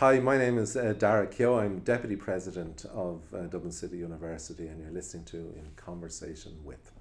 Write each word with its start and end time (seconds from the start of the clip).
Hi, 0.00 0.18
my 0.20 0.36
name 0.36 0.58
is 0.58 0.76
uh, 0.76 0.92
Dara 0.98 1.26
Keogh. 1.26 1.58
I'm 1.58 1.78
Deputy 1.80 2.16
President 2.16 2.84
of 2.92 3.22
uh, 3.34 3.42
Dublin 3.46 3.72
City 3.72 3.96
University, 3.96 4.66
and 4.68 4.80
you're 4.80 4.90
listening 4.90 5.24
to 5.26 5.36
In 5.38 5.68
Conversation 5.76 6.52
with. 6.64 6.92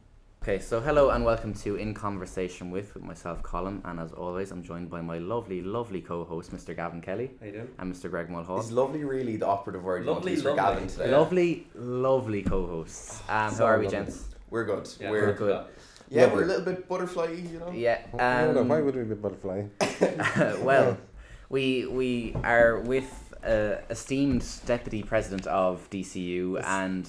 Okay, 0.43 0.59
so 0.59 0.79
hello 0.79 1.09
and 1.09 1.25
welcome 1.25 1.53
to 1.55 1.75
In 1.75 1.93
Conversation 1.93 2.71
with 2.71 2.93
with 2.93 3.03
myself, 3.03 3.41
Colin, 3.43 3.81
and 3.83 3.99
as 3.99 4.11
always, 4.13 4.51
I'm 4.51 4.63
joined 4.63 4.89
by 4.89 5.01
my 5.01 5.17
lovely, 5.17 5.61
lovely 5.61 5.99
co-host, 6.01 6.53
Mr. 6.55 6.73
Gavin 6.75 7.01
Kelly, 7.01 7.31
How 7.39 7.45
you 7.47 7.51
doing? 7.53 7.69
and 7.79 7.93
Mr. 7.93 8.09
Greg 8.09 8.29
Mulhall. 8.29 8.59
Is 8.59 8.71
lovely 8.71 9.03
really 9.03 9.35
the 9.37 9.47
operative 9.47 9.83
word 9.83 10.05
Lovely, 10.05 10.11
you 10.11 10.13
want 10.13 10.23
to 10.25 10.31
use 10.31 10.41
for 10.43 10.49
lovely. 10.55 10.73
Gavin 10.75 10.87
today? 10.87 11.11
Lovely, 11.11 11.67
lovely 11.75 12.43
co-hosts. 12.43 13.19
Um, 13.21 13.25
how 13.27 13.49
So 13.49 13.65
are 13.65 13.77
we, 13.79 13.85
lovely. 13.85 13.97
gents? 14.05 14.25
We're 14.49 14.63
good. 14.63 14.87
Yeah, 15.01 15.09
we're 15.09 15.33
good. 15.33 15.65
yeah, 16.09 16.21
Lovely. 16.25 16.35
we're 16.37 16.43
a 16.43 16.47
little 16.47 16.65
bit 16.65 16.87
butterfly, 16.87 17.31
you 17.31 17.59
know. 17.59 17.71
Yeah. 17.71 17.99
I 18.17 18.41
don't 18.45 18.55
know, 18.55 18.63
why 18.63 18.77
Um, 18.79 18.85
would 18.85 18.95
we 18.95 19.03
be 19.03 19.15
butterfly? 19.15 19.63
well, 20.63 20.97
we 21.49 21.85
we 21.87 22.35
are 22.43 22.79
with 22.79 23.33
uh, 23.45 23.75
esteemed 23.89 24.45
deputy 24.65 25.03
president 25.03 25.45
of 25.47 25.87
DCU 25.89 26.63
and 26.65 27.07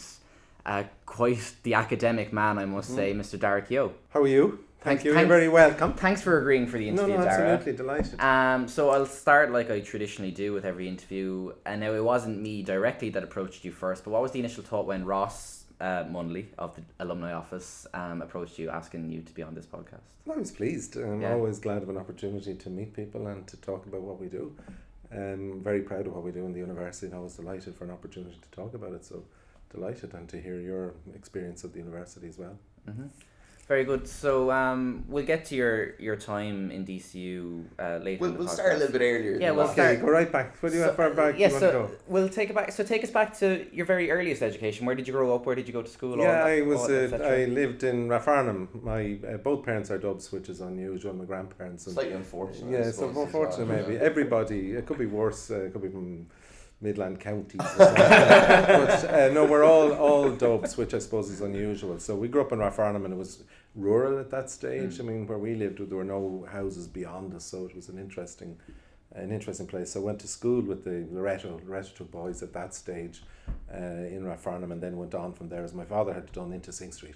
uh, 0.64 0.82
quite 1.06 1.54
the 1.62 1.74
academic 1.74 2.32
man, 2.32 2.58
I 2.58 2.64
must 2.64 2.94
say, 2.94 3.14
Mr. 3.14 3.38
Dara 3.38 3.62
Keogh. 3.62 3.92
How 4.10 4.22
are 4.22 4.26
you? 4.28 4.58
Thank 4.80 5.00
Thanks- 5.00 5.04
you. 5.04 5.14
thanks- 5.14 5.28
You're 5.28 5.38
very 5.38 5.48
welcome. 5.48 5.92
Thanks 5.94 6.22
for 6.22 6.38
agreeing 6.40 6.66
for 6.66 6.76
the 6.78 6.90
No, 6.90 7.02
interview, 7.04 7.18
no, 7.18 7.24
Dara. 7.24 7.48
absolutely 7.50 7.72
delighted. 7.84 8.20
Um, 8.20 8.68
so 8.68 8.90
I'll 8.90 9.06
start 9.06 9.50
like 9.52 9.70
I 9.70 9.80
traditionally 9.80 10.30
do 10.32 10.52
with 10.52 10.64
every 10.64 10.88
interview. 10.88 11.52
And 11.64 11.80
now 11.80 11.92
it 11.94 12.02
wasn't 12.04 12.40
me 12.42 12.62
directly 12.62 13.10
that 13.10 13.22
approached 13.22 13.64
you 13.64 13.70
first, 13.72 14.04
but 14.04 14.10
what 14.10 14.22
was 14.22 14.32
the 14.32 14.40
initial 14.40 14.62
thought 14.64 14.86
when 14.86 15.04
Ross 15.04 15.64
uh, 15.80 16.04
Munley 16.04 16.46
of 16.58 16.74
the 16.76 16.82
alumni 17.00 17.32
office 17.32 17.86
um, 17.94 18.22
approached 18.22 18.58
you 18.58 18.70
asking 18.70 19.10
you 19.10 19.22
to 19.22 19.32
be 19.34 19.42
on 19.42 19.54
this 19.54 19.66
podcast? 19.66 20.08
I 20.30 20.36
was 20.36 20.50
pleased. 20.50 20.96
I'm 20.96 21.20
Yeah. 21.22 21.32
always 21.34 21.58
glad 21.58 21.82
of 21.82 21.88
an 21.88 21.96
opportunity 21.96 22.54
to 22.54 22.70
meet 22.70 22.94
people 22.94 23.26
and 23.26 23.46
to 23.48 23.56
talk 23.58 23.86
about 23.86 24.02
what 24.02 24.18
we 24.20 24.28
do. 24.28 24.54
I'm 25.12 25.62
very 25.62 25.82
proud 25.82 26.06
of 26.06 26.14
what 26.14 26.24
we 26.24 26.32
do 26.32 26.44
in 26.46 26.52
the 26.52 26.58
university, 26.60 27.06
and 27.06 27.14
I 27.14 27.20
was 27.20 27.36
delighted 27.36 27.74
for 27.76 27.84
an 27.84 27.90
opportunity 27.90 28.36
to 28.40 28.50
talk 28.50 28.74
about 28.74 28.92
it. 28.92 29.04
So 29.04 29.24
delighted 29.70 30.14
and 30.14 30.28
to 30.28 30.40
hear 30.40 30.60
your 30.60 30.94
experience 31.14 31.62
of 31.64 31.72
the 31.72 31.78
university 31.78 32.28
as 32.28 32.38
well. 32.38 32.58
hmm 32.86 33.06
Very 33.68 33.82
good. 33.84 34.06
So 34.06 34.52
um, 34.52 35.04
we'll 35.08 35.26
get 35.26 35.44
to 35.46 35.56
your, 35.56 35.96
your 35.98 36.14
time 36.14 36.70
in 36.70 36.86
DCU 36.86 37.64
uh, 37.80 37.98
later. 38.00 38.20
We'll, 38.20 38.30
in 38.30 38.34
the 38.36 38.38
we'll 38.44 38.48
start 38.48 38.74
a 38.74 38.76
little 38.76 38.92
bit 38.92 39.00
earlier. 39.02 39.32
Yeah, 39.40 39.48
than 39.48 39.56
we'll 39.56 39.66
that. 39.66 39.72
Okay, 39.72 39.94
start- 39.96 40.06
go 40.06 40.12
right 40.12 40.30
back. 40.30 40.56
Where 40.62 40.70
do 40.70 40.76
you 40.78 40.84
So- 40.84 40.90
how 40.90 40.94
far 40.96 41.10
back 41.14 41.36
yeah, 41.36 41.48
so 41.48 41.58
to 41.58 41.72
go? 41.72 41.90
we'll 42.06 42.28
take 42.28 42.50
it 42.50 42.54
back. 42.54 42.70
So 42.70 42.84
take 42.84 43.02
us 43.02 43.10
back 43.10 43.36
to 43.38 43.66
your 43.74 43.84
very 43.84 44.08
earliest 44.12 44.40
education. 44.40 44.86
Where 44.86 44.94
did 44.94 45.08
you 45.08 45.12
grow 45.12 45.34
up? 45.34 45.46
Where 45.46 45.56
did 45.56 45.66
you 45.66 45.72
go 45.72 45.82
to 45.82 45.90
school? 45.90 46.16
Yeah, 46.16 46.30
that- 46.30 46.46
I 46.46 46.60
was. 46.62 46.82
all 46.82 46.86
that, 46.86 47.20
Uh. 47.20 47.24
I 47.24 47.44
lived 47.46 47.82
in 47.82 48.06
Rathfarnham. 48.08 48.68
My 48.84 49.18
uh, 49.28 49.36
both 49.38 49.64
parents 49.64 49.90
are 49.90 49.98
Dubs, 49.98 50.30
which 50.30 50.48
is 50.48 50.60
unusual. 50.60 51.12
My 51.14 51.24
grandparents. 51.24 51.86
And, 51.88 51.94
Slightly 51.94 52.12
unfortunate. 52.14 52.70
Yeah, 52.70 52.84
so 52.84 53.08
suppose, 53.08 53.16
as 53.16 53.22
unfortunate 53.24 53.68
well. 53.68 53.76
maybe 53.78 53.94
Yeah. 53.94 54.00
everybody. 54.02 54.70
It 54.72 54.86
could 54.86 54.98
be 54.98 55.06
worse. 55.06 55.50
Uh, 55.50 55.62
it 55.64 55.72
could 55.72 55.82
be 55.82 55.88
from 55.88 56.28
Midland 56.80 57.20
counties. 57.20 57.60
something. 57.76 57.94
but 57.96 59.04
uh, 59.10 59.28
no, 59.32 59.44
we're 59.44 59.64
all 59.64 59.92
all 59.94 60.30
Dubs, 60.30 60.76
which 60.76 60.92
I 60.94 60.98
suppose 60.98 61.30
is 61.30 61.40
unusual. 61.40 61.98
So 61.98 62.14
we 62.14 62.28
grew 62.28 62.42
up 62.42 62.52
in 62.52 62.58
Rathfarnham, 62.58 63.04
and 63.04 63.12
it 63.14 63.16
was 63.16 63.42
rural 63.74 64.18
at 64.18 64.30
that 64.30 64.50
stage. 64.50 65.00
I 65.00 65.02
mean, 65.02 65.26
where 65.26 65.38
we 65.38 65.54
lived, 65.54 65.78
there 65.88 65.96
were 65.96 66.04
no 66.04 66.46
houses 66.50 66.86
beyond 66.86 67.34
us, 67.34 67.44
so 67.44 67.64
it 67.66 67.74
was 67.74 67.88
an 67.88 67.98
interesting. 67.98 68.58
An 69.12 69.32
interesting 69.32 69.66
place. 69.66 69.92
So 69.92 70.00
I 70.00 70.04
went 70.04 70.18
to 70.20 70.28
school 70.28 70.60
with 70.60 70.84
the 70.84 71.06
Loreto 71.10 71.58
Loreto 71.64 72.04
boys 72.04 72.42
at 72.42 72.52
that 72.52 72.74
stage, 72.74 73.22
uh, 73.72 73.76
in 73.78 74.24
Rathfarnham, 74.24 74.72
and 74.72 74.82
then 74.82 74.98
went 74.98 75.14
on 75.14 75.32
from 75.32 75.48
there. 75.48 75.64
As 75.64 75.72
my 75.72 75.84
father 75.86 76.12
had 76.12 76.30
done 76.32 76.52
into 76.52 76.70
Synge 76.70 76.92
Street, 76.92 77.14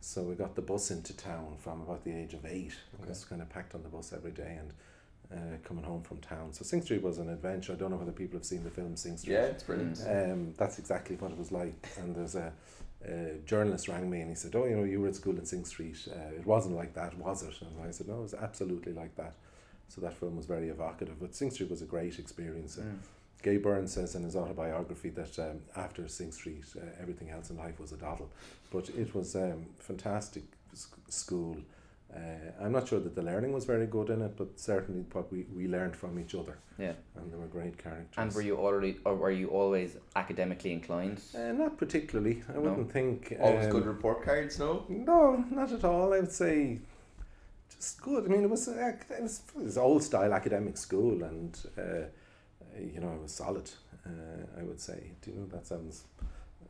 so 0.00 0.22
we 0.22 0.34
got 0.34 0.54
the 0.54 0.62
bus 0.62 0.90
into 0.90 1.14
town 1.14 1.56
from 1.58 1.82
about 1.82 2.04
the 2.04 2.12
age 2.12 2.32
of 2.32 2.46
eight. 2.46 2.72
I 2.98 3.02
Okay. 3.02 3.08
was 3.10 3.24
kind 3.26 3.42
of 3.42 3.50
packed 3.50 3.74
on 3.74 3.82
the 3.82 3.90
bus 3.90 4.14
every 4.14 4.30
day 4.30 4.56
and 4.58 4.72
uh, 5.32 5.56
coming 5.64 5.84
home 5.84 6.02
from 6.02 6.18
town. 6.18 6.52
So 6.52 6.64
Synge 6.64 6.84
Street 6.84 7.02
was 7.02 7.18
an 7.18 7.28
adventure. 7.28 7.72
I 7.72 7.76
don't 7.76 7.90
know 7.90 7.96
whether 7.96 8.12
people 8.12 8.38
have 8.38 8.46
seen 8.46 8.64
the 8.64 8.70
film 8.70 8.96
Sing 8.96 9.16
Street. 9.16 9.34
Yeah, 9.34 9.46
it's 9.46 9.62
brilliant. 9.62 10.00
Um, 10.06 10.54
that's 10.56 10.78
exactly 10.78 11.16
what 11.16 11.30
it 11.30 11.38
was 11.38 11.52
like. 11.52 11.88
And 11.98 12.14
there's 12.14 12.34
a, 12.34 12.52
a 13.04 13.38
journalist 13.44 13.88
rang 13.88 14.08
me 14.08 14.20
and 14.20 14.30
he 14.30 14.36
said, 14.36 14.54
"Oh, 14.54 14.64
you 14.64 14.76
know, 14.76 14.84
you 14.84 15.00
were 15.00 15.08
at 15.08 15.16
school 15.16 15.36
in 15.36 15.44
Synge 15.44 15.66
Street. 15.66 16.08
Uh, 16.10 16.34
it 16.34 16.46
wasn't 16.46 16.76
like 16.76 16.94
that, 16.94 17.16
was 17.18 17.42
it?" 17.42 17.54
And 17.60 17.86
I 17.86 17.90
said, 17.90 18.08
"No, 18.08 18.18
it 18.18 18.22
was 18.22 18.34
absolutely 18.34 18.92
like 18.92 19.16
that." 19.16 19.34
So 19.88 20.00
that 20.00 20.14
film 20.14 20.36
was 20.36 20.46
very 20.46 20.68
evocative. 20.68 21.20
But 21.20 21.34
Synge 21.34 21.52
Street 21.52 21.70
was 21.70 21.82
a 21.82 21.86
great 21.86 22.18
experience. 22.18 22.76
Mm. 22.76 22.98
Gay 23.42 23.58
Byrne 23.58 23.86
says 23.86 24.14
in 24.14 24.24
his 24.24 24.34
autobiography 24.34 25.10
that 25.10 25.38
um, 25.38 25.60
after 25.76 26.08
Synge 26.08 26.34
Street, 26.34 26.64
uh, 26.76 26.84
everything 27.00 27.30
else 27.30 27.50
in 27.50 27.56
life 27.56 27.78
was 27.78 27.92
a 27.92 27.96
doddle. 27.96 28.30
But 28.72 28.88
it 28.90 29.14
was 29.14 29.36
um, 29.36 29.66
fantastic 29.78 30.44
sc- 30.72 30.98
school. 31.08 31.56
Uh, 32.16 32.64
I'm 32.64 32.72
not 32.72 32.88
sure 32.88 32.98
that 33.00 33.14
the 33.14 33.22
learning 33.22 33.52
was 33.52 33.64
very 33.66 33.86
good 33.86 34.08
in 34.10 34.22
it, 34.22 34.36
but 34.36 34.58
certainly 34.58 35.04
what 35.12 35.30
we, 35.30 35.44
we 35.54 35.68
learned 35.68 35.94
from 35.94 36.18
each 36.18 36.34
other, 36.34 36.56
Yeah. 36.78 36.94
and 37.16 37.30
there 37.30 37.38
were 37.38 37.46
great 37.46 37.76
characters. 37.76 38.16
And 38.16 38.32
were 38.32 38.40
you 38.40 38.56
already, 38.56 38.96
or 39.04 39.14
were 39.16 39.30
you 39.30 39.48
always 39.48 39.96
academically 40.14 40.72
inclined? 40.72 41.20
Uh, 41.34 41.52
not 41.52 41.76
particularly. 41.76 42.42
I 42.48 42.54
No. 42.54 42.60
wouldn't 42.60 42.90
think. 42.92 43.36
Always 43.38 43.66
um, 43.66 43.70
good 43.72 43.86
report 43.86 44.24
cards, 44.24 44.58
no? 44.58 44.84
No, 44.88 45.44
not 45.50 45.70
at 45.72 45.84
all. 45.84 46.14
I 46.14 46.20
would 46.20 46.32
say 46.32 46.78
just 47.74 48.00
good. 48.00 48.24
I 48.24 48.28
mean, 48.28 48.44
it 48.44 48.50
was 48.50 48.66
uh, 48.68 48.92
it 49.10 49.22
was, 49.22 49.42
it 49.54 49.62
was 49.62 49.76
old 49.76 50.02
style 50.02 50.32
academic 50.32 50.78
school, 50.78 51.22
and 51.22 51.58
uh, 51.76 51.80
uh, 51.82 52.04
you 52.80 53.00
know, 53.00 53.12
it 53.12 53.22
was 53.22 53.32
solid. 53.32 53.70
Uh, 54.06 54.60
I 54.60 54.62
would 54.62 54.80
say. 54.80 55.10
Do 55.20 55.30
you 55.32 55.36
know 55.36 55.46
that 55.46 55.66
sounds? 55.66 56.04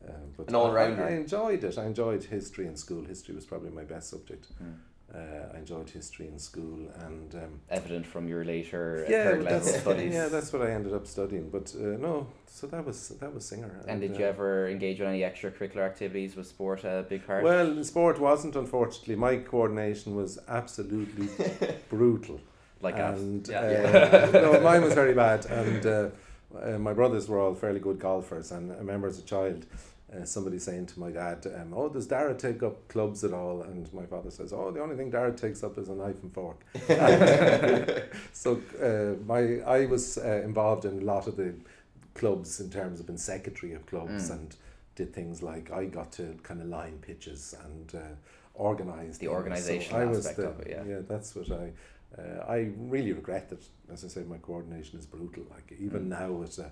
Uh, 0.06 0.12
but 0.36 0.48
An 0.48 0.54
all-rounder. 0.54 1.04
I, 1.04 1.08
I 1.08 1.10
enjoyed 1.12 1.62
it. 1.64 1.78
I 1.78 1.84
enjoyed 1.84 2.24
history 2.24 2.66
in 2.66 2.76
school. 2.76 3.04
History 3.04 3.34
was 3.34 3.44
probably 3.44 3.70
my 3.70 3.84
best 3.84 4.08
subject. 4.10 4.46
Mm. 4.62 4.74
Uh, 5.16 5.54
I 5.54 5.58
enjoyed 5.58 5.88
history 5.88 6.26
in 6.28 6.38
school, 6.38 6.78
and 7.06 7.34
um, 7.34 7.60
Evident 7.70 8.06
from 8.06 8.28
your 8.28 8.44
later 8.44 9.06
yeah, 9.08 9.24
third 9.24 9.44
level 9.44 9.60
that's 9.60 9.80
studies. 9.80 10.12
yeah, 10.14 10.28
that's 10.28 10.52
what 10.52 10.60
I 10.62 10.70
ended 10.72 10.92
up 10.92 11.06
studying. 11.06 11.48
But 11.48 11.74
uh, 11.74 11.96
no, 12.08 12.26
so 12.46 12.66
that 12.66 12.84
was 12.84 13.08
that 13.20 13.32
was 13.34 13.44
singer. 13.46 13.80
and 13.88 14.00
did 14.00 14.12
uh, 14.14 14.18
you 14.18 14.24
ever 14.26 14.68
engage 14.68 14.98
with 15.00 15.08
any 15.08 15.20
extracurricular 15.20 15.84
activities? 15.86 16.36
Was 16.36 16.48
sport 16.48 16.84
a 16.84 17.04
big 17.08 17.26
part? 17.26 17.42
Well, 17.44 17.82
sport 17.84 18.20
wasn't, 18.20 18.56
unfortunately. 18.56 19.16
My 19.16 19.36
coordination 19.36 20.14
was 20.14 20.38
absolutely 20.48 21.28
brutal. 21.88 22.38
like 22.82 22.98
and 22.98 23.48
Yeah. 23.48 24.28
uh, 24.34 24.38
no, 24.52 24.60
mine 24.60 24.82
was 24.82 24.92
very 24.94 25.14
bad. 25.14 25.46
And 25.46 25.86
uh, 25.86 26.08
uh, 26.62 26.78
my 26.78 26.92
brothers 26.92 27.26
were 27.28 27.40
all 27.40 27.54
fairly 27.54 27.80
good 27.80 27.98
golfers. 27.98 28.52
And 28.52 28.70
I 28.72 28.76
remember 28.76 29.08
as 29.08 29.18
a 29.18 29.22
child, 29.22 29.64
uh, 30.16 30.24
somebody 30.24 30.58
saying 30.58 30.86
to 30.86 31.00
my 31.00 31.10
dad, 31.10 31.46
um, 31.54 31.72
"Oh, 31.74 31.88
does 31.88 32.06
Dara 32.06 32.34
take 32.34 32.62
up 32.62 32.88
clubs 32.88 33.24
at 33.24 33.32
all?" 33.32 33.62
And 33.62 33.92
my 33.92 34.06
father 34.06 34.30
says, 34.30 34.52
"Oh, 34.52 34.70
the 34.70 34.80
only 34.80 34.96
thing 34.96 35.10
Dara 35.10 35.32
takes 35.32 35.62
up 35.62 35.76
is 35.78 35.88
a 35.88 35.94
knife 35.94 36.22
and 36.22 36.32
fork." 36.32 36.58
so 38.32 38.60
uh, 38.82 39.14
my 39.26 39.60
I 39.66 39.86
was 39.86 40.18
uh, 40.18 40.42
involved 40.44 40.84
in 40.84 40.98
a 41.00 41.04
lot 41.04 41.26
of 41.26 41.36
the 41.36 41.54
clubs 42.14 42.60
in 42.60 42.70
terms 42.70 43.00
of 43.00 43.06
being 43.06 43.18
secretary 43.18 43.74
of 43.74 43.84
clubs 43.86 44.30
Mm. 44.30 44.32
and 44.32 44.56
did 44.94 45.12
things 45.12 45.42
like 45.42 45.70
I 45.70 45.84
got 45.84 46.12
to 46.12 46.34
kind 46.42 46.62
of 46.62 46.68
line 46.68 46.98
pitches 47.02 47.54
and 47.64 47.94
uh, 47.94 48.14
organise 48.54 49.18
The 49.18 49.28
organisation 49.28 49.94
I 49.94 50.06
was 50.06 50.18
aspect 50.26 50.38
the- 50.38 50.48
of 50.48 50.60
it, 50.60 50.68
yeah. 50.70 50.84
yeah, 50.94 51.00
that's 51.06 51.34
what 51.34 51.50
I. 51.50 51.72
Uh, 52.16 52.44
I 52.48 52.70
really 52.78 53.12
regret 53.12 53.50
that. 53.50 53.62
As 53.92 54.04
I 54.04 54.08
say, 54.08 54.22
my 54.22 54.38
coordination 54.38 54.98
is 54.98 55.04
brutal. 55.06 55.44
Like 55.50 55.76
even 55.78 56.04
Mm. 56.04 56.18
now, 56.20 56.42
it's 56.42 56.58
uh, 56.58 56.70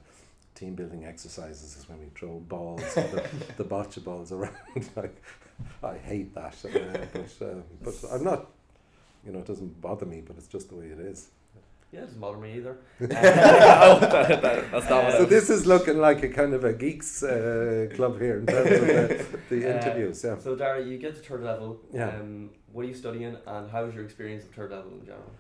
team 0.54 0.75
building 0.75 1.04
exercises 1.04 1.76
is 1.76 1.88
when 1.88 1.98
we 1.98 2.06
throw 2.15 2.38
balls, 2.41 2.82
and 2.97 3.10
the, 3.10 3.28
the 3.56 3.65
bocce 3.65 4.03
balls 4.03 4.32
around. 4.32 4.56
like 4.97 5.22
I 5.82 5.97
hate 5.98 6.34
that. 6.34 6.56
Uh, 6.65 7.06
but 7.12 7.47
uh, 7.47 7.54
but 7.82 7.94
I'm 8.12 8.25
not. 8.25 8.50
You 9.25 9.32
know, 9.32 9.38
it 9.38 9.47
doesn't 9.47 9.81
bother 9.81 10.04
me, 10.04 10.22
but 10.26 10.37
it's 10.37 10.48
just 10.48 10.69
the 10.69 10.76
way 10.76 10.87
it 10.87 11.00
is. 11.00 11.28
Yeah, 11.93 12.00
it 12.00 12.06
doesn't 12.06 12.20
bother 12.20 12.38
me 12.38 12.54
either. 12.56 12.76
oh, 13.00 13.06
that, 13.06 14.43
that, 14.43 14.70
that's 14.72 14.91
not 14.91 15.04
what 15.04 15.12
So 15.12 15.25
this 15.25 15.48
is 15.48 15.64
looking 15.64 15.98
like 15.98 16.22
a 16.25 16.28
kind 16.28 16.53
of 16.53 16.64
a 16.64 16.72
geeks 16.72 17.22
uh, 17.22 17.87
club 17.94 18.20
here 18.20 18.41
in 18.41 18.47
terms 18.47 18.70
of 18.72 18.81
the, 18.81 19.26
the 19.48 19.64
Uh, 19.64 19.76
interviews. 19.76 20.25
Yeah. 20.25 20.37
So, 20.38 20.56
Dara, 20.56 20.84
you 20.84 20.98
get 20.98 21.14
to 21.14 21.20
third 21.20 21.44
level. 21.44 21.81
Yeah. 21.93 22.09
Um, 22.09 22.50
what 22.72 22.84
are 22.84 22.88
you 22.88 22.94
studying, 22.94 23.37
and 23.47 23.70
how 23.70 23.84
was 23.84 23.94
your 23.94 24.04
experience 24.04 24.44
of 24.44 24.50
third 24.50 24.72
level 24.72 24.91
in 24.93 25.06
general? 25.06 25.31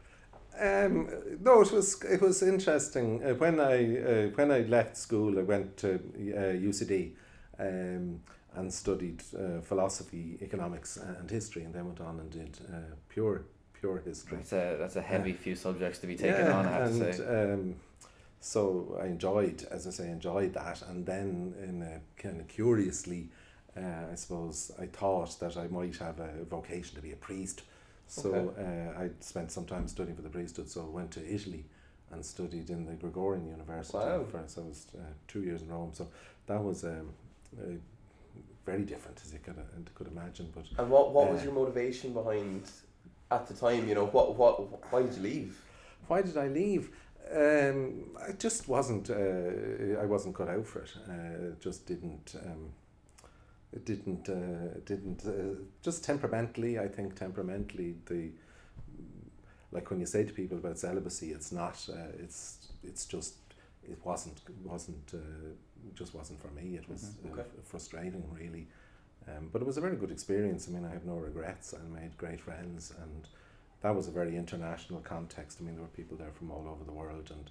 Um, 0.58 1.08
no, 1.40 1.62
it 1.62 1.72
was 1.72 2.02
it 2.04 2.20
was 2.20 2.42
interesting. 2.42 3.22
Uh, 3.24 3.34
when 3.34 3.58
I 3.60 3.98
uh, 3.98 4.30
when 4.34 4.50
I 4.50 4.60
left 4.60 4.96
school, 4.96 5.38
I 5.38 5.42
went 5.42 5.76
to 5.78 5.94
uh, 5.94 6.54
UCD 6.68 7.12
um, 7.58 8.20
and 8.54 8.72
studied 8.72 9.22
uh, 9.36 9.60
philosophy, 9.60 10.38
economics, 10.40 10.96
and 10.96 11.28
history, 11.30 11.64
and 11.64 11.74
then 11.74 11.86
went 11.86 12.00
on 12.00 12.20
and 12.20 12.30
did 12.30 12.58
uh, 12.72 12.94
pure 13.08 13.44
pure 13.72 13.98
history. 13.98 14.38
That's 14.38 14.52
a 14.52 14.76
that's 14.78 14.96
a 14.96 15.02
heavy 15.02 15.32
few 15.32 15.56
subjects 15.56 15.98
to 16.00 16.06
be 16.06 16.16
taken 16.16 16.46
yeah, 16.46 16.58
on. 16.58 16.66
I 16.66 16.70
have 16.70 16.86
and 16.90 17.00
to 17.00 17.12
say. 17.12 17.52
um, 17.52 17.74
so 18.40 18.98
I 19.00 19.06
enjoyed, 19.06 19.66
as 19.70 19.86
I 19.86 19.90
say, 19.90 20.10
enjoyed 20.10 20.52
that, 20.54 20.82
and 20.82 21.06
then 21.06 21.54
in 21.62 21.82
a 21.82 22.00
kind 22.20 22.40
of 22.40 22.46
curiously, 22.46 23.28
uh, 23.76 24.12
I 24.12 24.14
suppose 24.14 24.70
I 24.78 24.86
thought 24.86 25.40
that 25.40 25.56
I 25.56 25.66
might 25.68 25.96
have 25.96 26.20
a 26.20 26.44
vocation 26.44 26.94
to 26.96 27.02
be 27.02 27.12
a 27.12 27.16
priest. 27.16 27.62
So 28.22 28.54
uh, 28.58 29.00
I 29.02 29.10
spent 29.20 29.50
some 29.50 29.66
time 29.66 29.88
studying 29.88 30.16
for 30.16 30.22
the 30.22 30.28
priesthood. 30.28 30.68
So 30.68 30.82
I 30.82 30.90
went 30.98 31.10
to 31.12 31.34
Italy 31.36 31.64
and 32.12 32.24
studied 32.24 32.70
in 32.70 32.86
the 32.86 32.92
Gregorian 32.94 33.46
University 33.46 33.98
Wow. 33.98 34.24
for 34.30 34.42
so 34.46 34.62
I 34.62 34.66
was 34.68 34.86
uh, 34.94 35.00
two 35.26 35.42
years 35.42 35.62
in 35.62 35.68
Rome. 35.68 35.90
So 35.92 36.08
that 36.46 36.62
was 36.62 36.84
um, 36.84 37.12
uh, 37.58 37.72
very 38.64 38.82
different, 38.84 39.20
as 39.24 39.32
you 39.32 39.40
could 39.40 39.58
uh, 39.58 39.90
could 39.94 40.08
imagine. 40.08 40.52
But 40.54 40.64
And 40.78 40.90
what 40.90 41.12
what 41.12 41.30
was 41.30 41.40
Uh, 41.40 41.44
your 41.44 41.54
motivation 41.54 42.12
behind 42.12 42.62
at 43.30 43.46
the 43.48 43.54
time? 43.54 43.88
You 43.88 43.94
know, 43.94 44.06
what 44.06 44.36
what 44.36 44.92
why 44.92 45.02
did 45.02 45.14
you 45.16 45.22
leave? 45.22 45.60
why 46.08 46.22
did 46.22 46.36
I 46.36 46.48
leave? 46.48 46.90
Um, 47.32 48.16
I 48.28 48.32
just 48.32 48.68
wasn't. 48.68 49.10
Uh, 49.10 50.02
I 50.02 50.06
wasn't 50.06 50.34
cut 50.36 50.48
out 50.48 50.66
for 50.66 50.80
it. 50.82 50.92
Uh, 51.08 51.48
it 51.52 51.60
just 51.60 51.86
didn't. 51.86 52.34
Um, 52.46 52.72
it 53.74 53.84
didn't. 53.84 54.28
Uh, 54.28 54.78
didn't. 54.86 55.20
Uh, 55.26 55.60
just 55.82 56.04
temperamentally, 56.04 56.78
I 56.78 56.88
think 56.88 57.14
temperamentally 57.16 57.96
the. 58.06 58.30
Like 59.72 59.90
when 59.90 59.98
you 59.98 60.06
say 60.06 60.22
to 60.24 60.32
people 60.32 60.58
about 60.58 60.78
celibacy, 60.78 61.32
it's 61.32 61.52
not. 61.52 61.76
Uh, 61.90 62.12
it's. 62.22 62.68
It's 62.82 63.04
just. 63.06 63.34
It 63.82 63.98
wasn't. 64.04 64.40
Wasn't. 64.64 65.10
Uh, 65.12 65.18
just 65.94 66.14
wasn't 66.14 66.40
for 66.40 66.48
me. 66.48 66.76
It 66.76 66.88
was 66.88 67.02
Mhm. 67.02 67.30
uh, 67.30 67.32
Okay. 67.40 67.48
frustrating, 67.62 68.24
really. 68.40 68.66
Um, 69.28 69.48
but 69.52 69.60
it 69.62 69.66
was 69.66 69.76
a 69.76 69.80
very 69.80 69.96
good 69.96 70.10
experience. 70.10 70.68
I 70.68 70.72
mean, 70.72 70.84
I 70.84 70.90
have 70.92 71.04
no 71.04 71.16
regrets. 71.16 71.74
I 71.74 71.82
made 72.00 72.16
great 72.16 72.40
friends, 72.40 72.92
and 73.02 73.28
that 73.82 73.94
was 73.94 74.06
a 74.08 74.10
very 74.10 74.36
international 74.36 75.00
context. 75.00 75.58
I 75.60 75.64
mean, 75.64 75.74
there 75.74 75.82
were 75.82 75.96
people 76.02 76.16
there 76.16 76.32
from 76.32 76.50
all 76.50 76.66
over 76.68 76.84
the 76.84 76.92
world, 76.92 77.30
and 77.30 77.50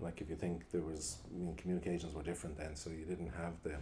like 0.00 0.20
if 0.20 0.28
you 0.28 0.36
think 0.36 0.70
there 0.70 0.80
was, 0.82 1.18
I 1.32 1.38
mean, 1.38 1.54
communications 1.56 2.14
were 2.14 2.22
different 2.24 2.56
then, 2.58 2.74
so 2.76 2.90
you 2.90 3.04
didn't 3.04 3.32
have 3.42 3.54
the, 3.62 3.76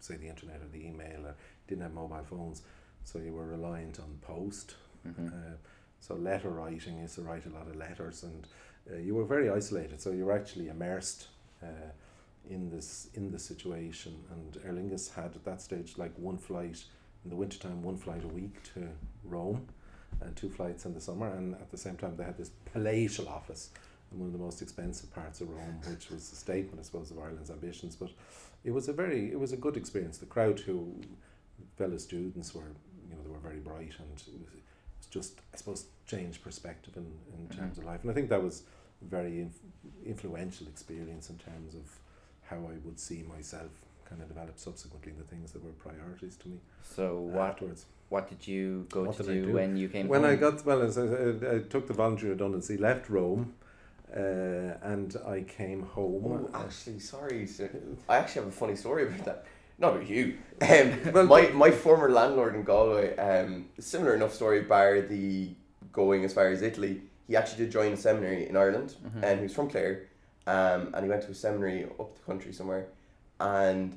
say, 0.00 0.16
the 0.16 0.28
internet 0.28 0.60
or 0.62 0.68
the 0.68 0.86
email, 0.86 1.26
or 1.26 1.34
didn't 1.66 1.82
have 1.82 1.94
mobile 1.94 2.24
phones, 2.28 2.62
so 3.04 3.18
you 3.18 3.32
were 3.32 3.46
reliant 3.46 3.98
on 4.00 4.18
post. 4.22 4.74
Mhm. 5.06 5.32
Uh, 5.32 5.56
so 6.00 6.14
letter 6.14 6.50
writing, 6.50 6.98
used 6.98 7.16
to 7.16 7.22
write 7.22 7.46
a 7.46 7.50
lot 7.50 7.66
of 7.66 7.76
letters, 7.76 8.22
and 8.22 8.46
uh, 8.90 8.96
you 8.96 9.14
were 9.14 9.24
very 9.24 9.50
isolated. 9.50 10.00
So 10.00 10.10
you 10.10 10.24
were 10.26 10.32
actually 10.32 10.68
immersed 10.68 11.28
uh, 11.62 11.90
in 12.48 12.70
this 12.70 13.08
in 13.14 13.30
the 13.30 13.38
situation. 13.38 14.14
And 14.30 14.58
Aer 14.64 14.72
Lingus 14.72 15.14
had 15.14 15.34
at 15.34 15.44
that 15.44 15.60
stage 15.60 15.98
like 15.98 16.12
one 16.16 16.38
flight 16.38 16.84
in 17.24 17.30
the 17.30 17.36
wintertime, 17.36 17.82
one 17.82 17.96
flight 17.96 18.24
a 18.24 18.28
week 18.28 18.62
to 18.74 18.88
Rome, 19.24 19.66
and 20.20 20.34
two 20.36 20.48
flights 20.48 20.84
in 20.86 20.94
the 20.94 21.00
summer. 21.00 21.28
And 21.28 21.54
at 21.54 21.70
the 21.70 21.76
same 21.78 21.96
time, 21.96 22.16
they 22.16 22.24
had 22.24 22.38
this 22.38 22.50
palatial 22.72 23.28
office 23.28 23.70
in 24.12 24.18
one 24.18 24.28
of 24.28 24.32
the 24.32 24.38
most 24.38 24.62
expensive 24.62 25.12
parts 25.12 25.40
of 25.40 25.50
Rome, 25.50 25.80
which 25.90 26.10
was 26.10 26.32
a 26.32 26.36
statement, 26.36 26.78
I 26.80 26.82
suppose, 26.82 27.10
of 27.10 27.18
Ireland's 27.18 27.50
ambitions. 27.50 27.96
But 27.96 28.10
it 28.64 28.70
was 28.70 28.88
a 28.88 28.92
very 28.92 29.30
it 29.32 29.38
was 29.38 29.52
a 29.52 29.56
good 29.56 29.76
experience. 29.76 30.18
The 30.18 30.26
crowd 30.26 30.60
who 30.60 30.94
fellow 31.76 31.96
students 31.98 32.54
were 32.54 32.62
you 33.08 33.14
know 33.14 33.22
they 33.24 33.30
were 33.30 33.38
very 33.38 33.58
bright 33.60 33.92
and 33.98 34.08
it 34.10 34.14
was, 34.14 34.28
it 34.28 34.40
was 35.00 35.06
just 35.10 35.40
I 35.52 35.56
suppose 35.56 35.86
changed 36.06 36.42
perspective 36.42 36.96
in, 36.96 37.06
in 37.36 37.46
Mhm. 37.48 37.56
terms 37.56 37.78
of 37.78 37.84
life 37.84 38.02
and 38.02 38.10
I 38.10 38.14
think 38.14 38.28
that 38.30 38.42
was 38.42 38.62
a 39.02 39.04
very 39.04 39.40
inf- 39.40 39.60
influential 40.04 40.66
experience 40.66 41.30
in 41.30 41.38
terms 41.38 41.74
of 41.74 41.84
how 42.42 42.56
I 42.56 42.76
would 42.84 42.98
see 42.98 43.22
myself 43.22 43.70
kind 44.08 44.20
of 44.22 44.28
develop 44.28 44.58
subsequently 44.58 45.12
the 45.12 45.24
things 45.24 45.52
that 45.52 45.62
were 45.64 45.72
priorities 45.72 46.36
to 46.38 46.48
me 46.48 46.58
So 46.82 47.30
afterwards. 47.38 47.86
what 48.08 48.28
did 48.28 48.46
you 48.46 48.86
go 48.90 49.04
What 49.04 49.16
to 49.18 49.22
do, 49.22 49.46
do? 49.46 49.52
when 49.52 49.76
you 49.76 49.88
came 49.88 50.08
When 50.08 50.22
home? 50.22 50.30
I 50.32 50.36
got 50.36 50.64
well, 50.64 50.82
I, 50.82 51.56
I 51.56 51.58
took 51.60 51.86
the 51.86 51.94
voluntary 51.94 52.30
redundancy, 52.30 52.76
left 52.76 53.08
Rome, 53.10 53.54
uh, 54.16 54.76
and 54.82 55.16
I 55.26 55.42
came 55.42 55.82
home. 55.82 56.48
Oh, 56.54 56.58
actually, 56.58 56.98
sorry. 57.00 57.46
sir. 57.46 57.70
I 58.08 58.16
actually 58.18 58.42
have 58.42 58.48
a 58.48 58.56
funny 58.56 58.76
story 58.76 59.06
about 59.08 59.24
that. 59.24 59.46
Not 59.78 59.94
about 59.96 60.08
you. 60.08 60.38
Um, 60.60 61.12
Well, 61.12 61.26
my, 61.26 61.48
my 61.50 61.70
former 61.70 62.10
landlord 62.10 62.54
in 62.56 62.64
Galway, 62.64 63.16
um, 63.16 63.66
similar 63.78 64.14
enough 64.14 64.34
story, 64.34 64.62
bar 64.62 65.00
the 65.02 65.50
going 65.92 66.24
as 66.24 66.32
far 66.34 66.48
as 66.48 66.62
Italy. 66.62 67.02
He 67.28 67.36
actually 67.36 67.64
did 67.64 67.72
join 67.72 67.92
a 67.92 67.96
seminary 67.96 68.48
in 68.48 68.56
Ireland, 68.56 68.96
Mhm. 69.06 69.22
and 69.22 69.38
he 69.38 69.42
was 69.44 69.54
from 69.54 69.68
Clare, 69.70 70.06
um, 70.46 70.90
and 70.94 71.04
he 71.04 71.08
went 71.08 71.22
to 71.22 71.30
a 71.30 71.34
seminary 71.34 71.84
up 71.84 72.14
the 72.16 72.22
country 72.26 72.52
somewhere, 72.52 72.86
and 73.38 73.96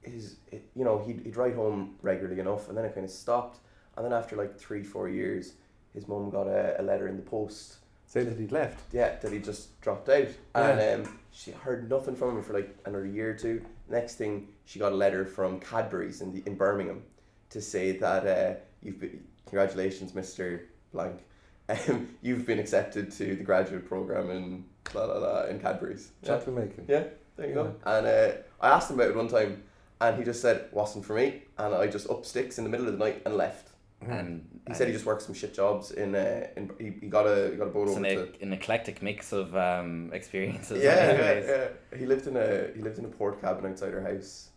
his, 0.00 0.36
you 0.74 0.84
know, 0.84 0.98
he'd, 1.06 1.20
he'd 1.20 1.36
write 1.36 1.54
home 1.54 1.94
regularly 2.02 2.40
enough, 2.40 2.68
and 2.68 2.76
then 2.76 2.84
it 2.84 2.94
kind 2.94 3.04
of 3.04 3.10
stopped, 3.12 3.58
and 3.96 4.04
then 4.04 4.12
after 4.12 4.34
like 4.36 4.58
three, 4.58 4.82
four 4.82 5.08
years, 5.08 5.52
his 5.94 6.08
mum 6.08 6.30
got 6.30 6.46
a, 6.48 6.80
a 6.80 6.82
letter 6.82 7.06
in 7.06 7.16
the 7.16 7.22
post 7.22 7.76
Say 8.12 8.24
that 8.24 8.38
he'd 8.38 8.52
left. 8.52 8.92
yeah, 8.92 9.16
that 9.22 9.32
he 9.32 9.38
just 9.38 9.80
dropped 9.80 10.10
out. 10.10 10.28
And 10.54 11.06
um, 11.06 11.18
she 11.30 11.50
heard 11.50 11.88
nothing 11.88 12.14
from 12.14 12.36
him 12.36 12.42
for 12.42 12.52
like 12.52 12.76
another 12.84 13.06
year 13.06 13.30
or 13.30 13.34
two. 13.34 13.64
Next 13.88 14.16
thing, 14.16 14.48
she 14.66 14.78
got 14.78 14.92
a 14.92 14.94
letter 14.94 15.24
from 15.24 15.58
Cadbury's 15.60 16.20
in 16.20 16.30
the 16.34 16.42
in 16.44 16.54
Birmingham 16.56 17.04
to 17.48 17.62
say 17.62 17.92
that 17.96 18.26
uh, 18.26 18.60
you've 18.82 19.00
been 19.00 19.24
congratulations, 19.46 20.14
Mister 20.14 20.68
Blank. 20.92 21.20
Um, 21.68 22.08
you've 22.20 22.44
been 22.44 22.58
accepted 22.58 23.12
to 23.12 23.36
the 23.36 23.44
graduate 23.44 23.86
program 23.86 24.30
in 24.30 24.64
la 24.92 25.04
la 25.04 25.14
la 25.14 25.44
in 25.46 25.58
Cadbury's. 25.58 26.10
Yeah, 26.22 26.36
Chocolate 26.36 26.56
making. 26.56 26.84
yeah 26.88 27.04
there 27.36 27.48
you 27.48 27.54
go. 27.54 27.74
And 27.86 28.06
uh, 28.06 28.32
I 28.60 28.68
asked 28.68 28.90
him 28.90 28.98
about 28.98 29.10
it 29.10 29.16
one 29.16 29.28
time, 29.28 29.62
and 30.00 30.18
he 30.18 30.24
just 30.24 30.42
said 30.42 30.68
wasn't 30.72 31.06
for 31.06 31.14
me, 31.14 31.44
and 31.56 31.72
I 31.74 31.86
just 31.86 32.10
up 32.10 32.26
sticks 32.26 32.58
in 32.58 32.64
the 32.64 32.70
middle 32.70 32.88
of 32.88 32.98
the 32.98 33.02
night 33.02 33.22
and 33.24 33.36
left. 33.36 33.68
And 34.08 34.48
He 34.68 34.74
said 34.74 34.86
he 34.88 34.92
just 34.92 35.06
worked 35.06 35.22
some 35.22 35.34
shit 35.34 35.54
jobs 35.54 35.90
in. 35.90 36.14
Uh, 36.14 36.46
in 36.56 36.70
he, 36.78 36.92
he 37.00 37.08
got 37.08 37.26
a 37.26 37.50
he 37.50 37.56
got 37.56 37.66
a 37.68 37.70
boat 37.70 37.88
it's 37.88 37.96
over 37.96 38.06
an, 38.06 38.32
to. 38.32 38.42
an 38.42 38.52
eclectic 38.52 39.02
mix 39.02 39.32
of 39.32 39.54
um, 39.56 40.10
experiences. 40.12 40.82
yeah, 40.82 41.12
yeah, 41.12 41.68
yeah. 41.92 41.98
He 41.98 42.06
lived 42.06 42.26
in 42.26 42.36
a 42.36 42.68
he 42.74 42.80
lived 42.82 42.98
in 42.98 43.04
a 43.04 43.08
port 43.08 43.40
cabin 43.40 43.66
outside 43.70 43.94
our 43.94 44.00
house, 44.00 44.48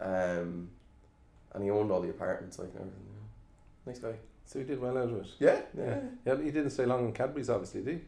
um, 0.00 0.68
and 1.54 1.64
he 1.64 1.70
owned 1.70 1.90
all 1.90 2.00
the 2.00 2.10
apartments 2.10 2.58
like 2.58 2.68
and 2.68 2.78
everything. 2.80 3.02
yeah. 3.12 3.92
Nice 3.92 3.98
guy. 3.98 4.14
So 4.44 4.58
he 4.60 4.64
did 4.64 4.80
well 4.80 4.96
out 4.96 5.10
of 5.10 5.16
it. 5.16 5.26
Yeah, 5.38 5.60
Yeah. 5.76 6.00
Yeah, 6.24 6.36
he 6.36 6.50
didn't 6.50 6.70
stay 6.70 6.86
long 6.86 7.04
in 7.04 7.12
Cadbury's, 7.12 7.50
obviously, 7.50 7.82
did 7.82 8.00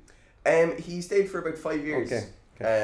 he? 0.45 0.51
Um, 0.51 0.77
he 0.79 1.03
stayed 1.03 1.29
for 1.29 1.39
about 1.41 1.59
five 1.59 1.85
years. 1.85 2.11
Okay. 2.11 2.27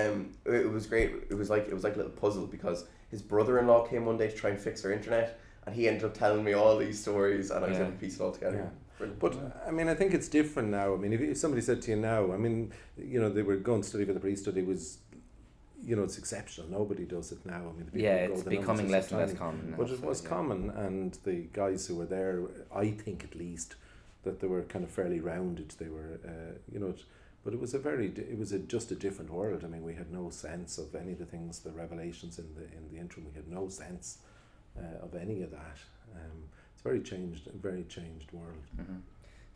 Um, 0.08 0.32
it, 0.44 0.66
it 0.66 0.70
was 0.70 0.86
great. 0.86 1.10
It 1.30 1.34
was 1.34 1.48
like 1.48 1.66
it 1.68 1.72
was 1.74 1.84
like 1.84 1.94
a 1.94 1.96
little 1.96 2.12
puzzle 2.12 2.46
because 2.46 2.84
his 3.10 3.22
brother-in-law 3.22 3.86
came 3.86 4.04
one 4.04 4.16
day 4.18 4.28
to 4.28 4.34
try 4.36 4.50
and 4.50 4.58
fix 4.58 4.84
our 4.84 4.92
internet, 4.92 5.38
and 5.66 5.74
he 5.74 5.88
ended 5.88 6.04
up 6.04 6.14
telling 6.14 6.44
me 6.44 6.52
all 6.52 6.76
these 6.78 7.00
stories, 7.00 7.50
and 7.50 7.64
I 7.64 7.68
was 7.68 7.76
Yeah. 7.76 7.84
able 7.84 7.92
to 7.92 7.98
piece 7.98 8.16
it 8.16 8.22
all 8.22 8.32
together. 8.32 8.56
Yeah. 8.56 8.70
Brilliant. 8.98 9.20
But 9.20 9.62
I 9.66 9.70
mean, 9.72 9.88
I 9.88 9.94
think 9.94 10.14
it's 10.14 10.28
different 10.28 10.70
now. 10.70 10.94
I 10.94 10.96
mean, 10.96 11.12
if, 11.12 11.20
if 11.20 11.36
somebody 11.36 11.60
said 11.60 11.82
to 11.82 11.90
you 11.90 11.96
now, 11.98 12.32
I 12.32 12.38
mean, 12.38 12.72
you 12.96 13.20
know, 13.20 13.28
they 13.28 13.42
were 13.42 13.56
going 13.56 13.82
to 13.82 13.88
study 13.88 14.04
for 14.06 14.14
the 14.14 14.20
priesthood, 14.20 14.56
it 14.56 14.66
was, 14.66 14.98
you 15.84 15.96
know, 15.96 16.04
it's 16.04 16.16
exceptional. 16.16 16.68
Nobody 16.70 17.04
does 17.04 17.30
it 17.32 17.44
now. 17.44 17.56
I 17.68 17.72
mean, 17.76 17.84
the 17.86 17.92
people 17.92 18.00
Yeah, 18.00 18.22
who 18.22 18.28
go, 18.28 18.34
it's 18.34 18.42
the 18.44 18.50
numbers 18.50 18.60
becoming 18.66 18.86
are 18.86 18.92
less 18.96 19.08
so 19.10 19.18
and 19.18 19.28
less 19.28 19.38
common. 19.38 19.70
now, 19.72 19.76
But 19.76 19.90
it 19.90 20.00
was 20.02 20.22
yeah. 20.22 20.28
common, 20.30 20.70
and 20.70 21.12
the 21.24 21.46
guys 21.52 21.86
who 21.86 21.96
were 21.96 22.06
there, 22.06 22.40
I 22.74 22.90
think 22.90 23.22
at 23.24 23.34
least, 23.34 23.74
that 24.22 24.40
they 24.40 24.46
were 24.46 24.62
kind 24.62 24.84
of 24.84 24.90
fairly 24.90 25.20
rounded. 25.20 25.70
They 25.78 25.88
were, 25.88 26.18
uh, 26.26 26.54
you 26.72 26.78
know, 26.78 26.88
it, 26.88 27.02
but 27.44 27.52
it 27.52 27.60
was 27.60 27.74
a 27.74 27.78
very, 27.78 28.06
it 28.16 28.38
was 28.38 28.52
a, 28.52 28.58
just 28.58 28.90
a 28.92 28.94
different 28.94 29.30
world. 29.30 29.62
I 29.62 29.68
mean, 29.68 29.84
we 29.84 29.94
had 29.94 30.10
no 30.10 30.30
sense 30.30 30.78
of 30.78 30.94
any 30.94 31.12
of 31.12 31.18
the 31.18 31.26
things, 31.26 31.58
the 31.58 31.70
revelations 31.70 32.38
in 32.38 32.46
the 32.54 32.62
in 32.62 32.88
the 32.90 32.98
interim. 32.98 33.26
We 33.26 33.34
had 33.34 33.46
no 33.48 33.68
sense 33.68 34.18
uh, 34.78 35.04
of 35.04 35.14
any 35.14 35.42
of 35.42 35.50
that. 35.50 35.76
Um, 36.14 36.44
it's 36.74 36.82
very 36.82 37.00
changed, 37.00 37.48
very 37.62 37.84
changed 37.84 38.32
world. 38.32 38.64
Mhm. 38.78 39.00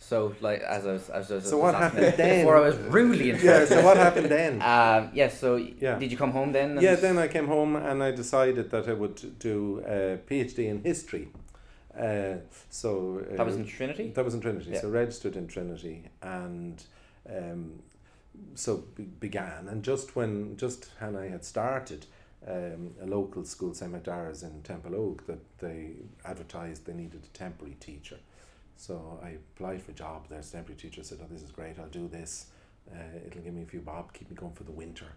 So, 0.02 0.34
like, 0.40 0.62
as 0.62 0.86
I 0.86 0.92
was, 0.92 1.10
as 1.10 1.30
I 1.30 1.34
was 1.34 1.50
So 1.50 1.58
what 1.58 1.74
happened 1.74 2.14
then? 2.16 2.40
Before 2.40 2.56
I 2.56 2.60
was 2.60 2.76
rudely 2.78 3.26
Yeah. 3.28 3.34
interrupted. 3.36 3.68
So 3.68 3.84
what 3.84 3.96
happened 3.98 4.26
then? 4.30 4.54
Um, 4.62 5.10
yeah. 5.12 5.28
So, 5.28 5.56
Yeah. 5.56 5.98
did 5.98 6.10
you 6.10 6.16
come 6.16 6.30
home 6.30 6.52
then? 6.52 6.78
Yeah, 6.80 6.94
then 6.94 7.18
I 7.18 7.28
came 7.28 7.46
home 7.46 7.76
and 7.76 8.02
I 8.02 8.10
decided 8.10 8.70
that 8.70 8.88
I 8.88 8.94
would 8.94 9.38
do 9.38 9.82
a 9.86 10.18
PhD 10.26 10.58
in 10.68 10.82
history. 10.82 11.28
Uh, 11.94 12.36
so 12.70 13.20
uh, 13.30 13.36
that 13.36 13.44
was 13.44 13.56
in 13.56 13.66
Trinity. 13.66 14.12
that 14.14 14.24
was 14.24 14.32
in 14.34 14.40
Trinity. 14.40 14.70
Yeah. 14.70 14.80
So 14.80 14.88
registered 14.88 15.36
in 15.36 15.48
Trinity 15.48 16.04
and 16.22 16.82
um, 17.28 17.82
so 18.54 18.84
be- 18.96 19.02
began. 19.02 19.68
And 19.68 19.82
just 19.82 20.16
when 20.16 20.56
just 20.56 20.88
when 21.00 21.14
I 21.16 21.28
had 21.28 21.44
started, 21.44 22.06
um, 22.46 22.92
a 23.02 23.06
local 23.06 23.44
school, 23.44 23.74
St 23.74 23.92
McDara's 23.92 24.42
in 24.42 24.62
Templeogue, 24.62 25.26
that 25.26 25.58
they 25.58 25.92
advertised 26.24 26.86
they 26.86 26.94
needed 26.94 27.22
a 27.24 27.36
temporary 27.36 27.76
teacher. 27.80 28.18
So 28.76 29.20
I 29.22 29.30
applied 29.30 29.82
for 29.82 29.90
a 29.90 29.94
job 29.94 30.28
there. 30.28 30.38
as 30.38 30.50
temporary 30.50 30.80
teacher 30.80 31.02
said, 31.02 31.18
"Oh, 31.22 31.26
this 31.30 31.42
is 31.42 31.50
great. 31.50 31.78
I'll 31.78 31.88
do 31.88 32.08
this. 32.08 32.46
Uh, 32.90 33.18
it'll 33.26 33.42
give 33.42 33.52
me 33.52 33.62
a 33.62 33.66
few 33.66 33.80
bob, 33.80 34.12
keep 34.14 34.30
me 34.30 34.36
going 34.36 34.54
for 34.54 34.64
the 34.64 34.72
winter." 34.72 35.12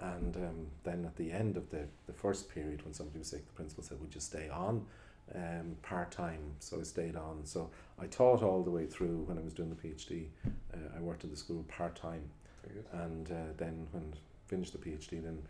And 0.00 0.36
um, 0.36 0.66
then 0.84 1.04
at 1.04 1.16
the 1.16 1.30
end 1.30 1.56
of 1.56 1.70
the, 1.70 1.86
the 2.06 2.12
first 2.12 2.48
period, 2.48 2.84
when 2.84 2.94
somebody 2.94 3.18
was 3.18 3.28
sick, 3.28 3.46
the 3.46 3.52
principal 3.52 3.82
said, 3.82 4.00
"Would 4.00 4.14
you 4.14 4.20
stay 4.20 4.48
on 4.48 4.86
um, 5.34 5.76
part 5.82 6.12
time?" 6.12 6.54
So 6.60 6.78
I 6.78 6.84
stayed 6.84 7.16
on. 7.16 7.44
So 7.44 7.70
I 7.98 8.06
taught 8.06 8.44
all 8.44 8.62
the 8.62 8.70
way 8.70 8.86
through 8.86 9.24
when 9.26 9.38
I 9.38 9.42
was 9.42 9.54
doing 9.54 9.70
the 9.70 9.88
PhD. 9.88 10.28
Uh, 10.72 10.96
I 10.96 11.00
worked 11.00 11.24
in 11.24 11.30
the 11.30 11.36
school 11.36 11.64
part 11.64 11.96
time, 11.96 12.30
and 12.92 13.28
uh, 13.32 13.52
then 13.56 13.88
when 13.90 14.14
finished 14.46 14.72
the 14.72 14.78
PhD, 14.78 15.22
then 15.22 15.42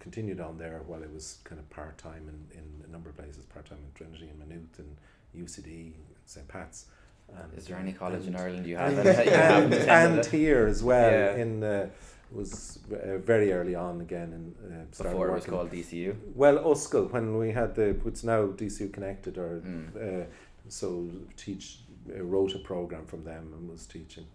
continued 0.00 0.40
on 0.40 0.58
there 0.58 0.80
while 0.86 1.02
I 1.02 1.06
was 1.12 1.38
kind 1.44 1.58
of 1.58 1.68
part 1.70 1.98
time 1.98 2.28
in, 2.28 2.58
in 2.58 2.84
a 2.88 2.90
number 2.90 3.10
of 3.10 3.16
places. 3.16 3.44
Part 3.46 3.66
time 3.66 3.78
in 3.84 3.92
Trinity 3.94 4.28
and 4.28 4.38
Maynooth 4.38 4.78
and 4.78 4.96
UCD, 5.36 5.92
St 6.26 6.46
Pat's. 6.48 6.86
And, 7.28 7.52
Is 7.58 7.66
there 7.66 7.76
any 7.76 7.92
college 7.92 8.26
in 8.26 8.34
Ireland 8.36 8.66
you 8.70 8.76
haven't? 8.76 9.06
and, 9.06 9.74
and 9.74 10.26
here 10.26 10.66
as 10.66 10.82
well 10.82 11.10
Yeah. 11.10 11.42
in 11.42 11.62
uh, 11.62 11.88
was 12.32 12.78
uh, 12.92 13.18
very 13.18 13.52
early 13.52 13.74
on 13.74 14.00
again 14.02 14.32
and 14.32 14.54
uh, 14.72 14.84
started 14.92 15.12
before 15.12 15.28
it 15.28 15.32
was 15.32 15.40
working- 15.46 15.54
called 15.54 15.70
DCU. 15.70 16.14
well 16.34 16.58
Uscal 16.70 17.06
when 17.10 17.36
we 17.38 17.52
had 17.52 17.74
the 17.74 17.96
it's 18.06 18.22
now 18.24 18.46
DCU 18.46 18.92
connected 18.92 19.38
or 19.38 19.60
Mm. 19.60 20.22
uh, 20.22 20.26
so 20.68 21.08
teach 21.36 21.80
uh, 22.14 22.22
wrote 22.22 22.54
a 22.54 22.58
program 22.58 23.06
from 23.06 23.24
them 23.24 23.52
and 23.54 23.68
was 23.70 23.86
teaching 23.86 24.26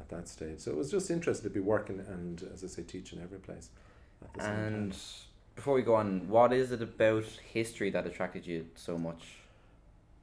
at 0.00 0.08
that 0.08 0.26
stage 0.28 0.58
so 0.60 0.70
it 0.72 0.76
was 0.76 0.90
just 0.90 1.10
interesting 1.10 1.48
to 1.48 1.54
be 1.54 1.60
working 1.60 2.00
and 2.08 2.42
as 2.52 2.64
I 2.64 2.66
say 2.68 2.82
teaching 2.82 3.20
every 3.22 3.38
place 3.38 3.70
at 4.22 4.32
the 4.34 4.40
same 4.40 4.50
time. 4.54 4.64
And 4.64 4.96
before 5.54 5.74
we 5.74 5.82
go 5.82 5.94
on, 5.94 6.28
what 6.28 6.52
is 6.52 6.72
it 6.72 6.82
about 6.82 7.24
history 7.52 7.90
that 7.90 8.06
attracted 8.06 8.46
you 8.46 8.66
so 8.74 8.96
much? 8.98 9.22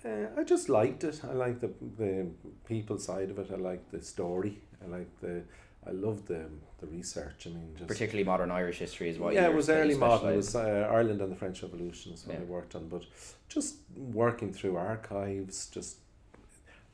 Uh, 0.04 0.28
I 0.38 0.44
just 0.44 0.70
liked 0.70 1.04
it. 1.04 1.22
I 1.24 1.34
like 1.34 1.60
the 1.60 1.72
the 1.98 2.28
people 2.68 3.00
side 3.00 3.32
of 3.32 3.40
it. 3.40 3.50
I 3.52 3.56
like 3.56 3.90
the 3.92 4.02
story. 4.02 4.60
I 4.84 4.88
liked 4.88 5.20
the 5.22 5.42
I 5.88 5.92
loved 5.92 6.28
the 6.28 6.46
the 6.80 6.88
research. 6.88 7.48
I 7.48 7.50
mean, 7.50 7.74
just 7.76 7.88
Particularly 7.88 8.24
modern 8.24 8.52
Irish 8.52 8.78
history 8.78 9.10
is 9.10 9.18
what. 9.18 9.34
yeah, 9.34 9.42
it 9.42 9.44
you're- 9.46 9.56
was 9.56 9.70
early 9.70 9.96
modern. 9.96 10.34
It 10.34 10.36
was 10.38 10.56
uh, 10.56 10.88
Ireland 10.92 11.22
and 11.22 11.32
the 11.32 11.36
French 11.36 11.64
Revolution 11.64 12.14
is 12.14 12.26
what 12.28 12.38
I 12.38 12.44
worked 12.44 12.76
on. 12.76 12.88
But 12.88 13.04
just 13.50 13.78
working 13.96 14.54
through 14.54 14.76
archives, 14.78 15.68
just 15.68 15.98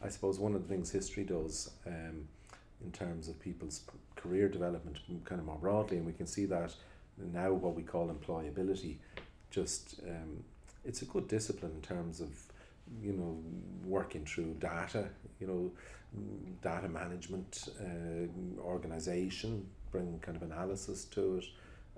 I 0.01 0.08
suppose 0.10 0.39
one 0.39 0.55
of 0.55 0.62
the 0.63 0.70
things 0.74 0.89
history 0.91 1.24
does 1.25 1.70
um, 1.86 2.27
in 2.84 2.91
terms 2.93 3.27
of 3.27 3.39
people's 3.41 3.81
career 4.15 4.48
development, 4.48 4.98
kind 5.25 5.39
of 5.41 5.46
more 5.48 5.58
broadly, 5.58 5.98
and 5.98 6.05
we 6.05 6.13
can 6.13 6.27
see 6.27 6.46
that 6.46 6.74
now 7.18 7.51
what 7.51 7.75
we 7.75 7.84
call 7.84 8.10
employability. 8.10 8.98
Just 9.50 10.00
um, 10.08 10.44
it's 10.86 11.01
a 11.01 11.06
good 11.06 11.27
discipline 11.27 11.72
in 11.75 11.82
terms 11.82 12.22
of 12.22 12.30
you 13.01 13.13
know 13.13 13.38
working 13.86 14.25
through 14.25 14.56
data. 14.60 15.10
You 15.39 15.48
know, 15.48 15.72
data 16.62 16.88
management, 16.88 17.70
uh, 17.80 18.62
organization, 18.62 19.65
bring 19.91 20.20
kind 20.20 20.36
of 20.38 20.44
analysis 20.44 21.06
to 21.06 21.38
it 21.38 21.46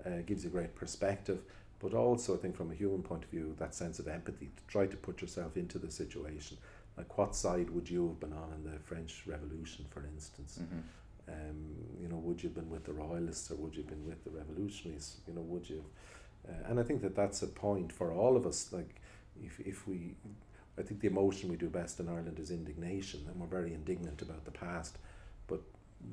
uh, 0.06 0.22
gives 0.26 0.44
you 0.44 0.50
great 0.50 0.76
perspective, 0.76 1.40
but 1.80 1.94
also 1.94 2.36
I 2.36 2.38
think 2.38 2.56
from 2.56 2.72
a 2.72 2.76
human 2.76 3.04
point 3.04 3.24
of 3.24 3.30
view, 3.30 3.56
that 3.60 3.74
sense 3.76 4.00
of 4.00 4.08
empathy 4.08 4.50
to 4.56 4.64
try 4.68 4.86
to 4.88 4.98
put 4.98 5.22
yourself 5.22 5.58
into 5.58 5.80
the 5.80 5.92
situation. 5.92 6.58
Like, 6.98 7.18
what 7.18 7.36
side 7.36 7.70
would 7.72 7.90
you 7.90 8.08
have 8.08 8.20
been 8.20 8.34
on 8.34 8.54
in 8.56 8.72
the 8.72 8.78
French 8.80 9.24
Revolution, 9.26 9.86
for 9.90 10.04
instance? 10.06 10.60
Mhm. 10.62 10.82
Um, 11.28 11.76
you 12.02 12.08
know, 12.08 12.18
would 12.18 12.44
you 12.44 12.50
have 12.50 12.56
been 12.56 12.70
with 12.70 12.84
the 12.86 12.94
Royalists 12.94 13.50
or 13.52 13.56
would 13.56 13.76
you 13.76 13.84
have 13.84 13.90
been 13.90 14.06
with 14.06 14.24
the 14.24 14.32
Revolutionaries? 14.32 15.18
You 15.28 15.34
know, 15.34 15.42
would 15.42 15.70
you? 15.70 15.84
Uh, 16.48 16.70
and 16.70 16.80
I 16.80 16.84
think 16.84 17.02
that 17.02 17.16
that's 17.16 17.42
a 17.42 17.48
point 17.48 17.92
for 17.92 18.12
all 18.12 18.36
of 18.36 18.46
us. 18.46 18.72
Like, 18.74 18.96
if 19.42 19.60
if 19.60 19.88
we, 19.88 20.16
I 20.78 20.82
think 20.82 21.00
the 21.00 21.08
emotion 21.08 21.50
we 21.50 21.56
do 21.56 21.70
best 21.70 22.00
in 22.00 22.10
Ireland 22.10 22.40
is 22.40 22.52
indignation, 22.52 23.22
and 23.28 23.40
we're 23.40 23.48
very 23.48 23.74
indignant 23.74 24.22
about 24.22 24.44
the 24.46 24.52
past, 24.52 24.98
but 25.48 25.62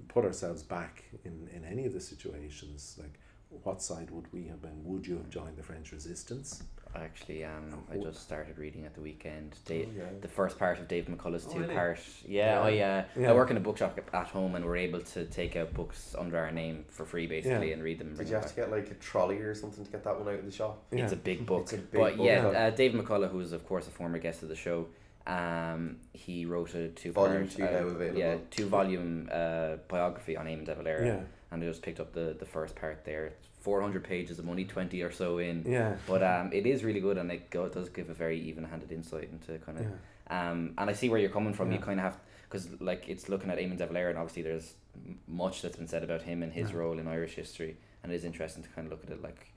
put 0.08 0.24
ourselves 0.24 0.62
back 0.62 1.04
in 1.24 1.48
in 1.52 1.64
any 1.64 1.86
of 1.86 1.92
the 1.92 2.00
situations 2.00 2.96
like 3.00 3.18
what 3.62 3.82
side 3.82 4.10
would 4.10 4.32
we 4.32 4.46
have 4.46 4.62
been? 4.62 4.84
Would 4.84 5.06
you 5.06 5.16
have 5.16 5.28
joined 5.28 5.56
the 5.56 5.62
French 5.62 5.92
resistance? 5.92 6.62
I 6.94 7.02
actually 7.04 7.44
um 7.44 7.84
I 7.92 7.96
Oh. 7.96 8.02
just 8.04 8.20
started 8.22 8.58
reading 8.58 8.84
at 8.84 8.94
the 8.94 9.00
weekend. 9.00 9.56
Dave, 9.64 9.88
Oh, 9.92 9.98
yeah. 9.98 10.04
the 10.20 10.28
first 10.28 10.58
part 10.58 10.78
of 10.80 10.88
Dave 10.88 11.06
McCullagh's 11.06 11.46
Oh, 11.48 11.52
two 11.52 11.60
really? 11.60 11.74
part. 11.74 12.00
Yeah, 12.26 12.54
Yeah. 12.54 12.60
I 12.60 12.70
uh, 12.98 13.04
Yeah. 13.16 13.30
I 13.30 13.34
work 13.34 13.50
in 13.50 13.56
a 13.56 13.60
bookshop 13.60 13.98
at 14.12 14.26
home 14.28 14.54
and 14.56 14.64
we're 14.64 14.76
able 14.76 15.00
to 15.00 15.24
take 15.26 15.54
out 15.56 15.72
books 15.72 16.14
under 16.18 16.36
our 16.38 16.50
name 16.50 16.84
for 16.88 17.04
free 17.04 17.26
basically 17.26 17.68
Yeah. 17.68 17.74
and 17.74 17.82
read 17.82 17.98
them. 18.00 18.08
Did 18.16 18.26
you 18.26 18.32
them 18.32 18.40
have 18.42 18.50
to 18.50 18.56
get 18.56 18.70
like 18.70 18.90
a 18.90 18.94
trolley 18.94 19.38
or 19.38 19.54
something 19.54 19.84
to 19.84 19.90
get 19.90 20.02
that 20.04 20.18
one 20.18 20.28
out 20.28 20.40
of 20.40 20.44
the 20.44 20.50
shop? 20.50 20.82
It's 20.90 21.12
a 21.12 21.16
big 21.16 21.46
book. 21.46 21.62
It's 21.62 21.72
a 21.74 21.76
big 21.78 22.00
but 22.00 22.16
book, 22.16 22.26
yeah, 22.26 22.50
yeah. 22.50 22.58
uh, 22.66 22.70
Dave 22.70 22.92
McCullagh, 22.92 23.30
who's 23.30 23.52
of 23.52 23.64
course 23.66 23.86
a 23.86 23.90
former 23.90 24.18
guest 24.18 24.42
of 24.42 24.48
the 24.48 24.56
show, 24.56 24.86
um, 25.26 25.98
he 26.12 26.44
wrote 26.44 26.74
a 26.74 26.88
two 26.88 27.12
Volume 27.12 27.42
part, 27.46 27.50
two 27.56 27.62
uh, 27.64 27.70
now 27.70 27.86
available. 27.86 28.18
Yeah, 28.18 28.36
two 28.50 28.66
volume 28.66 29.28
uh, 29.30 29.76
biography 29.86 30.36
on 30.36 30.46
Eamon 30.46 30.64
de 30.64 30.74
Valera, 30.74 31.06
yeah, 31.06 31.20
and 31.52 31.62
I 31.62 31.66
just 31.66 31.82
picked 31.82 32.00
up 32.00 32.12
the 32.12 32.34
the 32.38 32.46
first 32.46 32.74
part 32.74 33.04
there. 33.04 33.26
It's 33.26 33.48
Four 33.60 33.80
hundred 33.82 34.04
pages. 34.04 34.38
I'm 34.38 34.48
only 34.48 34.64
twenty 34.64 35.02
or 35.02 35.10
so 35.12 35.38
in. 35.38 35.64
yeah, 35.66 35.96
But 36.06 36.22
um, 36.22 36.50
it 36.52 36.66
is 36.66 36.82
really 36.84 37.00
good, 37.00 37.18
and 37.18 37.30
it 37.30 37.50
go, 37.50 37.68
does 37.68 37.88
give 37.90 38.08
a 38.10 38.14
very 38.14 38.40
even-handed 38.40 38.90
insight 38.90 39.28
into 39.30 39.58
kind 39.64 39.78
of. 39.78 39.84
yeah. 39.84 40.50
Um, 40.50 40.74
and 40.78 40.88
I 40.88 40.92
see 40.94 41.08
where 41.08 41.18
you're 41.20 41.30
coming 41.30 41.52
from. 41.52 41.70
You 41.72 41.78
kind 41.78 42.00
of 42.00 42.04
have 42.04 42.16
because 42.48 42.68
like 42.80 43.08
it's 43.08 43.28
looking 43.28 43.50
at 43.50 43.58
Eamon 43.58 43.76
de 43.78 43.86
Valera, 43.86 44.10
and 44.10 44.18
obviously 44.18 44.42
there's 44.42 44.74
much 45.28 45.62
that's 45.62 45.76
been 45.76 45.88
said 45.88 46.02
about 46.04 46.22
him 46.22 46.42
and 46.42 46.52
his 46.52 46.70
Yeah. 46.70 46.76
role 46.78 46.98
in 46.98 47.06
Irish 47.06 47.34
history, 47.34 47.76
and 48.02 48.10
it 48.12 48.14
is 48.16 48.24
interesting 48.24 48.62
to 48.62 48.68
kind 48.70 48.86
of 48.86 48.92
look 48.92 49.04
at 49.04 49.10
it 49.10 49.22
like 49.22 49.52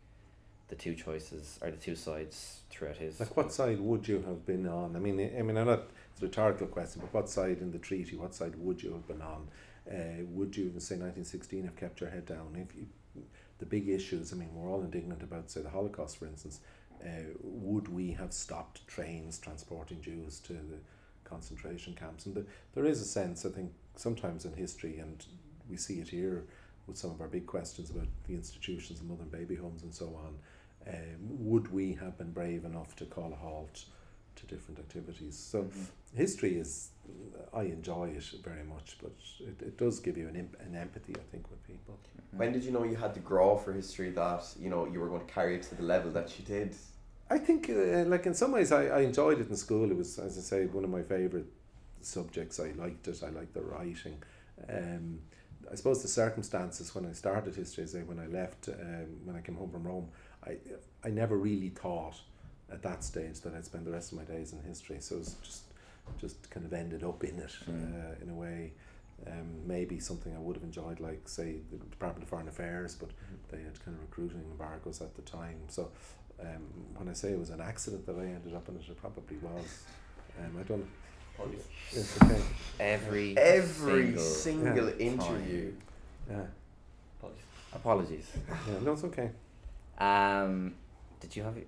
the 0.70 0.76
two 0.76 0.96
choices 0.96 1.60
or 1.62 1.72
the 1.72 1.78
two 1.78 1.96
sides 1.96 2.62
throughout 2.70 2.98
his. 2.98 3.20
Like, 3.20 3.36
what 3.38 3.52
side 3.54 3.80
would 3.80 4.08
you 4.08 4.22
have 4.28 4.46
been 4.46 4.68
on? 4.68 4.96
I 4.96 5.00
mean, 5.00 5.20
I 5.38 5.42
mean, 5.42 5.58
I'm 5.58 5.68
not. 5.68 5.84
It's 6.12 6.22
a 6.22 6.26
rhetorical 6.26 6.68
question, 6.68 7.02
but 7.02 7.14
what 7.14 7.30
side 7.30 7.60
in 7.60 7.72
the 7.72 7.80
treaty? 7.80 8.16
What 8.16 8.34
side 8.36 8.56
would 8.58 8.82
you 8.84 8.92
have 8.94 9.08
been 9.08 9.22
on? 9.22 9.48
Uh, 9.90 10.24
would 10.30 10.56
you, 10.56 10.66
in 10.74 10.80
say, 10.80 10.96
1916, 10.96 11.66
have 11.66 11.76
kept 11.76 12.00
your 12.00 12.10
head 12.10 12.26
down? 12.26 12.56
If 12.56 12.76
you, 12.76 12.86
the 13.64 13.70
big 13.80 13.88
issues. 13.88 14.34
I 14.34 14.36
mean, 14.36 14.54
we're 14.54 14.70
all 14.70 14.82
indignant 14.82 15.24
about, 15.24 15.50
say, 15.50 15.62
the 15.62 15.70
Holocaust, 15.70 16.18
for 16.18 16.26
instance. 16.26 16.60
Uh, 17.02 17.32
would 17.42 17.88
we 17.88 18.12
have 18.12 18.34
stopped 18.34 18.86
trains 18.88 19.40
transporting 19.40 20.02
Jews 20.02 20.40
to 20.42 20.54
the 20.54 20.80
concentration 21.24 21.94
camps? 21.94 22.26
And 22.26 22.36
the, 22.36 22.46
there 22.76 22.86
is 22.86 23.00
a 23.02 23.06
sense, 23.06 23.46
I 23.46 23.50
think, 23.50 23.72
sometimes 23.96 24.44
in 24.46 24.54
history, 24.54 25.00
and 25.00 25.26
we 25.70 25.78
see 25.78 26.00
it 26.02 26.10
here 26.10 26.44
with 26.88 26.98
some 26.98 27.12
of 27.12 27.22
our 27.22 27.28
big 27.30 27.46
questions 27.46 27.90
about 27.90 28.08
the 28.28 28.34
institutions 28.36 29.00
and 29.00 29.08
mother 29.10 29.24
and 29.24 29.32
baby 29.32 29.56
homes 29.56 29.84
and 29.84 29.94
so 29.94 30.08
on. 30.26 30.38
Um, 30.86 31.20
would 31.50 31.72
we 31.72 31.94
have 31.94 32.18
been 32.18 32.32
brave 32.32 32.66
enough 32.66 32.98
to 32.98 33.06
call 33.06 33.32
a 33.32 33.36
halt 33.36 33.86
to 34.36 34.46
different 34.46 34.80
activities? 34.80 35.38
So 35.38 35.64
Mhm. 35.64 35.88
history 36.16 36.58
is, 36.58 36.90
I 37.54 37.64
enjoy 37.64 38.10
it 38.10 38.26
very 38.44 38.64
much, 38.64 38.98
but 39.02 39.14
it, 39.40 39.62
it 39.62 39.78
does 39.78 40.00
give 40.00 40.18
you 40.18 40.28
an, 40.28 40.36
imp- 40.36 40.60
an 40.60 40.76
empathy, 40.76 41.14
I 41.16 41.24
think, 41.32 41.50
with 41.52 41.66
people. 41.68 42.00
When 42.32 42.52
did 42.52 42.64
you 42.64 42.72
know 42.72 42.84
you 42.84 42.96
had 42.96 43.14
to 43.14 43.20
grow 43.20 43.58
for 43.58 43.74
history 43.74 44.10
that 44.12 44.44
you 44.60 44.70
know 44.70 44.88
you 44.88 45.00
were 45.00 45.08
going 45.08 45.26
to 45.26 45.32
carry 45.32 45.56
it 45.56 45.64
to 45.64 45.76
the 45.76 45.84
level 45.84 46.12
that 46.12 46.40
you 46.40 46.46
did? 46.46 46.76
I 47.30 47.38
think, 47.38 47.70
uh, 47.70 48.06
like 48.06 48.26
in 48.26 48.34
some 48.34 48.52
ways, 48.52 48.72
I, 48.72 48.88
I 48.88 49.00
enjoyed 49.02 49.40
it 49.40 49.50
in 49.50 49.56
school. 49.56 49.90
It 49.90 49.98
was, 49.98 50.18
as 50.20 50.38
I 50.38 50.42
say, 50.42 50.66
one 50.66 50.84
of 50.84 50.90
my 50.90 51.04
favourite 51.04 51.46
subjects. 52.02 52.60
I 52.60 52.72
liked 52.72 53.08
it. 53.08 53.22
I 53.24 53.30
liked 53.30 53.54
the 53.54 53.62
writing. 53.62 54.22
Um, 54.70 55.20
I 55.72 55.76
suppose 55.76 56.02
the 56.02 56.08
circumstances 56.08 56.94
when 56.94 57.06
I 57.06 57.14
started 57.14 57.56
history, 57.56 57.88
say 57.88 58.02
when 58.02 58.20
I 58.20 58.28
left, 58.28 58.70
um, 58.70 59.08
when 59.26 59.36
I 59.36 59.42
came 59.42 59.56
home 59.56 59.70
from 59.70 59.84
Rome, 59.84 60.10
I 60.46 60.58
I 61.04 61.10
never 61.10 61.38
really 61.38 61.70
thought 61.70 62.16
at 62.72 62.82
that 62.82 63.04
stage 63.04 63.42
that 63.42 63.54
I'd 63.54 63.66
spend 63.66 63.86
the 63.86 63.92
rest 63.92 64.12
of 64.12 64.18
my 64.18 64.24
days 64.24 64.54
in 64.54 64.62
history. 64.62 64.98
So 65.00 65.16
it 65.16 65.20
was 65.20 65.36
just 65.44 65.64
just 66.20 66.50
kind 66.50 66.66
of 66.66 66.74
ended 66.74 67.04
up 67.04 67.24
in 67.24 67.40
it 67.40 67.56
Mm. 67.70 67.94
uh, 67.96 68.16
in 68.24 68.30
a 68.30 68.34
way. 68.34 68.74
Um, 69.28 69.66
maybe 69.66 70.00
something 70.00 70.36
I 70.36 70.40
would 70.40 70.56
have 70.58 70.64
enjoyed, 70.64 71.00
like 71.00 71.28
say 71.30 71.58
the 71.72 71.78
Department 71.78 72.24
of 72.24 72.30
Foreign 72.30 72.48
Affairs, 72.50 72.96
but 72.96 73.10
they 73.50 73.62
had 73.62 73.80
kind 73.86 73.96
of 73.96 74.02
recruiting 74.02 74.44
embargoes 74.52 75.02
at 75.02 75.16
the 75.16 75.22
time. 75.22 75.60
So 75.70 75.92
um, 76.42 76.64
when 76.98 77.08
I 77.08 77.14
say 77.14 77.32
it 77.32 77.40
was 77.40 77.50
an 77.50 77.62
accident 77.62 78.06
that 78.08 78.18
I 78.18 78.26
ended 78.26 78.54
up 78.54 78.68
in 78.68 78.76
it, 78.76 78.82
it 78.90 78.98
probably 78.98 79.38
was. 79.38 79.84
Um, 80.40 80.58
I 80.60 80.64
don't. 80.64 80.86
Apologies. 81.36 81.66
It's 81.92 82.22
okay. 82.22 82.42
Every 82.80 83.38
Every 83.38 84.18
single 84.18 84.24
single 84.24 84.90
Yeah. 84.90 84.96
interview. 84.98 85.74
Yeah, 86.30 86.46
Apologies. 87.20 87.44
apologies. 87.74 88.28
yeah. 88.68 88.80
No, 88.84 88.92
it's 88.94 89.04
okay. 89.06 89.32
Um, 89.98 90.76
did 91.20 91.36
you 91.36 91.44
have 91.44 91.58
it? 91.58 91.68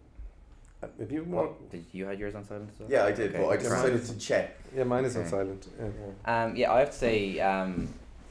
Uh, 0.84 0.88
If 1.00 1.12
you 1.12 1.24
more, 1.26 1.48
What 1.48 1.70
did 1.72 1.86
you 1.92 2.06
had 2.06 2.20
yours 2.20 2.36
on 2.36 2.44
silent 2.44 2.70
as 2.74 2.80
well? 2.80 2.90
Yeah, 2.92 3.06
I 3.06 3.12
did, 3.12 3.30
Okay. 3.32 3.40
but 3.44 3.50
I 3.50 3.58
just 3.58 3.70
Right. 3.72 3.84
decided 3.94 4.06
to 4.06 4.18
check. 4.20 4.58
yeah, 4.76 4.84
mine 4.84 5.06
is 5.06 5.16
on 5.16 5.22
Okay. 5.22 5.32
silent. 5.32 5.68
Yeah. 5.80 6.44
Um, 6.44 6.56
yeah, 6.56 6.72
I 6.74 6.80
have 6.80 6.92
to 6.92 6.98
say, 6.98 7.40
um, 7.40 7.88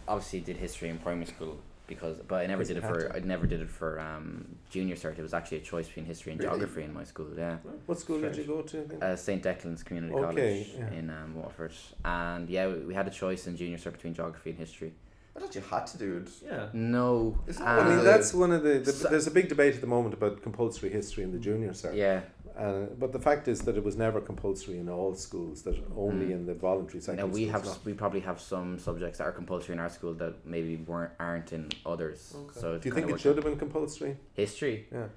obviously 0.07 0.41
did 0.41 0.57
history 0.59 0.89
in 0.91 0.99
primary 0.99 1.27
school 1.27 1.57
because, 1.87 2.19
but 2.29 2.37
I 2.43 2.47
never 2.47 2.59
Because 2.63 2.69
did 2.69 2.77
it 2.77 2.81
you 2.83 2.87
had 2.87 2.95
for. 3.03 3.09
to. 3.09 3.17
I 3.17 3.21
never 3.21 3.47
did 3.47 3.61
it 3.63 3.71
for 3.71 3.99
um, 3.99 4.57
junior 4.71 4.95
cert. 4.95 5.19
It 5.19 5.23
was 5.23 5.33
actually 5.35 5.59
a 5.59 5.63
choice 5.63 5.87
between 5.89 6.05
history 6.05 6.33
and 6.33 6.41
Really? 6.41 6.51
geography 6.59 6.83
in 6.83 6.93
my 6.93 7.05
school. 7.05 7.29
Yeah, 7.37 7.57
What 7.87 7.99
school 7.99 8.21
did 8.21 8.37
you 8.37 8.45
go 8.45 8.61
to? 8.63 8.81
again? 8.83 9.03
uh, 9.03 9.17
St 9.17 9.43
Declan's 9.43 9.83
Community 9.83 10.15
Okay, 10.15 10.23
College 10.25 10.69
yeah. 10.79 10.99
in 10.99 11.11
um, 11.11 11.35
Waterford, 11.35 11.73
and 12.05 12.49
yeah, 12.51 12.69
we, 12.69 12.75
we 12.91 12.95
had 12.95 13.07
a 13.07 13.11
choice 13.11 13.47
in 13.47 13.57
junior 13.57 13.79
cert 13.79 13.93
between 13.93 14.13
geography 14.15 14.51
and 14.51 14.59
history. 14.59 14.93
I 15.37 15.41
thought 15.41 15.55
you 15.55 15.63
had 15.63 15.87
to 15.89 15.99
do 15.99 16.19
it. 16.19 16.29
Yeah. 16.45 16.69
No, 16.73 17.37
Is 17.49 17.57
that 17.59 17.67
I 17.67 17.89
mean, 17.97 18.05
that's 18.05 18.33
one 18.33 18.53
of 18.53 18.63
the, 18.63 18.79
the. 18.79 18.93
so- 18.93 19.09
There's 19.09 19.27
a 19.27 19.33
big 19.33 19.49
debate 19.49 19.75
at 19.75 19.81
the 19.81 19.87
moment 19.87 20.15
about 20.15 20.43
compulsory 20.43 20.91
history 20.91 21.25
in 21.25 21.33
the 21.33 21.39
junior 21.39 21.71
cert. 21.71 21.97
yeah. 21.97 22.21
Uh, 22.57 22.85
but 23.01 23.13
the 23.13 23.19
fact 23.19 23.49
is 23.49 23.63
that 23.63 23.77
it 23.77 23.83
was 23.83 23.97
never 23.97 24.21
compulsory 24.21 24.79
in 24.79 24.89
all 24.89 25.13
schools. 25.17 25.63
That 25.63 25.75
only 25.97 26.27
Mm. 26.27 26.31
in 26.35 26.47
the 26.47 26.55
voluntary 26.55 27.01
Now 27.01 27.05
secondary 27.07 27.31
we 27.33 27.47
have 27.49 27.65
not. 27.65 27.85
we 27.85 27.95
probably 27.95 28.21
have 28.21 28.41
some 28.41 28.79
subjects 28.79 29.19
that 29.19 29.25
are 29.25 29.33
compulsory 29.33 29.73
in 29.73 29.81
our 29.81 29.89
school 29.89 30.15
that 30.15 30.47
maybe 30.47 30.77
weren't 30.77 31.11
aren't 31.19 31.53
in 31.53 31.71
others. 31.85 32.33
Okay. 32.33 32.61
So 32.61 32.79
Do 32.79 32.89
you 32.89 32.95
think 32.95 33.11
it 33.11 33.19
should 33.21 33.35
have 33.37 33.45
been 33.45 33.57
compulsory? 33.59 34.17
history? 34.35 34.87
Yeah. 34.93 35.09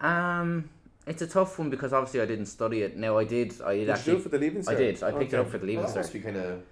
Um, 0.00 0.68
it's 1.06 1.22
a 1.22 1.26
tough 1.26 1.58
one 1.58 1.70
because 1.70 1.94
obviously 1.94 2.20
I 2.20 2.26
didn't 2.26 2.46
study 2.46 2.82
it. 2.82 2.98
No, 2.98 3.16
I 3.18 3.24
did. 3.24 3.54
I 3.62 3.76
did, 3.76 3.78
Did 3.78 3.78
you 3.80 3.86
do 3.86 3.92
actually. 3.92 4.16
it 4.16 4.22
for 4.22 4.28
the 4.28 4.38
leaving 4.38 4.68
I 4.68 4.74
did. 4.74 5.02
I 5.02 5.12
picked 5.12 5.32
it 5.32 5.38
up 5.40 5.48
for 5.48 5.56
the 5.56 5.64
Well, 5.64 5.66
leaving 5.68 5.86
that 5.86 5.96
must 5.96 6.10
cert. 6.10 6.12
be 6.12 6.20
kind 6.20 6.36
of. 6.36 6.62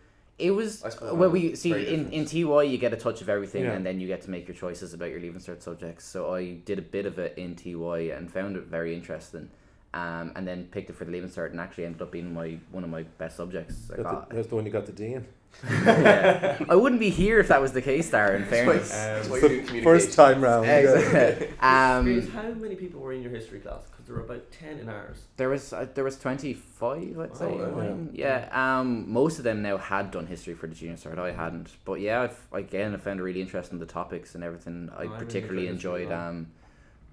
It 0.41 0.51
was 0.53 0.83
I 0.85 0.89
suppose 0.89 1.13
well. 1.15 1.31
We 1.31 1.55
see 1.55 1.73
in 1.73 2.11
in. 2.13 2.25
TY 2.25 2.63
you 2.63 2.79
get 2.79 2.93
a 2.93 2.97
touch 2.97 3.21
of 3.21 3.29
everything, 3.29 3.65
Yeah. 3.65 3.73
and 3.73 3.85
then 3.85 4.01
you 4.01 4.07
get 4.07 4.23
to 4.23 4.31
make 4.31 4.49
your 4.49 4.55
choices 4.57 4.95
about 4.95 5.11
your 5.11 5.21
leaving 5.21 5.41
cert 5.41 5.63
subjects. 5.63 6.05
So 6.05 6.35
I 6.35 6.55
did 6.65 6.79
a 6.79 6.83
bit 6.83 7.07
of 7.07 7.19
it 7.19 7.35
in 7.37 7.55
TY 7.57 8.13
and 8.17 8.31
found 8.33 8.57
it 8.57 8.65
very 8.65 8.95
interesting. 8.95 9.51
Um, 9.93 10.33
and 10.37 10.47
then 10.47 10.67
picked 10.71 10.89
it 10.89 10.95
for 10.95 11.05
the 11.05 11.11
leaving 11.11 11.31
cert, 11.31 11.51
and 11.51 11.59
actually 11.61 11.85
ended 11.85 12.01
up 12.03 12.13
being 12.13 12.33
my 12.33 12.59
one 12.71 12.85
of 12.85 12.91
my 12.91 13.03
best 13.19 13.37
subjects. 13.37 13.91
I 13.93 13.97
Got 13.97 14.03
got, 14.05 14.29
the, 14.31 14.37
that's 14.37 14.47
the 14.49 14.55
one 14.55 14.65
you 14.65 14.71
got 14.71 14.87
the 14.87 14.93
D 14.93 15.15
in. 15.15 15.27
yeah. 15.69 16.59
I 16.69 16.77
wouldn't 16.77 17.01
be 17.01 17.11
here 17.11 17.41
if 17.41 17.49
that 17.49 17.61
was 17.61 17.73
the 17.73 17.83
case, 17.83 18.09
Dar. 18.09 18.35
In 18.37 18.45
fairness, 18.45 18.89
that's 18.91 19.27
Um, 19.27 19.33
why 19.33 19.39
It's 19.39 19.43
you 19.51 19.63
do 19.63 19.73
the. 19.73 19.83
First 19.83 20.13
time 20.15 20.41
round. 20.43 20.69
Exactly. 20.71 21.49
um, 21.61 22.29
how 22.29 22.43
many 22.55 22.77
people 22.77 23.01
were 23.01 23.13
in 23.13 23.21
your 23.21 23.33
history 23.33 23.59
class? 23.59 23.83
Because 23.91 24.07
there 24.07 24.15
were 24.15 24.23
about 24.23 24.51
10 24.53 24.79
in 24.79 24.89
ours. 24.89 25.19
There 25.37 25.49
was 25.49 25.73
uh, 25.73 25.89
there 25.93 26.05
was 26.05 26.17
twenty 26.19 26.55
five, 26.55 27.19
I'd 27.19 27.37
say. 27.37 27.47
Oh, 27.47 27.65
in 27.65 27.77
wow. 27.77 28.09
Yeah. 28.13 28.49
Um. 28.53 29.11
Most 29.13 29.39
of 29.39 29.45
them 29.45 29.61
now 29.63 29.77
had 29.77 30.13
done 30.13 30.27
history 30.29 30.55
for 30.55 30.69
the 30.69 30.75
junior 30.77 30.95
cert. 30.95 31.19
I 31.19 31.33
hadn't, 31.33 31.71
but 31.85 31.95
yeah, 32.01 32.23
I've, 32.23 32.47
again, 32.53 32.95
I 32.95 32.99
found 32.99 33.19
it 33.19 33.25
really 33.25 33.41
interesting 33.41 33.81
the 33.81 33.87
topics 33.87 34.37
and 34.37 34.45
everything. 34.45 34.89
I 34.93 34.95
Oh, 34.95 34.99
I 34.99 35.03
really 35.05 35.19
particularly 35.19 35.67
enjoyed 35.67 36.03
enjoyed 36.03 36.17
um, 36.17 36.47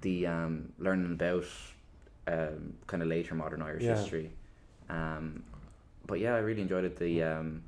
the 0.02 0.28
um 0.28 0.74
learning 0.78 1.12
about 1.14 1.46
um 2.28 2.74
kind 2.88 3.02
of 3.04 3.10
later 3.10 3.36
modern 3.36 3.62
Irish 3.62 3.84
Yeah. 3.84 3.96
history. 3.96 4.32
Um, 4.90 5.44
but 6.06 6.20
yeah, 6.20 6.36
I 6.36 6.40
really 6.40 6.62
enjoyed 6.62 6.86
it. 6.86 6.96
The 6.98 7.24
um, 7.24 7.64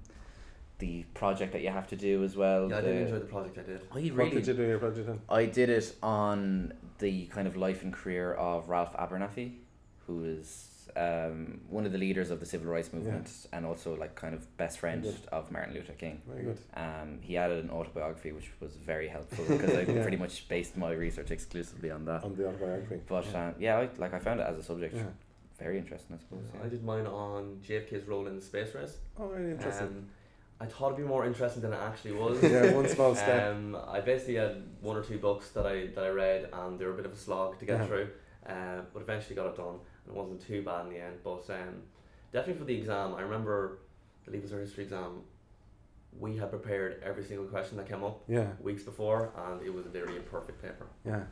the 0.79 1.03
project 1.13 1.51
that 1.53 1.61
you 1.61 1.69
have 1.69 1.87
to 1.87 1.95
do 1.97 2.23
as 2.23 2.35
well. 2.37 2.69
Yeah, 2.69 2.77
I 2.77 2.81
did 2.81 2.95
enjoy 3.01 3.19
the 3.19 3.25
project 3.25 3.57
I 3.57 3.63
did. 3.63 3.81
Oh, 3.93 3.97
you 3.97 4.13
What 4.13 4.17
really? 4.25 4.35
did 4.37 4.47
you 4.47 4.53
do 4.53 4.63
your 4.63 4.79
project 4.79 5.09
in? 5.09 5.19
I 5.29 5.45
did 5.45 5.69
it 5.69 5.93
on 6.01 6.73
the 6.99 7.25
kind 7.25 7.47
of 7.47 7.57
life 7.57 7.83
and 7.83 7.91
career 7.93 8.33
of 8.33 8.69
Ralph 8.69 8.95
Abernathy, 8.95 9.51
who 10.07 10.23
is 10.23 10.78
um, 10.99 11.61
one 11.69 11.85
of 11.85 11.91
the 11.91 11.97
leaders 11.97 12.29
of 12.29 12.39
the 12.39 12.45
civil 12.45 12.67
rights 12.71 12.91
movement 12.91 13.29
and 13.53 13.65
also 13.65 13.95
like 13.95 14.15
kind 14.15 14.33
of 14.33 14.41
best 14.57 14.79
friend 14.79 15.05
of 15.31 15.51
Martin 15.51 15.73
Luther 15.73 15.93
King. 15.93 16.21
Very 16.27 16.43
good. 16.43 16.59
Um, 16.75 17.19
he 17.21 17.37
added 17.37 17.63
an 17.63 17.69
autobiography 17.69 18.31
which 18.31 18.49
was 18.59 18.75
very 18.75 19.07
helpful 19.07 19.45
because 19.47 19.73
I 19.75 19.81
Yeah. 19.81 20.01
pretty 20.01 20.17
much 20.17 20.47
based 20.49 20.75
my 20.77 20.91
research 20.91 21.31
exclusively 21.31 21.89
on 21.91 22.05
that. 22.05 22.23
On 22.23 22.35
the 22.35 22.47
autobiography. 22.49 22.99
But 23.07 23.33
um, 23.35 23.55
yeah, 23.59 23.77
I, 23.77 23.89
like 23.97 24.13
I 24.13 24.19
found 24.19 24.39
it 24.41 24.47
as 24.47 24.57
a 24.57 24.63
subject 24.63 24.95
Yeah. 24.95 25.03
very 25.57 25.77
interesting, 25.77 26.17
I 26.17 26.19
suppose. 26.19 26.45
I 26.63 26.67
did 26.67 26.83
mine 26.83 27.07
on 27.07 27.59
JFK's 27.65 28.05
role 28.07 28.27
in 28.27 28.35
the 28.35 28.41
space 28.41 28.75
race. 28.75 28.97
Oh, 29.17 29.29
very 29.29 29.51
interesting. 29.51 29.87
Um, 29.87 30.05
I 30.61 30.65
thought 30.65 30.87
it'd 30.87 30.97
be 30.97 31.03
more 31.03 31.25
interesting 31.25 31.61
than 31.61 31.71
it 31.71 31.79
actually 31.81 32.11
was. 32.11 32.43
yeah, 32.43 32.73
one 32.73 32.87
small 32.89 33.15
step. 33.15 33.53
Um, 33.53 33.77
I 33.87 34.01
basically 34.01 34.35
had 34.35 34.61
one 34.81 34.97
or 34.97 35.03
two 35.03 35.17
books 35.17 35.51
that 35.51 35.65
I 35.65 35.87
that 35.95 36.03
I 36.03 36.09
read, 36.09 36.49
and 36.51 36.77
they 36.77 36.83
were 36.85 36.91
a 36.91 36.97
bit 36.97 37.05
of 37.05 37.13
a 37.13 37.15
slog 37.15 37.57
to 37.59 37.65
get 37.65 37.79
Yeah. 37.79 37.85
through. 37.85 38.07
Uh, 38.45 38.81
but 38.93 39.01
eventually 39.01 39.35
got 39.35 39.47
it 39.47 39.55
done, 39.57 39.67
and 39.67 39.79
it 40.09 40.15
wasn't 40.15 40.41
too 40.45 40.61
bad 40.63 40.87
in 40.87 40.93
the 40.93 40.99
end. 40.99 41.15
But 41.23 41.45
um, 41.49 41.83
definitely 42.33 42.59
for 42.59 42.65
the 42.65 42.75
exam, 42.77 43.13
I 43.15 43.21
remember 43.21 43.79
the 44.25 44.31
Leaving 44.31 44.49
Cert 44.49 44.61
history 44.61 44.83
exam. 44.83 45.21
We 46.19 46.35
had 46.37 46.49
prepared 46.49 47.01
every 47.05 47.23
single 47.23 47.45
question 47.45 47.77
that 47.77 47.87
came 47.87 48.03
up 48.03 48.21
yeah, 48.27 48.47
weeks 48.61 48.81
before, 48.83 49.31
and 49.37 49.61
it 49.65 49.71
was 49.73 49.85
a 49.85 49.89
very 49.89 50.15
imperfect 50.15 50.61
paper. 50.61 50.87
yeah. 51.05 51.23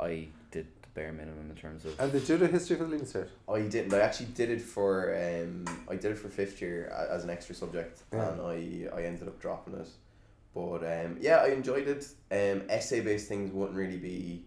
I 0.00 0.28
did 0.52 0.66
the 0.82 0.88
bare 0.94 1.12
minimum 1.12 1.50
in 1.50 1.56
terms 1.56 1.84
of. 1.84 1.98
And 1.98 2.12
did 2.12 2.22
you 2.22 2.36
do 2.36 2.36
the 2.38 2.46
history 2.46 2.76
for 2.76 2.84
the 2.84 2.90
Leaving 2.90 3.06
Cert? 3.06 3.28
I 3.48 3.62
didn't. 3.62 3.92
I 3.94 3.98
actually 4.00 4.26
did 4.26 4.48
it 4.50 4.60
for 4.60 5.12
um, 5.16 5.64
I 5.88 5.96
did 5.96 6.12
it 6.12 6.18
for 6.18 6.28
fifth 6.28 6.60
year 6.62 6.86
as 7.10 7.24
an 7.24 7.30
extra 7.30 7.52
subject, 7.54 8.02
Yeah. 8.12 8.30
and 8.32 8.40
I, 8.40 8.96
I 8.96 9.02
ended 9.04 9.26
up 9.26 9.40
dropping 9.40 9.74
it. 9.74 9.88
But 10.54 10.84
um, 10.84 11.16
yeah, 11.20 11.38
I 11.38 11.48
enjoyed 11.48 11.88
it. 11.88 12.06
Um, 12.30 12.62
essay 12.68 13.00
based 13.00 13.26
things 13.28 13.52
wouldn't 13.52 13.76
really 13.76 13.96
be 13.98 14.44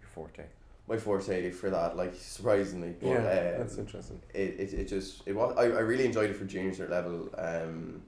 your 0.00 0.08
forte. 0.08 0.44
My 0.90 0.96
forte 0.98 1.50
for 1.52 1.70
that. 1.70 1.96
Like 1.96 2.14
surprisingly, 2.16 2.94
but 3.00 3.08
yeah, 3.08 3.16
um, 3.16 3.22
that's 3.58 3.78
interesting. 3.78 4.20
it, 4.34 4.56
it, 4.58 4.72
it 4.74 4.88
just 4.88 5.22
it 5.26 5.34
was 5.34 5.54
I, 5.56 5.62
I 5.62 5.80
really 5.80 6.04
enjoyed 6.04 6.30
it 6.30 6.36
for 6.36 6.44
junior 6.44 6.72
cert 6.72 6.90
level. 6.90 7.30
Um, 7.38 8.02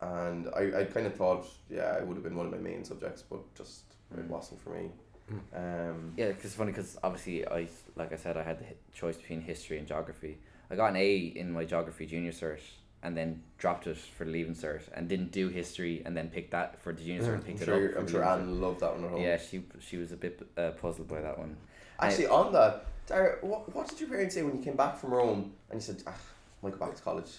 and 0.00 0.48
I, 0.56 0.80
I 0.80 0.84
kind 0.84 1.06
of 1.06 1.14
thought 1.14 1.46
yeah 1.70 1.96
it 1.98 2.06
would 2.06 2.14
have 2.16 2.24
been 2.24 2.36
one 2.36 2.46
of 2.46 2.52
my 2.52 2.58
main 2.58 2.84
subjects, 2.84 3.22
but 3.28 3.40
just 3.54 3.82
it 4.12 4.18
Mm. 4.20 4.28
wasn't 4.28 4.60
for 4.60 4.70
me. 4.70 4.90
Mm. 5.32 5.90
Um, 5.90 6.12
Yeah, 6.18 6.28
because 6.28 6.44
it's 6.44 6.54
funny 6.54 6.72
because 6.72 6.98
obviously 7.02 7.46
I 7.48 7.66
like 7.96 8.12
I 8.12 8.16
said 8.16 8.36
I 8.36 8.42
had 8.42 8.58
the 8.58 8.66
choice 8.92 9.16
between 9.16 9.40
history 9.40 9.78
and 9.78 9.86
geography. 9.86 10.38
I 10.70 10.76
got 10.76 10.90
an 10.90 10.96
A 10.96 11.16
in 11.16 11.50
my 11.52 11.64
geography 11.64 12.04
junior 12.06 12.32
cert 12.32 12.60
and 13.04 13.16
then 13.16 13.42
dropped 13.58 13.86
it 13.86 13.96
for 13.96 14.24
the 14.24 14.30
leaving 14.30 14.54
cert 14.54 14.82
and 14.94 15.08
didn't 15.08 15.32
do 15.32 15.48
history 15.48 16.02
and 16.04 16.16
then 16.16 16.28
picked 16.28 16.50
that 16.52 16.78
for 16.82 16.92
the 16.92 17.02
junior 17.02 17.22
cert 17.22 17.24
and 17.24 17.28
Yeah, 17.28 17.36
I'm 17.38 17.42
picked 17.44 17.62
it 17.62 17.64
sure 17.64 17.88
up. 17.92 17.98
I'm 17.98 18.08
sure 18.08 18.24
Anne 18.24 18.60
loved 18.60 18.80
that 18.80 18.92
one 18.94 19.04
at 19.04 19.10
home. 19.10 19.22
Yeah, 19.22 19.38
she 19.38 19.62
she 19.80 19.96
was 19.96 20.12
a 20.12 20.16
bit 20.16 20.34
uh, 20.58 20.70
puzzled 20.82 21.08
by 21.08 21.20
that 21.22 21.38
one. 21.38 21.56
Actually, 22.02 22.26
on 22.26 22.52
that, 22.52 22.84
Dara, 23.06 23.38
what, 23.42 23.74
what 23.74 23.88
did 23.88 24.00
your 24.00 24.08
parents 24.08 24.34
say 24.34 24.42
when 24.42 24.56
you 24.56 24.62
came 24.62 24.76
back 24.76 24.96
from 24.98 25.10
Rome 25.12 25.52
and 25.70 25.80
you 25.80 25.80
said, 25.80 26.02
ah, 26.06 26.10
I 26.10 26.66
might 26.66 26.78
go 26.78 26.84
back 26.86 26.94
to 26.96 27.02
college? 27.02 27.30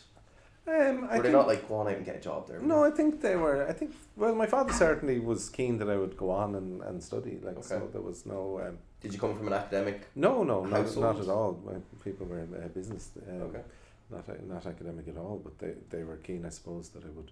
Um, 0.66 0.74
I 0.76 0.78
Were 0.78 1.08
they 1.18 1.22
think, 1.24 1.34
not 1.34 1.48
like, 1.48 1.68
go 1.68 1.76
on 1.76 1.88
out 1.88 1.98
and 1.98 2.06
get 2.06 2.16
a 2.16 2.20
job 2.22 2.48
there? 2.48 2.60
No, 2.60 2.86
I 2.86 2.90
think 2.92 3.22
they 3.22 3.36
were. 3.36 3.68
I 3.68 3.74
think 3.74 3.94
well, 4.16 4.34
my 4.34 4.46
father 4.46 4.72
certainly 4.72 5.20
was 5.20 5.50
keen 5.50 5.78
that 5.80 5.90
I 5.90 5.98
would 5.98 6.16
go 6.16 6.30
on 6.32 6.56
and, 6.56 6.82
and 6.84 7.04
study. 7.04 7.38
Like 7.44 7.62
so, 7.64 7.90
there 7.92 8.02
was 8.02 8.26
no. 8.26 8.62
Um, 8.66 8.78
Did 9.02 9.14
you 9.14 9.20
come 9.20 9.36
from 9.36 9.48
an 9.48 9.54
academic? 9.54 10.08
no, 10.16 10.44
no, 10.44 10.64
not, 10.64 10.96
not 10.96 11.20
at 11.20 11.28
all. 11.28 11.60
My 11.66 11.74
people 12.04 12.28
were 12.28 12.40
in 12.40 12.54
uh, 12.56 12.68
business. 12.70 13.10
Um, 13.30 13.42
Okay. 13.42 13.62
Not 14.12 14.48
not 14.48 14.66
academic 14.66 15.08
at 15.08 15.18
all, 15.18 15.42
but 15.44 15.58
they, 15.60 15.74
they 15.90 16.04
were 16.04 16.18
keen, 16.18 16.46
I 16.46 16.50
suppose, 16.50 16.90
that 16.90 17.04
I 17.04 17.10
would 17.10 17.32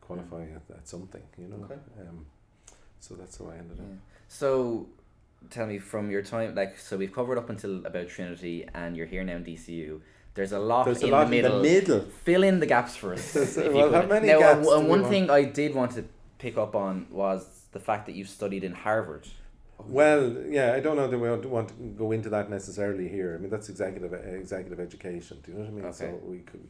qualify 0.00 0.42
at, 0.42 0.76
at 0.76 0.88
something. 0.88 1.22
You 1.38 1.48
know. 1.48 1.64
Okay. 1.64 1.78
Um, 2.00 2.26
so 3.00 3.14
that's 3.14 3.38
how 3.38 3.46
I 3.50 3.58
ended 3.58 3.76
Yeah. 3.76 3.84
up. 3.84 3.90
So, 4.28 4.86
tell 5.50 5.66
me 5.66 5.78
from 5.78 6.10
your 6.10 6.22
time, 6.22 6.54
like 6.54 6.78
so 6.78 6.96
we've 6.96 7.12
covered 7.12 7.38
up 7.38 7.50
until 7.50 7.84
about 7.86 8.08
Trinity 8.08 8.66
and 8.74 8.96
you're 8.96 9.06
here 9.06 9.24
now 9.24 9.36
in 9.36 9.44
DCU. 9.44 10.00
There's 10.34 10.52
a 10.52 10.58
lot 10.58 10.84
There's 10.84 11.02
in 11.02 11.08
a 11.08 11.12
lot 11.12 11.24
the 11.24 11.30
middle. 11.30 11.56
in 11.56 11.62
the 11.62 11.68
middle. 11.80 12.00
Fill 12.24 12.42
in 12.42 12.60
the 12.60 12.66
gaps 12.66 12.94
for 12.94 13.14
us. 13.14 13.32
There's- 13.32 13.56
if 13.56 13.66
you 13.66 13.72
well, 13.72 13.92
how 13.92 14.02
many 14.06 14.26
now, 14.28 14.38
gaps 14.38 14.68
and 14.68 14.88
one 14.88 15.04
thing 15.04 15.30
I 15.30 15.44
did 15.44 15.74
want 15.74 15.92
to 15.92 16.04
pick 16.38 16.58
up 16.58 16.74
on 16.76 17.06
was 17.10 17.46
the 17.72 17.80
fact 17.80 18.04
that 18.06 18.14
you 18.14 18.24
studied 18.24 18.62
in 18.62 18.72
Harvard. 18.72 19.26
Well, 19.78 20.34
yeah, 20.48 20.72
I 20.74 20.80
don't 20.80 20.96
know 20.96 21.06
that 21.08 21.18
we 21.18 21.28
want- 21.28 21.46
want 21.46 21.68
to 21.68 21.74
go 21.74 22.12
into 22.12 22.28
that 22.30 22.50
necessarily 22.50 23.08
here. 23.08 23.34
I 23.34 23.38
mean, 23.40 23.50
that's 23.50 23.68
executive 23.68 24.12
executive 24.12 24.80
education. 24.80 25.38
Do 25.42 25.52
you 25.52 25.58
know 25.58 25.64
what 25.64 25.70
I 25.70 25.74
mean? 25.74 25.84
Okay. 25.86 25.96
So 25.96 26.20
we 26.24 26.38
could 26.38 26.66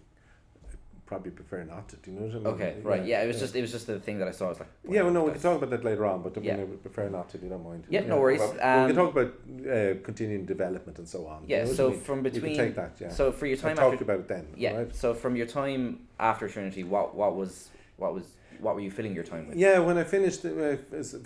probably 1.06 1.30
prefer 1.30 1.62
not 1.64 1.88
to. 1.88 1.96
Do 1.96 2.10
you 2.10 2.16
know 2.18 2.26
what 2.26 2.34
I 2.34 2.38
mean? 2.38 2.46
Okay, 2.48 2.76
right. 2.82 3.04
Yeah, 3.04 3.22
it 3.22 3.28
was 3.28 3.38
just 3.38 3.54
it 3.54 3.60
was 3.60 3.72
just 3.72 3.86
the 3.86 3.98
thing 4.00 4.18
that 4.18 4.28
I 4.28 4.32
saw. 4.32 4.46
I 4.46 4.48
was 4.50 4.60
like, 4.60 4.68
Yeah, 4.88 5.02
well, 5.02 5.12
no, 5.12 5.24
we 5.24 5.32
can 5.32 5.40
talk 5.40 5.56
about 5.56 5.70
that 5.70 5.84
later 5.84 6.04
on, 6.04 6.22
but 6.22 6.36
Yeah. 6.42 6.56
I 6.56 6.64
would 6.64 6.82
prefer 6.82 7.08
not 7.08 7.28
to. 7.30 7.38
You 7.38 7.48
don't 7.48 7.64
mind. 7.64 7.84
Yeah, 7.88 8.00
no 8.06 8.18
worries. 8.20 8.40
Well, 8.40 8.52
we 8.52 8.60
Um, 8.60 8.86
can 8.88 8.96
talk 8.96 9.12
about 9.16 9.32
uh, 9.70 9.94
continuing 10.02 10.44
development 10.46 10.98
and 10.98 11.08
so 11.08 11.26
on. 11.26 11.42
Do 11.46 11.48
you 11.48 11.56
Yeah, 11.56 11.64
know 11.64 11.72
so 11.72 11.86
I 11.88 11.90
mean? 11.92 12.00
from 12.00 12.22
we 12.24 12.30
can 12.30 12.40
take 12.54 12.74
that. 12.74 12.92
Yeah. 13.00 13.08
so 13.10 13.32
for 13.32 13.46
your 13.46 13.56
I'll 13.56 13.62
time 13.62 13.76
talk 13.76 13.92
after 13.92 14.04
about 14.04 14.20
it 14.20 14.28
then. 14.28 14.46
yeah, 14.56 14.76
Right? 14.76 14.94
so 14.94 15.14
from 15.14 15.36
your 15.36 15.46
time 15.46 16.00
after 16.18 16.48
Trinity, 16.48 16.82
what 16.84 17.14
what 17.14 17.36
was 17.36 17.68
what 17.96 18.12
was 18.14 18.24
what 18.60 18.74
were 18.74 18.80
you 18.80 18.90
filling 18.90 19.14
your 19.14 19.24
time 19.24 19.46
with? 19.48 19.56
Yeah, 19.56 19.78
when 19.78 19.96
I 19.98 20.04
finished 20.04 20.44
uh, 20.44 20.48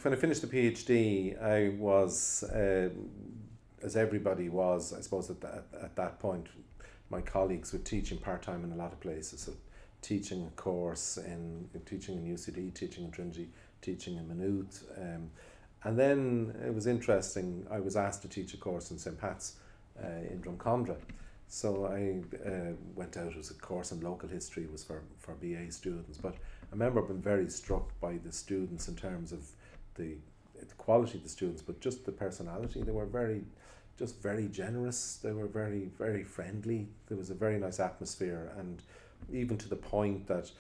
when 0.03 0.13
I 0.13 0.17
finished 0.17 0.43
the 0.43 0.49
PhD, 0.55 1.41
I 1.43 1.71
was 1.79 2.45
um, 2.53 2.91
as 3.83 3.97
everybody 3.97 4.49
was, 4.51 4.93
I 4.93 5.01
suppose 5.01 5.31
at 5.31 5.41
that 5.41 5.65
at 5.83 5.97
that 5.97 6.19
point, 6.19 6.47
my 7.09 7.21
colleagues 7.23 7.73
were 7.73 7.79
teaching 7.79 8.19
part 8.19 8.43
time 8.43 8.63
in 8.65 8.73
a 8.73 8.77
lot 8.77 8.93
of 8.93 9.01
places. 9.01 9.41
So 9.41 9.53
teaching 10.03 10.47
a 10.47 10.51
course 10.61 11.19
in 11.19 11.69
teaching 11.87 12.17
in 12.17 12.35
UCD, 12.35 12.75
teaching 12.75 13.05
in 13.05 13.11
Trinity, 13.11 13.49
teaching 13.83 14.17
in 14.17 14.29
Maynooth, 14.29 14.85
um, 14.97 15.31
and 15.85 15.99
then 15.99 16.55
it 16.67 16.75
was 16.75 16.87
interesting. 16.87 17.67
I 17.71 17.81
was 17.81 17.97
asked 17.97 18.23
to 18.23 18.29
teach 18.29 18.53
a 18.55 18.59
course 18.59 18.91
in 18.91 18.99
St 18.99 19.19
Pat's 19.19 19.57
uh, 20.03 20.09
in 20.31 20.41
Drumcondra. 20.43 20.97
So 21.49 21.87
I 21.87 22.21
uh, 22.49 22.75
went 22.95 23.17
out 23.17 23.37
as 23.37 23.51
a 23.51 23.55
course 23.55 23.91
in 23.91 24.01
local 24.01 24.29
history. 24.29 24.65
It 24.65 24.73
was 24.73 24.85
for, 24.85 25.03
for 25.19 25.35
BA 25.35 25.73
students, 25.73 26.17
but 26.17 26.35
I 26.35 26.73
remember 26.73 27.03
being 27.03 27.21
very 27.21 27.51
struck 27.51 27.99
by 28.01 28.19
the 28.25 28.31
students 28.31 28.87
in 28.87 28.95
terms 28.95 29.33
of 29.33 29.45
the, 29.97 30.15
the 30.61 30.75
quality 30.77 31.19
of 31.19 31.25
the 31.25 31.29
students, 31.29 31.61
but 31.63 31.81
just 31.81 32.05
the 32.05 32.13
personality. 32.13 32.83
They 32.83 32.93
were 32.93 33.07
very, 33.07 33.43
just 33.99 34.23
very 34.23 34.47
generous. 34.47 35.19
They 35.23 35.33
were 35.33 35.49
very, 35.49 35.91
very 35.99 36.23
friendly. 36.23 36.87
There 37.09 37.17
was 37.17 37.31
a 37.31 37.35
very 37.35 37.59
nice 37.59 37.81
atmosphere, 37.81 38.53
and 38.57 38.81
even 39.33 39.57
to 39.59 39.69
the 39.69 39.77
point 39.77 40.27
that, 40.29 40.51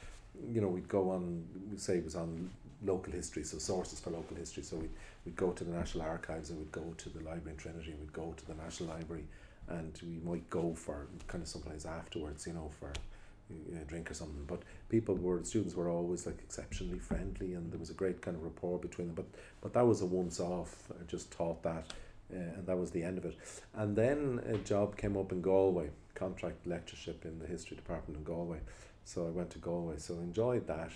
you 0.53 0.61
know, 0.61 0.69
we'd 0.69 0.89
go 0.89 1.11
on. 1.11 1.45
We 1.71 1.79
say 1.79 1.99
it 1.99 2.05
was 2.05 2.17
on 2.17 2.51
local 2.85 3.13
history, 3.13 3.45
so 3.45 3.59
sources 3.59 4.01
for 4.01 4.11
local 4.11 4.37
history. 4.37 4.63
So 4.63 4.77
we'd, 4.77 4.91
we'd 5.25 5.37
go 5.37 5.51
to 5.53 5.65
the 5.65 5.73
National 5.73 6.05
Archives, 6.05 6.51
and 6.51 6.59
we'd 6.59 6.73
go 6.73 6.95
to 6.97 7.09
the 7.09 7.19
library 7.21 7.53
in 7.53 7.57
Trinity, 7.57 7.91
and 7.91 8.01
we'd 8.01 8.13
go 8.13 8.35
to 8.37 8.47
the 8.47 8.55
National 8.55 8.91
Library, 8.91 9.25
and 9.69 9.99
we 10.03 10.19
might 10.25 10.49
go 10.51 10.75
for 10.75 11.07
kind 11.27 11.43
of 11.43 11.49
someplace 11.49 11.85
afterwards, 11.85 12.47
you 12.47 12.53
know, 12.53 12.71
for 12.79 12.93
a 13.51 13.85
drink 13.85 14.11
or 14.11 14.15
something. 14.15 14.45
But 14.47 14.63
people 14.89 15.17
were 15.17 15.43
students 15.45 15.75
were 15.75 15.89
always 15.89 16.27
like 16.27 16.39
exceptionally 16.41 16.99
friendly, 16.99 17.55
and 17.55 17.71
there 17.71 17.81
was 17.81 17.91
a 17.91 17.95
great 17.95 18.23
kind 18.23 18.37
of 18.37 18.43
rapport 18.43 18.79
between 18.79 19.09
them. 19.09 19.17
But 19.17 19.27
but 19.61 19.73
that 19.75 19.87
was 19.87 20.01
a 20.01 20.07
once 20.07 20.41
off. 20.41 20.91
I 20.91 21.05
just 21.07 21.31
taught 21.33 21.63
that, 21.65 21.93
uh, 22.33 22.37
and 22.37 22.67
that 22.67 22.79
was 22.79 22.91
the 22.93 23.03
end 23.03 23.19
of 23.19 23.25
it. 23.25 23.37
And 23.75 23.97
then 23.97 24.41
a 24.47 24.57
job 24.59 24.97
came 24.97 25.17
up 25.17 25.33
in 25.33 25.43
Galway, 25.43 25.91
contract 26.21 26.67
lectureship 26.67 27.25
in 27.25 27.39
the 27.39 27.47
history 27.47 27.77
department 27.77 28.19
in 28.19 28.25
Galway. 28.25 28.61
So 29.05 29.27
I 29.27 29.31
went 29.31 29.51
to 29.51 29.59
Galway. 29.59 29.97
So 29.99 30.15
enjoyed 30.15 30.67
that. 30.67 30.93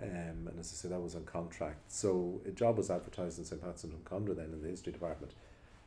Um, 0.00 0.46
and 0.48 0.60
as 0.60 0.70
I 0.72 0.76
said, 0.76 0.90
that 0.92 1.00
was 1.00 1.16
on 1.16 1.24
contract. 1.24 1.90
So 1.90 2.40
a 2.46 2.50
job 2.50 2.76
was 2.76 2.90
advertised 2.90 3.38
in 3.38 3.46
St. 3.46 3.62
Pat's 3.62 3.84
and 3.84 3.92
Drumcondra 3.92 4.36
then 4.36 4.52
in 4.52 4.62
the 4.62 4.68
history 4.68 4.92
department, 4.92 5.32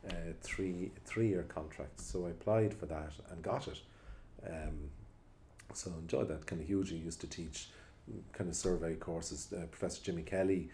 uh, 0.08 0.32
three 0.42 0.90
three 1.04 1.28
year 1.28 1.44
contract. 1.44 2.00
So 2.00 2.26
I 2.26 2.30
applied 2.30 2.74
for 2.74 2.86
that 2.86 3.12
and 3.30 3.40
got 3.40 3.68
it. 3.68 3.80
Um, 4.44 4.90
so 5.72 5.92
enjoyed 6.00 6.28
that 6.28 6.46
kind 6.46 6.60
of 6.60 6.66
hugely. 6.66 6.98
Used 6.98 7.20
to 7.20 7.28
teach 7.28 7.68
kind 8.32 8.50
of 8.50 8.56
survey 8.56 8.96
courses. 8.96 9.52
Uh, 9.56 9.66
Professor 9.66 10.02
Jimmy 10.02 10.22
Kelly 10.22 10.68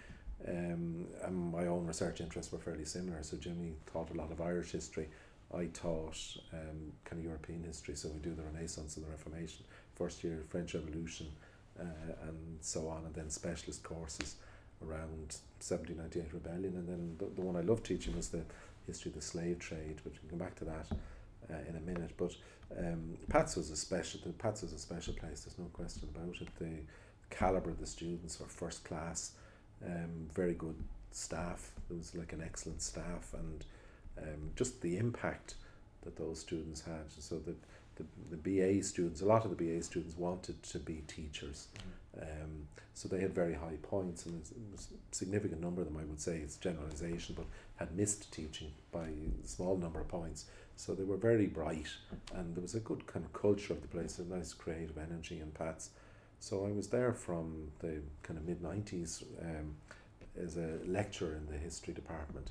um, 0.48 1.07
and 1.24 1.52
my 1.52 1.66
own 1.66 1.87
research 1.87 2.20
interests 2.20 2.52
were 2.52 2.59
fairly 2.59 2.85
similar. 2.85 3.22
So 3.22 3.37
Jimmy 3.37 3.74
taught 3.92 4.11
a 4.11 4.14
lot 4.14 4.31
of 4.33 4.40
Irish 4.40 4.72
history. 4.72 5.09
I 5.54 5.66
taught 5.66 6.18
um, 6.52 6.92
kind 7.04 7.20
of 7.20 7.24
European 7.24 7.62
history. 7.62 7.94
So 7.94 8.09
we 8.09 8.18
do 8.18 8.35
the 8.35 8.42
Renaissance 8.42 8.96
and 8.96 9.06
the 9.06 9.11
Reformation. 9.11 9.64
First 9.94 10.24
year 10.24 10.44
French 10.48 10.74
Revolution, 10.74 11.28
uh, 11.78 12.28
and 12.28 12.59
so 12.61 12.88
on, 12.88 13.04
and 13.06 13.14
then 13.14 13.30
specialist 13.30 13.82
courses 13.82 14.37
around 14.82 15.38
1798 15.61 16.32
rebellion, 16.32 16.74
and 16.76 16.88
then 16.88 17.16
the, 17.18 17.35
the 17.35 17.40
one 17.40 17.56
I 17.56 17.61
love 17.61 17.82
teaching 17.82 18.14
was 18.16 18.28
the 18.28 18.42
history 18.87 19.11
of 19.11 19.14
the 19.14 19.22
slave 19.22 19.59
trade, 19.59 20.00
but 20.04 20.12
we 20.12 20.18
can 20.18 20.28
come 20.28 20.38
back 20.38 20.54
to 20.56 20.64
that 20.64 20.87
uh, 21.50 21.68
in 21.68 21.76
a 21.76 21.80
minute. 21.80 22.12
But 22.16 22.35
um, 22.78 23.16
Pats 23.28 23.56
was 23.56 23.70
a 23.70 23.76
special. 23.76 24.20
The 24.24 24.32
Pats 24.32 24.62
was 24.62 24.72
a 24.72 24.78
special 24.78 25.14
place. 25.14 25.40
There's 25.40 25.59
no 25.59 25.66
question 25.72 26.09
about 26.14 26.40
it. 26.40 26.48
The 26.59 27.35
caliber 27.35 27.70
of 27.70 27.80
the 27.80 27.87
students 27.87 28.38
were 28.38 28.46
first 28.46 28.85
class. 28.85 29.32
Um, 29.85 30.28
very 30.35 30.54
good 30.54 30.76
staff. 31.11 31.72
There 31.88 31.96
was 31.96 32.14
like 32.14 32.32
an 32.32 32.42
excellent 32.42 32.82
staff, 32.82 33.35
and 33.35 33.64
um, 34.18 34.50
just 34.57 34.81
the 34.81 34.96
impact 34.96 35.55
that 36.02 36.16
those 36.16 36.40
students 36.40 36.83
had. 36.83 37.11
So 37.18 37.38
that 37.40 37.57
the, 37.96 38.05
the 38.31 38.37
BA 38.37 38.83
students, 38.83 39.20
a 39.20 39.26
lot 39.26 39.44
of 39.44 39.57
the 39.57 39.57
BA 39.57 39.83
students 39.83 40.16
wanted 40.16 40.62
to 40.62 40.79
be 40.79 41.02
teachers. 41.07 41.68
Um, 42.20 42.68
so 42.94 43.09
they 43.09 43.20
had 43.20 43.35
very 43.35 43.55
high 43.55 43.76
points, 43.83 44.24
and 44.24 44.42
a 44.74 45.14
significant 45.14 45.61
number 45.61 45.83
of 45.83 45.88
them, 45.88 45.98
I 45.98 46.05
would 46.05 46.20
say, 46.20 46.38
it's 46.38 46.57
generalization, 46.57 47.35
but 47.37 47.44
had 47.76 47.94
missed 47.94 48.33
teaching 48.33 48.72
by 48.90 49.09
a 49.09 49.46
small 49.46 49.76
number 49.76 50.00
of 50.00 50.09
points. 50.09 50.46
So 50.76 50.94
they 50.94 51.05
were 51.05 51.18
very 51.18 51.46
bright, 51.46 51.88
and 52.35 52.55
there 52.55 52.62
was 52.62 52.74
a 52.74 52.81
good 52.81 53.07
kind 53.07 53.24
of 53.24 53.33
culture 53.33 53.72
of 53.72 53.83
the 53.83 53.88
place, 53.88 54.18
a 54.18 54.24
nice 54.24 54.55
creative 54.55 54.96
energy 54.96 55.40
and 55.40 55.52
Pats. 55.52 55.90
So 56.40 56.66
I 56.66 56.72
was 56.72 56.88
there 56.88 57.12
from 57.12 57.70
the 57.81 58.00
kind 58.22 58.38
of 58.38 58.46
mid 58.46 58.62
90s 58.62 59.24
um, 59.42 59.74
as 60.42 60.57
a 60.57 60.79
lecturer 60.87 61.35
in 61.35 61.46
the 61.50 61.59
history 61.59 61.94
department, 61.94 62.50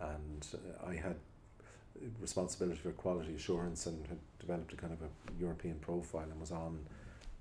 and 0.00 0.46
uh, 0.54 0.88
I 0.88 0.94
had 0.94 1.16
responsibility 2.20 2.78
for 2.78 2.92
quality 2.92 3.34
assurance 3.34 3.86
and 3.86 4.06
had 4.06 4.18
developed 4.38 4.72
a 4.72 4.76
kind 4.76 4.92
of 4.92 5.02
a 5.02 5.40
European 5.40 5.76
profile 5.76 6.26
and 6.30 6.40
was 6.40 6.52
on 6.52 6.78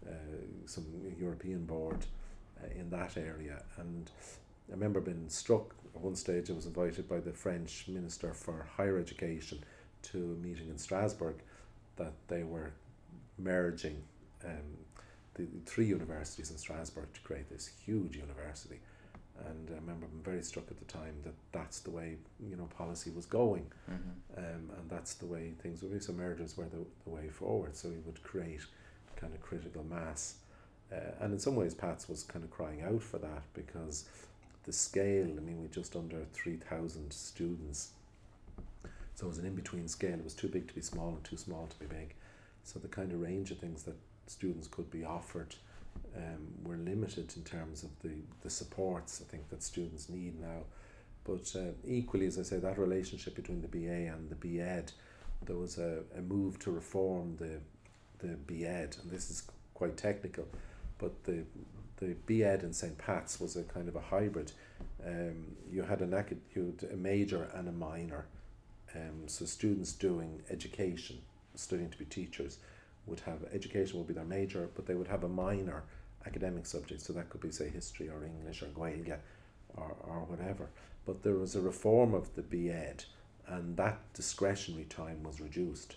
uh, 0.08 0.12
some 0.65 0.86
European 1.20 1.65
board 1.65 2.06
uh, 2.63 2.68
in 2.80 2.89
that 2.89 3.18
area. 3.18 3.62
And 3.78 4.10
I 4.70 4.74
remember 4.74 5.02
being 5.02 5.30
struck 5.30 5.74
at 5.94 6.02
one 6.02 6.15
stage. 6.15 6.50
I 6.50 6.54
was 6.54 6.65
invited 6.65 7.08
by 7.10 7.20
the 7.20 7.32
French 7.32 7.86
Minister 7.88 8.34
for 8.34 8.68
Higher 8.78 8.98
Education 8.98 9.63
to 10.04 10.18
a 10.18 10.46
meeting 10.46 10.70
in 10.70 10.78
Strasbourg 10.78 11.36
that 11.98 12.13
they 12.28 12.44
were 12.44 12.72
merging 13.38 14.04
um, 14.46 14.78
the 15.36 15.48
three 15.65 15.86
universities 15.86 16.52
in 16.52 16.58
Strasbourg 16.58 17.12
to 17.13 17.20
create 17.22 17.50
this 17.50 17.70
huge 17.86 18.15
university. 18.15 18.80
And 19.48 19.69
I 19.69 19.76
remember 19.76 20.06
being 20.08 20.24
very 20.24 20.41
struck 20.43 20.65
at 20.71 20.78
the 20.80 20.86
time 20.86 21.15
that 21.24 21.34
that's 21.52 21.80
the 21.80 21.91
way 21.91 22.15
you 22.50 22.56
know 22.56 22.67
policy 22.78 23.12
was 23.12 23.26
going, 23.26 23.65
Mm-hmm. 23.89 24.39
um, 24.39 24.69
and 24.78 24.89
that's 24.89 25.15
the 25.15 25.26
way 25.26 25.54
things 25.62 25.82
would 25.82 25.91
be. 25.91 26.00
So 26.00 26.13
mergers 26.13 26.56
were 26.58 26.65
the, 26.65 26.86
the 27.04 27.10
way 27.10 27.28
forward. 27.30 27.76
So 27.76 27.89
we 27.89 27.98
would 28.06 28.24
create 28.24 28.62
kind 29.17 29.34
of 29.34 29.41
critical 29.41 29.84
mass, 29.84 30.36
uh, 30.91 30.95
and 31.21 31.34
in 31.34 31.39
some 31.39 31.56
ways, 31.56 31.74
Pats 31.74 32.08
was 32.08 32.24
kind 32.24 32.43
of 32.45 32.52
crying 32.52 32.82
out 32.82 33.02
for 33.04 33.17
that 33.19 33.43
because 33.54 34.06
the 34.63 34.74
scale. 34.74 35.26
I 35.26 35.41
mean, 35.41 35.62
we 35.62 35.67
just 35.67 35.95
under 35.95 36.24
three 36.34 36.56
thousand 36.58 37.12
students, 37.12 37.89
so 39.15 39.26
it 39.26 39.30
was 39.30 39.38
an 39.38 39.45
in 39.45 39.56
between 39.56 39.88
scale. 39.88 40.13
It 40.13 40.24
was 40.24 40.34
too 40.34 40.48
big 40.48 40.67
to 40.67 40.74
be 40.74 40.82
small 40.82 41.10
and 41.10 41.24
too 41.24 41.38
small 41.38 41.67
to 41.67 41.80
be 41.80 41.86
big. 41.93 42.13
So 42.63 42.80
the 42.80 42.88
kind 42.88 43.12
of 43.12 43.21
range 43.21 43.52
of 43.52 43.60
things 43.60 43.84
that 43.84 43.95
students 44.28 44.67
could 44.67 44.89
be 44.89 45.04
offered 45.06 45.56
um, 46.15 46.47
were 46.63 46.78
limited 46.78 47.34
in 47.36 47.43
terms 47.43 47.84
of 47.84 47.89
the, 48.01 48.15
the 48.41 48.49
supports 48.49 49.21
I 49.25 49.30
think 49.30 49.49
that 49.49 49.63
students 49.63 50.10
need 50.10 50.39
now. 50.39 50.63
But 51.23 51.56
uh, 51.56 51.71
equally, 51.86 52.28
as 52.28 52.38
I 52.38 52.43
say, 52.43 52.58
that 52.58 52.78
relationship 52.78 53.36
between 53.36 53.62
the 53.62 53.67
BA 53.67 54.13
and 54.13 54.30
the 54.30 54.36
BEd, 54.36 54.91
there 55.45 55.56
was 55.56 55.78
a, 55.78 56.01
a 56.15 56.21
move 56.21 56.60
to 56.60 56.71
reform 56.71 57.36
the 57.38 57.60
the 58.19 58.36
BEd, 58.47 58.95
and 59.01 59.12
this 59.12 59.30
is 59.30 59.43
quite 59.73 59.97
technical, 59.97 60.47
but 60.97 61.23
the 61.25 61.43
the 61.97 62.15
BEd 62.25 62.63
in 62.63 62.73
St. 62.73 62.97
Pat's 62.97 63.39
was 63.39 63.56
a 63.56 63.63
kind 63.63 63.88
of 63.88 63.95
a 63.95 64.01
hybrid. 64.01 64.51
Um, 65.06 65.56
you 65.71 65.84
had 65.84 66.01
an 66.01 66.13
acad- 66.13 66.41
you 66.54 66.75
had 66.80 66.91
a 66.91 66.95
major 66.95 67.49
and 67.54 67.67
a 67.67 67.71
minor, 67.71 68.25
um, 68.93 69.28
so 69.28 69.45
students 69.45 69.93
doing 69.93 70.41
education, 70.49 71.19
studying 71.56 71.89
to 71.89 71.97
be 71.97 72.06
teachers, 72.06 72.60
would 73.06 73.21
have 73.21 73.45
education 73.54 73.97
would 73.97 74.08
be 74.08 74.13
their 74.13 74.25
major, 74.25 74.69
but 74.75 74.86
they 74.86 74.95
would 74.95 75.08
have 75.08 75.23
a 75.23 75.30
minor 75.30 75.84
academic 76.26 76.66
subjects. 76.66 77.06
So 77.06 77.14
that 77.14 77.30
could 77.30 77.42
be 77.42 77.52
say 77.52 77.70
history 77.70 78.10
or 78.10 78.26
English 78.26 78.62
or 78.62 78.68
Gaeilge, 78.68 79.18
or 79.76 79.96
or 80.04 80.26
whatever. 80.28 80.70
But 81.06 81.24
there 81.24 81.36
was 81.36 81.56
a 81.56 81.62
reform 81.62 82.14
of 82.14 82.34
the 82.36 82.42
BEd, 82.42 83.06
and 83.48 83.78
that 83.78 84.00
discretionary 84.14 84.86
time 84.86 85.24
was 85.24 85.40
reduced. 85.40 85.96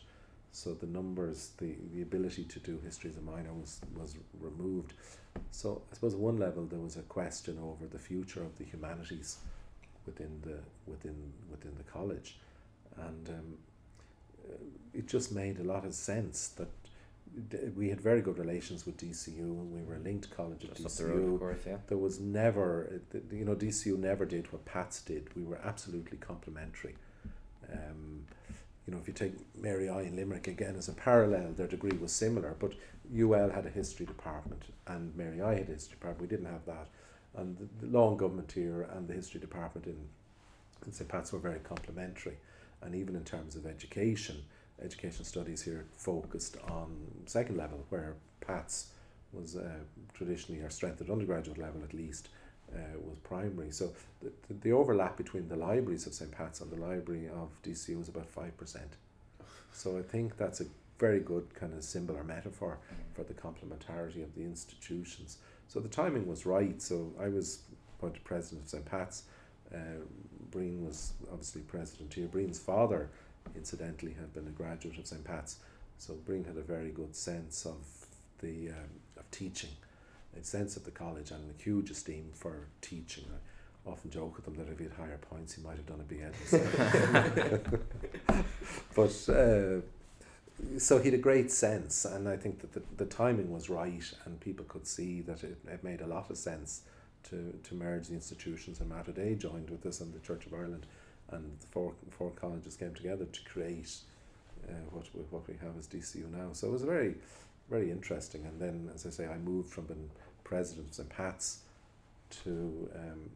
So 0.53 0.75
the 0.75 0.87
numbers, 0.87 1.53
the, 1.59 1.77
the 1.95 2.03
ability 2.03 2.45
to 2.45 2.59
do 2.59 2.81
history 2.83 3.11
as 3.11 3.17
a 3.17 3.21
minor 3.21 3.53
was, 3.53 3.81
was 3.95 4.17
removed. 4.41 4.95
So 5.51 5.83
I 5.91 5.95
suppose 5.95 6.17
one 6.17 6.38
level 6.38 6.64
there 6.64 6.81
was 6.81 6.97
a 6.97 7.03
question 7.03 7.59
over 7.62 7.87
the 7.87 7.99
future 7.99 8.43
of 8.43 8.57
the 8.59 8.64
humanities 8.64 9.38
within 10.07 10.41
the 10.43 10.59
within 10.91 11.33
within 11.51 11.73
the 11.77 11.85
college, 11.85 12.38
and 12.97 13.29
um, 13.29 13.59
it 14.95 15.07
just 15.07 15.33
made 15.33 15.59
a 15.61 15.64
lot 15.64 15.85
of 15.85 15.95
sense 15.95 16.49
that 16.57 16.69
we 17.77 17.88
had 17.88 18.01
very 18.01 18.21
good 18.21 18.38
relations 18.38 18.87
with 18.87 18.97
DCU 18.97 19.41
and 19.41 19.73
we 19.73 19.83
were 19.83 19.97
a 19.97 19.99
linked 19.99 20.31
college 20.31 20.64
at 20.64 20.75
Just 20.75 20.99
the 20.99 21.07
road, 21.07 21.17
of 21.17 21.23
DCU. 21.25 21.38
course, 21.38 21.59
yeah. 21.67 21.77
There 21.87 21.99
was 21.99 22.21
never, 22.21 23.01
you 23.33 23.45
know, 23.45 23.55
DCU 23.55 23.99
never 23.99 24.25
did 24.25 24.53
what 24.53 24.64
Pats 24.64 25.01
did. 25.03 25.29
We 25.37 25.43
were 25.43 25.61
absolutely 25.64 26.19
complementary. 26.19 26.97
Um, 27.73 28.25
you 28.87 28.95
know, 28.95 29.01
if 29.01 29.07
you 29.07 29.14
take 29.14 29.35
Mary 29.55 29.88
I 29.88 30.03
in 30.03 30.17
Limerick 30.17 30.49
again 30.49 30.77
as 30.77 30.88
a 30.88 30.95
parallel, 30.95 31.53
their 31.53 31.67
degree 31.67 31.97
was 31.99 32.11
similar, 32.12 32.57
but 32.59 32.73
UL 33.14 33.51
had 33.51 33.67
a 33.67 33.71
history 33.71 34.07
department 34.07 34.62
and 34.87 35.14
Mary 35.14 35.43
I 35.43 35.55
had 35.55 35.69
a 35.69 35.73
history 35.73 35.97
department. 35.97 36.31
We 36.31 36.37
didn't 36.37 36.51
have 36.51 36.64
that. 36.67 36.88
And 37.37 37.59
the, 37.59 37.87
the 37.87 37.93
law 37.93 38.09
and 38.11 38.19
government 38.19 38.51
here 38.53 38.88
and 38.95 39.07
the 39.07 39.14
history 39.14 39.41
department 39.41 39.87
in, 39.87 39.99
in 40.87 40.93
St. 40.93 41.09
Pat's 41.09 41.33
were 41.33 41.38
very 41.38 41.61
complementary. 41.61 42.38
And 42.81 42.95
even 42.95 43.14
in 43.14 43.25
terms 43.25 43.57
of 43.57 43.67
education, 43.67 44.43
education 44.85 45.25
studies 45.25 45.62
here 45.62 45.87
focused 45.93 46.57
on 46.69 46.97
second 47.27 47.57
level, 47.57 47.85
where 47.88 48.14
Pat's 48.41 48.88
was 49.33 49.57
uh, 49.57 49.69
traditionally 50.14 50.62
our 50.62 50.71
strength 50.71 51.01
at 51.01 51.11
undergraduate 51.11 51.59
level 51.59 51.83
at 51.85 51.93
least 51.93 52.29
uh, 52.75 52.99
was 53.07 53.19
primary. 53.19 53.71
So 53.71 53.91
the, 54.23 54.31
the, 54.62 54.73
overlap 54.73 55.17
between 55.17 55.49
the 55.49 55.57
libraries 55.57 56.07
of 56.07 56.14
St. 56.14 56.31
Pat's 56.31 56.61
and 56.61 56.71
the 56.71 56.77
library 56.77 57.29
of 57.29 57.51
DCU 57.62 58.01
is 58.01 58.09
about 58.09 58.33
5%. 58.35 58.79
So 59.73 59.99
I 59.99 60.03
think 60.03 60.37
that's 60.37 60.61
a 60.61 60.67
very 60.99 61.21
good 61.21 61.55
kind 61.55 61.73
of 61.73 61.85
symbol 61.85 62.17
or 62.17 62.25
metaphor 62.25 62.79
for 63.14 63.23
the 63.23 63.35
complementarity 63.35 64.23
of 64.23 64.35
the 64.35 64.43
institutions. 64.43 65.38
So 65.69 65.81
the 65.81 65.88
timing 65.88 66.27
was 66.27 66.45
right. 66.45 66.81
So 66.83 67.12
I 67.21 67.29
was 67.29 67.61
appointed 67.97 68.25
president 68.25 68.64
of 68.64 68.71
St. 68.71 68.85
Pat's. 68.85 69.25
Uh, 69.73 70.03
Brian 70.51 70.85
was 70.85 71.12
obviously 71.31 71.62
president 71.62 72.14
here. 72.14 72.27
Brian's 72.27 72.59
father, 72.59 73.11
incidentally, 73.56 74.12
had 74.12 74.32
been 74.34 74.46
a 74.46 74.50
graduate 74.50 74.98
of 74.98 75.06
St. 75.06 75.24
Pat's. 75.24 75.56
So 75.98 76.14
Brian 76.24 76.44
had 76.44 76.56
a 76.56 76.62
very 76.62 76.90
good 76.90 77.14
sense 77.16 77.66
of 77.66 77.76
the 78.40 78.70
um, 78.70 78.90
of 79.16 79.30
teaching, 79.30 79.70
a 80.38 80.44
sense 80.44 80.76
of 80.76 80.84
the 80.84 80.90
college, 80.90 81.30
and 81.30 81.50
a 81.50 81.62
huge 81.62 81.90
esteem 81.90 82.30
for 82.34 82.68
teaching. 82.80 83.24
I 83.87 83.90
often 83.90 84.11
joke 84.11 84.37
with 84.37 84.46
him 84.46 84.54
that 84.56 84.70
if 84.70 84.78
he 84.78 84.84
had 84.84 84.92
higher 84.94 85.18
points, 85.18 85.54
he 85.54 85.62
might 85.62 85.76
have 85.76 85.87
done 85.87 86.00
a 86.00 86.04
BEd. 86.04 86.34
but 88.94 89.28
uh, 89.28 89.80
so 90.78 90.98
he 90.98 91.04
had 91.06 91.14
a 91.14 91.22
great 91.22 91.50
sense, 91.50 92.04
and 92.04 92.28
I 92.28 92.37
think 92.37 92.61
that 92.61 92.72
the, 92.72 92.82
the 92.96 93.06
timing 93.06 93.50
was 93.50 93.70
right, 93.70 94.04
and 94.24 94.40
people 94.40 94.64
could 94.66 94.87
see 94.87 95.20
that 95.22 95.42
it, 95.42 95.58
it 95.66 95.82
made 95.82 96.00
a 96.00 96.06
lot 96.06 96.30
of 96.30 96.37
sense 96.37 96.82
to, 97.24 97.58
to 97.62 97.74
merge 97.74 98.08
the 98.08 98.14
institutions. 98.14 98.80
And 98.80 98.88
Mater 98.88 99.12
Dei 99.12 99.34
joined 99.34 99.70
with 99.70 99.84
us 99.87 100.00
and 100.00 100.12
the 100.12 100.20
Church 100.20 100.46
of 100.46 100.54
Ireland, 100.54 100.87
and 101.33 101.45
the 101.61 101.67
four, 101.67 101.93
four 102.11 102.31
colleges 102.31 102.77
came 102.77 102.95
together 102.95 103.27
to 103.27 103.41
create 103.45 103.97
uh, 104.69 104.73
what, 104.91 105.07
we, 105.14 105.21
what 105.31 105.47
we 105.49 105.55
have 105.62 105.77
as 105.79 105.87
DCU 105.87 106.31
now. 106.31 106.49
So 106.53 106.69
it 106.69 106.73
was 106.73 106.83
very, 106.83 107.14
very 107.71 107.91
interesting. 107.91 108.45
And 108.47 108.61
then, 108.61 108.91
as 108.95 109.07
I 109.07 109.11
say, 109.11 109.27
I 109.27 109.37
moved 109.38 109.71
from 109.71 109.85
being 109.85 110.11
president 110.45 110.88
of 110.88 110.95
St. 110.95 111.09
Pat's 111.09 111.61
to 112.45 112.88
um, 112.95 113.31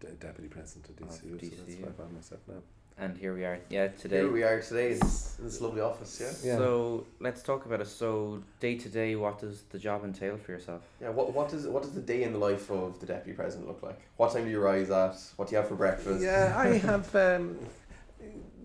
de- 0.00 0.12
deputy 0.12 0.48
president 0.48 0.88
of 0.90 1.08
Of 1.08 1.14
DCU. 1.14 1.20
So 1.20 1.26
that's 1.30 1.74
DCU. 1.74 1.80
where 1.80 1.90
I 1.90 1.92
find 1.92 2.12
myself 2.12 2.40
now. 2.48 2.54
And 2.98 3.16
here 3.16 3.34
we 3.34 3.44
are, 3.44 3.58
yeah, 3.70 3.88
today. 3.88 4.16
Here 4.18 4.30
we 4.30 4.42
are 4.42 4.60
today 4.60 4.92
in 4.92 4.98
this, 4.98 5.36
in 5.38 5.46
this 5.46 5.60
lovely 5.62 5.80
office, 5.80 6.20
yeah? 6.20 6.50
Yeah. 6.52 6.58
So 6.58 7.06
let's 7.18 7.42
talk 7.42 7.64
about 7.64 7.80
it. 7.80 7.86
So 7.86 8.42
day 8.60 8.76
to 8.76 8.88
day, 8.90 9.16
what 9.16 9.38
does 9.38 9.62
the 9.70 9.78
job 9.78 10.04
entail 10.04 10.36
for 10.36 10.52
yourself? 10.52 10.82
Yeah, 11.00 11.08
what, 11.08 11.32
what, 11.32 11.48
does, 11.48 11.66
what 11.66 11.82
does 11.82 11.92
the 11.92 12.02
day 12.02 12.24
in 12.24 12.32
the 12.34 12.38
life 12.38 12.70
of 12.70 13.00
the 13.00 13.06
deputy 13.06 13.34
president 13.34 13.68
look 13.68 13.82
like? 13.82 13.98
What 14.18 14.34
time 14.34 14.44
do 14.44 14.50
you 14.50 14.60
rise 14.60 14.90
at? 14.90 15.16
What 15.36 15.48
do 15.48 15.52
you 15.52 15.58
have 15.60 15.68
for 15.68 15.76
breakfast? 15.76 16.22
Yeah, 16.22 16.54
I 16.54 16.66
have 16.90 17.14
um, 17.16 17.58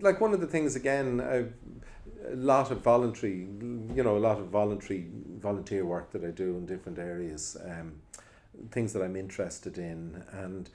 like 0.00 0.20
one 0.20 0.34
of 0.34 0.42
the 0.42 0.46
things 0.46 0.76
again. 0.76 1.20
I've, 1.20 1.54
a 2.30 2.36
lot 2.36 2.70
of 2.70 2.82
voluntary, 2.82 3.46
you 3.94 4.02
know, 4.02 4.16
a 4.16 4.18
lot 4.18 4.38
of 4.38 4.48
voluntary 4.48 5.06
volunteer 5.38 5.86
work 5.86 6.10
that 6.10 6.24
I 6.24 6.30
do 6.30 6.56
in 6.56 6.66
different 6.66 6.98
areas. 6.98 7.56
Um, 7.64 8.02
things 8.70 8.92
that 8.94 9.02
I'm 9.02 9.16
interested 9.16 9.78
in, 9.78 10.24
and 10.32 10.68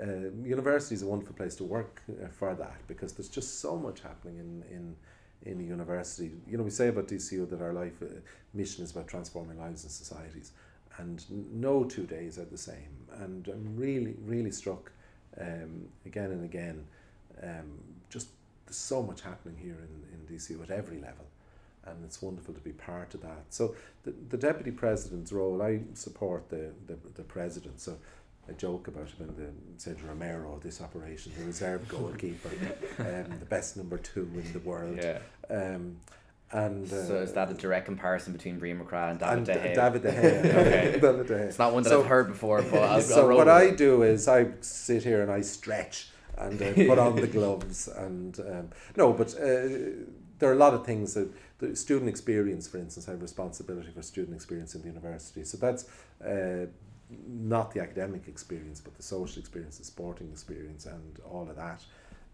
uh, 0.00 0.30
university 0.42 0.94
is 0.94 1.02
a 1.02 1.06
wonderful 1.06 1.34
place 1.34 1.54
to 1.56 1.64
work 1.64 2.02
uh, 2.10 2.28
for 2.28 2.54
that 2.54 2.86
because 2.86 3.12
there's 3.14 3.28
just 3.28 3.60
so 3.60 3.76
much 3.76 4.00
happening 4.00 4.38
in 4.38 4.62
in 4.70 4.96
in 5.42 5.60
a 5.60 5.62
university. 5.62 6.32
You 6.48 6.58
know, 6.58 6.64
we 6.64 6.70
say 6.70 6.88
about 6.88 7.08
DCU 7.08 7.48
that 7.50 7.62
our 7.62 7.72
life 7.72 8.02
uh, 8.02 8.06
mission 8.52 8.84
is 8.84 8.90
about 8.90 9.08
transforming 9.08 9.58
lives 9.58 9.84
and 9.84 9.92
societies, 9.92 10.52
and 10.98 11.24
no 11.52 11.84
two 11.84 12.04
days 12.04 12.38
are 12.38 12.44
the 12.44 12.58
same. 12.58 12.90
And 13.18 13.48
I'm 13.48 13.76
really, 13.76 14.16
really 14.24 14.50
struck 14.50 14.92
um, 15.40 15.88
again 16.04 16.30
and 16.30 16.44
again. 16.44 16.84
Um, 17.42 17.78
just 18.10 18.28
there's 18.66 18.76
so 18.76 19.02
much 19.02 19.20
happening 19.20 19.56
here 19.56 19.76
in, 19.76 20.12
in 20.12 20.36
DCU 20.36 20.62
at 20.62 20.70
every 20.70 20.98
level, 20.98 21.26
and 21.84 22.04
it's 22.04 22.20
wonderful 22.20 22.54
to 22.54 22.60
be 22.60 22.72
part 22.72 23.14
of 23.14 23.22
that. 23.22 23.44
So 23.50 23.76
the, 24.04 24.12
the 24.28 24.36
deputy 24.36 24.70
president's 24.70 25.32
role, 25.32 25.62
I 25.62 25.80
support 25.94 26.48
the, 26.48 26.72
the, 26.86 26.96
the 27.14 27.22
president. 27.22 27.80
So 27.80 27.96
I 28.48 28.52
joke 28.52 28.88
about 28.88 29.08
him 29.10 29.28
in 29.28 29.34
the 29.36 29.50
Sergio 29.78 30.08
Romero, 30.08 30.60
this 30.62 30.80
operation, 30.80 31.32
the 31.38 31.44
reserve 31.44 31.86
goalkeeper, 31.88 32.50
um, 32.98 33.38
the 33.38 33.44
best 33.46 33.76
number 33.76 33.98
two 33.98 34.28
in 34.34 34.52
the 34.52 34.60
world. 34.60 34.98
Yeah. 35.02 35.18
Um, 35.50 35.96
And 36.52 36.86
uh, 36.92 37.04
so 37.06 37.14
is 37.16 37.32
that 37.32 37.50
a 37.50 37.54
direct 37.54 37.86
comparison 37.86 38.32
between 38.32 38.58
Brian 38.60 38.78
MacCraith 38.78 39.10
and 39.10 39.18
David 39.18 39.32
and 39.38 39.46
De 39.46 39.52
Gea? 39.52 39.74
David 39.74 40.02
De 40.02 40.12
Gea. 40.12 40.54
Okay. 40.60 40.98
David 41.00 41.26
De 41.26 41.34
Gea. 41.34 41.40
It's 41.48 41.58
not 41.58 41.72
one 41.74 41.82
that 41.82 41.90
So- 41.90 42.00
I've 42.02 42.06
heard 42.06 42.28
before, 42.28 42.62
but 42.62 42.82
I'll, 42.82 43.00
so 43.16 43.28
I'll 43.30 43.36
what 43.36 43.48
I 43.48 43.62
it. 43.64 43.76
do 43.76 44.02
is 44.04 44.28
I 44.28 44.46
sit 44.60 45.02
here 45.02 45.22
and 45.22 45.30
I 45.30 45.40
stretch 45.40 46.10
and 46.38 46.60
uh, 46.62 46.72
put 46.90 46.98
on 47.00 47.16
the 47.16 47.26
gloves 47.26 47.88
and 47.88 48.38
um, 48.40 48.68
no, 48.96 49.12
but 49.12 49.34
uh, 49.34 49.42
there 50.38 50.48
are 50.50 50.52
a 50.52 50.62
lot 50.66 50.72
of 50.74 50.84
things 50.86 51.14
that 51.14 51.28
the 51.58 51.74
student 51.74 52.08
experience, 52.10 52.68
for 52.68 52.78
instance, 52.78 53.08
I 53.08 53.12
have 53.12 53.22
responsibility 53.22 53.90
for 53.90 54.02
student 54.02 54.36
experience 54.36 54.74
in 54.76 54.82
the 54.82 54.88
university. 54.88 55.42
So 55.44 55.56
that's 55.56 55.82
uh, 56.24 56.66
not 57.28 57.72
the 57.72 57.80
academic 57.80 58.28
experience, 58.28 58.80
but 58.80 58.96
the 58.96 59.02
social 59.02 59.40
experience, 59.40 59.78
the 59.78 59.84
sporting 59.84 60.30
experience, 60.30 60.86
and 60.86 61.18
all 61.30 61.48
of 61.48 61.56
that. 61.56 61.82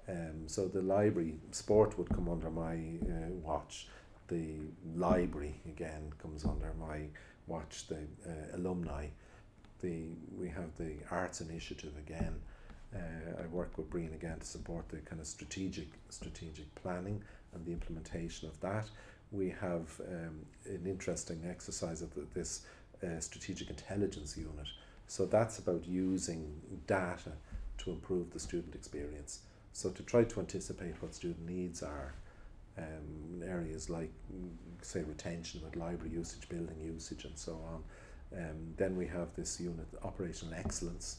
Um, 0.09 0.47
so 0.47 0.67
the 0.67 0.83
library 0.83 1.37
sport 1.53 1.99
would 1.99 2.09
come 2.09 2.29
under 2.29 2.51
my 2.51 2.75
uh, 2.75 3.31
watch. 3.43 3.89
The 4.29 4.57
library 4.97 5.55
again 5.67 6.13
comes 6.21 6.45
under 6.45 6.73
my 6.79 7.03
watch. 7.47 7.87
The 7.89 7.99
uh, 8.27 8.57
alumni 8.57 9.09
the 9.83 10.07
we 10.39 10.49
have 10.49 10.75
the 10.79 10.95
arts 11.11 11.43
initiative 11.43 11.93
again. 11.99 12.35
Uh, 12.95 13.43
I 13.43 13.47
work 13.47 13.77
with 13.77 13.91
Brian 13.91 14.15
again 14.15 14.39
to 14.39 14.47
support 14.47 14.89
the 14.89 14.99
kind 14.99 15.21
of 15.21 15.27
strategic 15.27 15.89
strategic 16.09 16.75
planning 16.77 17.23
and 17.53 17.67
the 17.67 17.73
implementation 17.73 18.49
of 18.49 18.59
that. 18.61 18.89
We 19.31 19.51
have 19.61 20.01
um, 20.09 20.47
an 20.67 20.83
interesting 20.87 21.43
exercise 21.49 22.01
of 22.03 22.15
the, 22.15 22.27
this 22.35 22.63
strategic 23.21 23.71
intelligence 23.71 24.37
unit. 24.37 24.69
So 25.07 25.27
that's 25.27 25.59
about 25.59 25.87
using 25.87 26.61
data 26.87 27.33
to 27.79 27.91
improve 27.91 28.33
the 28.33 28.41
student 28.41 28.75
experience. 28.75 29.41
So 29.73 29.91
to 29.91 30.03
try 30.03 30.25
to 30.25 30.41
anticipate 30.41 31.01
what 31.03 31.15
student 31.15 31.49
needs 31.49 31.83
are, 31.83 32.15
um, 32.79 33.43
areas 33.45 33.91
like 33.91 34.11
say 34.81 35.03
retention 35.03 35.61
with 35.65 35.77
library 35.77 36.11
usage, 36.15 36.49
building 36.49 36.81
usage, 36.81 37.25
and 37.25 37.37
so 37.37 37.53
on. 37.73 37.83
Um, 38.39 38.75
then 38.77 38.97
we 38.97 39.07
have 39.09 39.35
this 39.35 39.61
unit, 39.61 39.87
operational 40.03 40.55
excellence, 40.55 41.19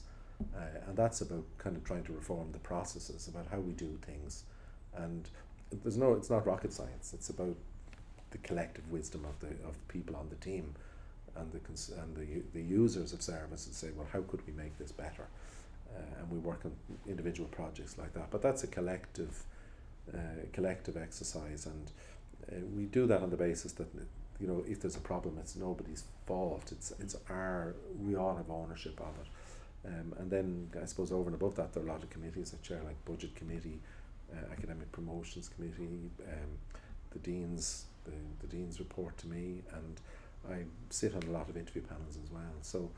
uh, 0.55 0.87
and 0.87 0.97
that's 0.97 1.21
about 1.21 1.43
kind 1.57 1.77
of 1.77 1.83
trying 1.83 2.03
to 2.05 2.13
reform 2.13 2.51
the 2.51 2.59
processes, 2.59 3.27
about 3.27 3.45
how 3.51 3.59
we 3.59 3.73
do 3.73 3.99
things. 4.01 4.43
And 4.95 5.29
there's 5.83 5.97
no, 5.97 6.13
it's 6.13 6.29
not 6.29 6.45
rocket 6.47 6.73
science. 6.73 7.13
It's 7.13 7.29
about 7.29 7.55
the 8.31 8.39
collective 8.39 8.89
wisdom 8.91 9.25
of 9.25 9.39
the 9.39 9.55
of 9.67 9.77
the 9.77 9.93
people 9.93 10.15
on 10.15 10.29
the 10.29 10.35
team, 10.35 10.73
and 11.35 11.51
the 11.51 11.59
cons- 11.59 11.91
and 11.97 12.15
the 12.15 12.41
the 12.53 12.61
users 12.61 13.13
of 13.13 13.21
service, 13.21 13.65
and 13.65 13.75
say, 13.75 13.89
well, 13.95 14.07
how 14.11 14.21
could 14.21 14.45
we 14.47 14.53
make 14.53 14.77
this 14.77 14.91
better? 14.91 15.27
Uh, 15.95 16.19
and 16.19 16.31
we 16.31 16.39
work 16.39 16.61
on 16.65 16.71
individual 17.07 17.47
projects 17.49 17.97
like 17.97 18.13
that. 18.13 18.31
But 18.31 18.41
that's 18.41 18.63
a 18.63 18.67
collective, 18.67 19.43
uh, 20.11 20.17
collective 20.51 20.97
exercise, 20.97 21.65
and 21.67 21.91
uh, 22.51 22.65
we 22.75 22.85
do 22.85 23.05
that 23.07 23.21
on 23.21 23.29
the 23.29 23.37
basis 23.37 23.73
that 23.73 23.87
you 24.39 24.47
know 24.47 24.63
if 24.67 24.81
there's 24.81 24.95
a 24.95 25.01
problem, 25.01 25.37
it's 25.39 25.55
nobody's 25.55 26.03
fault. 26.25 26.71
It's 26.71 26.91
it's 26.99 27.15
our 27.29 27.75
we 28.01 28.15
all 28.15 28.35
have 28.35 28.49
ownership 28.49 28.99
of 28.99 29.13
it. 29.21 29.27
Um, 29.85 30.13
and 30.17 30.31
then 30.31 30.69
I 30.81 30.85
suppose 30.85 31.11
over 31.11 31.25
and 31.25 31.35
above 31.35 31.55
that, 31.55 31.73
there 31.73 31.83
are 31.83 31.87
a 31.87 31.91
lot 31.91 32.03
of 32.03 32.09
committees 32.09 32.55
I 32.57 32.65
chair, 32.65 32.81
like 32.85 33.03
budget 33.05 33.35
committee, 33.35 33.79
uh, 34.31 34.51
academic 34.51 34.91
promotions 34.91 35.49
committee, 35.49 36.09
um, 36.25 36.57
the 37.11 37.19
deans, 37.19 37.85
the, 38.05 38.11
the 38.39 38.47
deans 38.47 38.79
report 38.79 39.17
to 39.19 39.27
me, 39.27 39.61
and 39.73 39.99
I 40.49 40.63
sit 40.89 41.15
on 41.15 41.23
a 41.23 41.31
lot 41.31 41.49
of 41.49 41.57
interview 41.57 41.81
panels 41.81 42.17
as 42.23 42.31
well. 42.31 42.55
So 42.61 42.91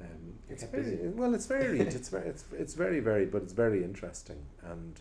um, 0.00 0.34
it's 0.48 0.64
very 0.64 0.82
busy. 0.82 1.08
well. 1.08 1.34
It's 1.34 1.46
varied. 1.46 1.80
it's 1.82 2.08
very 2.08 2.28
it's 2.28 2.44
it's 2.52 2.74
very 2.74 3.00
varied, 3.00 3.30
but 3.30 3.42
it's 3.42 3.52
very 3.52 3.84
interesting, 3.84 4.44
and 4.62 5.00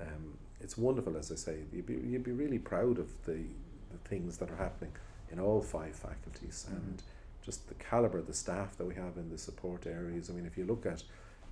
um, 0.00 0.38
it's 0.60 0.76
wonderful. 0.76 1.16
As 1.16 1.32
I 1.32 1.36
say, 1.36 1.58
you'd 1.72 1.86
be 1.86 1.94
you'd 1.94 2.24
be 2.24 2.32
really 2.32 2.58
proud 2.58 2.98
of 2.98 3.08
the 3.24 3.44
the 3.90 4.08
things 4.08 4.36
that 4.38 4.50
are 4.50 4.56
happening 4.56 4.92
in 5.30 5.40
all 5.40 5.60
five 5.62 5.94
faculties 5.94 6.66
and 6.70 7.02
just 7.44 7.68
the 7.68 7.74
caliber 7.74 8.18
of 8.18 8.26
the 8.26 8.34
staff 8.34 8.76
that 8.76 8.84
we 8.84 8.94
have 8.94 9.16
in 9.16 9.30
the 9.30 9.38
support 9.38 9.86
areas. 9.86 10.28
I 10.28 10.34
mean, 10.34 10.46
if 10.46 10.58
you 10.58 10.64
look 10.64 10.84
at 10.84 11.02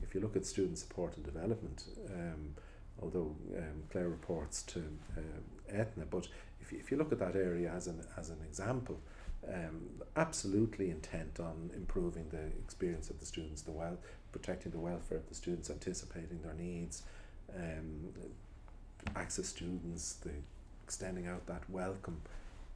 if 0.02 0.14
you 0.14 0.20
look 0.20 0.36
at 0.36 0.44
student 0.44 0.78
support 0.78 1.16
and 1.16 1.24
development, 1.24 1.84
um, 2.14 2.54
although 3.00 3.34
um, 3.56 3.82
Claire 3.90 4.08
reports 4.08 4.62
to 4.64 4.80
um, 4.80 5.42
Etna, 5.70 6.04
but 6.04 6.28
if 6.60 6.72
you, 6.72 6.78
if 6.78 6.90
you 6.90 6.96
look 6.98 7.12
at 7.12 7.18
that 7.18 7.36
area 7.36 7.72
as 7.74 7.86
an 7.86 8.04
as 8.18 8.28
an 8.30 8.38
example, 8.46 9.00
um, 9.52 10.02
absolutely 10.16 10.90
intent 10.90 11.40
on 11.40 11.70
improving 11.74 12.28
the 12.30 12.46
experience 12.64 13.10
of 13.10 13.20
the 13.20 13.26
students, 13.26 13.62
the 13.62 13.70
well 13.70 13.96
protecting 14.32 14.72
the 14.72 14.78
welfare 14.78 15.18
of 15.18 15.28
the 15.28 15.34
students, 15.34 15.70
anticipating 15.70 16.40
their 16.42 16.54
needs, 16.54 17.02
um, 17.54 18.12
access 19.14 19.46
students, 19.46 20.14
the 20.14 20.30
extending 20.84 21.26
out 21.26 21.46
that 21.46 21.62
welcome. 21.70 22.20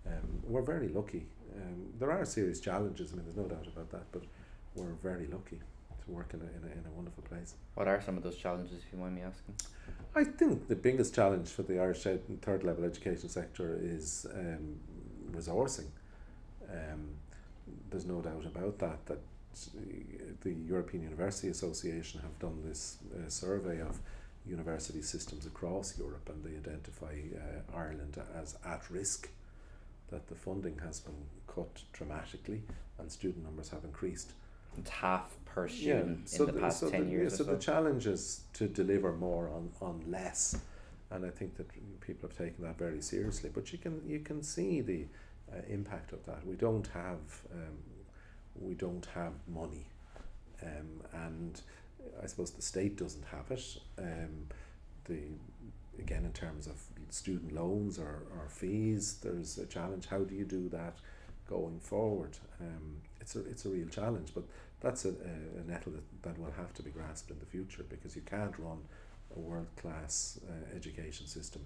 Um, 0.06 0.42
we're 0.48 0.62
very 0.62 0.88
lucky. 0.88 1.26
Um, 1.54 1.92
there 1.98 2.10
are 2.10 2.24
serious 2.24 2.60
challenges. 2.60 3.12
I 3.12 3.16
mean, 3.16 3.24
there's 3.24 3.36
no 3.36 3.44
doubt 3.44 3.66
about 3.66 3.90
that, 3.90 4.04
but 4.12 4.22
we're 4.74 4.94
very 5.02 5.26
lucky 5.26 5.58
to 6.04 6.10
work 6.10 6.32
in 6.32 6.40
a, 6.40 6.44
in 6.44 6.72
a, 6.72 6.78
in 6.78 6.84
a 6.86 6.90
wonderful 6.96 7.22
place. 7.24 7.54
What 7.74 7.88
are 7.88 8.00
some 8.00 8.16
of 8.16 8.22
those 8.22 8.36
challenges, 8.36 8.78
if 8.78 8.92
you 8.92 8.98
mind 8.98 9.16
me 9.16 9.22
asking? 9.22 9.54
I 10.14 10.24
think 10.24 10.68
the 10.68 10.76
biggest 10.76 11.14
challenge 11.14 11.48
for 11.48 11.62
the 11.62 11.78
Irish 11.78 12.06
third 12.42 12.64
level 12.64 12.84
education 12.84 13.28
sector 13.28 13.78
is 13.80 14.26
um, 14.34 14.76
resourcing. 15.32 15.86
Um, 16.70 17.08
there's 17.90 18.06
no 18.06 18.20
doubt 18.20 18.46
about 18.46 18.78
that. 18.78 19.06
That 19.06 19.18
the 20.42 20.52
European 20.52 21.02
University 21.02 21.48
Association 21.48 22.20
have 22.20 22.38
done 22.38 22.62
this 22.64 22.98
uh, 23.14 23.28
survey 23.28 23.80
of 23.80 23.98
university 24.46 25.02
systems 25.02 25.46
across 25.46 25.98
Europe, 25.98 26.28
and 26.28 26.44
they 26.44 26.56
identify 26.56 27.14
uh, 27.36 27.76
Ireland 27.76 28.20
as 28.40 28.56
at 28.64 28.90
risk. 28.90 29.28
That 30.10 30.26
the 30.28 30.34
funding 30.34 30.78
has 30.82 31.00
been 31.00 31.14
cut 31.46 31.82
dramatically, 31.92 32.62
and 32.98 33.10
student 33.10 33.44
numbers 33.44 33.68
have 33.70 33.84
increased 33.84 34.32
It's 34.76 34.90
half 34.90 35.36
per 35.44 35.68
student 35.68 36.28
so 36.28 36.46
in 36.46 36.54
the 36.54 36.60
past 36.60 36.80
so 36.80 36.90
10 36.90 37.04
the, 37.04 37.10
years 37.10 37.32
yeah, 37.32 37.38
so 37.38 37.44
so. 37.44 37.52
the 37.52 37.58
challenge 37.58 38.06
is 38.06 38.42
to 38.54 38.66
deliver 38.66 39.12
more 39.12 39.48
on, 39.48 39.70
on 39.80 40.02
less, 40.08 40.56
and 41.10 41.24
I 41.24 41.30
think 41.30 41.56
that 41.56 41.68
people 42.00 42.28
have 42.28 42.36
taken 42.36 42.64
that 42.64 42.78
very 42.78 43.00
seriously. 43.00 43.50
But 43.52 43.72
you 43.72 43.78
can 43.78 44.00
you 44.06 44.20
can 44.20 44.42
see 44.42 44.80
the 44.80 45.06
uh, 45.52 45.60
impact 45.68 46.12
of 46.12 46.24
that. 46.26 46.46
We 46.46 46.56
don't 46.56 46.86
have 46.88 47.18
um, 47.52 47.78
we 48.54 48.74
don't 48.74 49.06
have 49.14 49.32
money, 49.48 49.86
um, 50.62 51.02
and 51.12 51.60
I 52.22 52.26
suppose 52.26 52.50
the 52.50 52.62
state 52.62 52.96
doesn't 52.96 53.24
have 53.26 53.50
it. 53.50 53.78
Um, 53.98 54.46
the 55.04 55.18
again 55.98 56.24
in 56.24 56.32
terms 56.32 56.66
of 56.66 56.82
student 57.10 57.52
loans 57.52 57.98
or, 57.98 58.22
or 58.36 58.48
fees, 58.48 59.18
there's 59.22 59.58
a 59.58 59.66
challenge. 59.66 60.06
How 60.06 60.20
do 60.20 60.34
you 60.34 60.44
do 60.44 60.68
that 60.70 60.96
going 61.48 61.80
forward? 61.80 62.38
Um, 62.60 62.96
it's 63.20 63.36
a 63.36 63.40
it's 63.40 63.64
a 63.64 63.68
real 63.68 63.88
challenge, 63.88 64.30
but 64.34 64.44
that's 64.80 65.04
a, 65.04 65.10
a, 65.10 65.60
a 65.60 65.70
nettle 65.70 65.92
that, 65.92 66.22
that 66.22 66.38
will 66.38 66.52
have 66.56 66.72
to 66.74 66.82
be 66.82 66.90
grasped 66.90 67.30
in 67.30 67.38
the 67.38 67.46
future 67.46 67.84
because 67.88 68.16
you 68.16 68.22
can't 68.22 68.58
run 68.58 68.78
a 69.36 69.38
world 69.38 69.68
class 69.76 70.40
uh, 70.48 70.76
education 70.76 71.26
system 71.26 71.62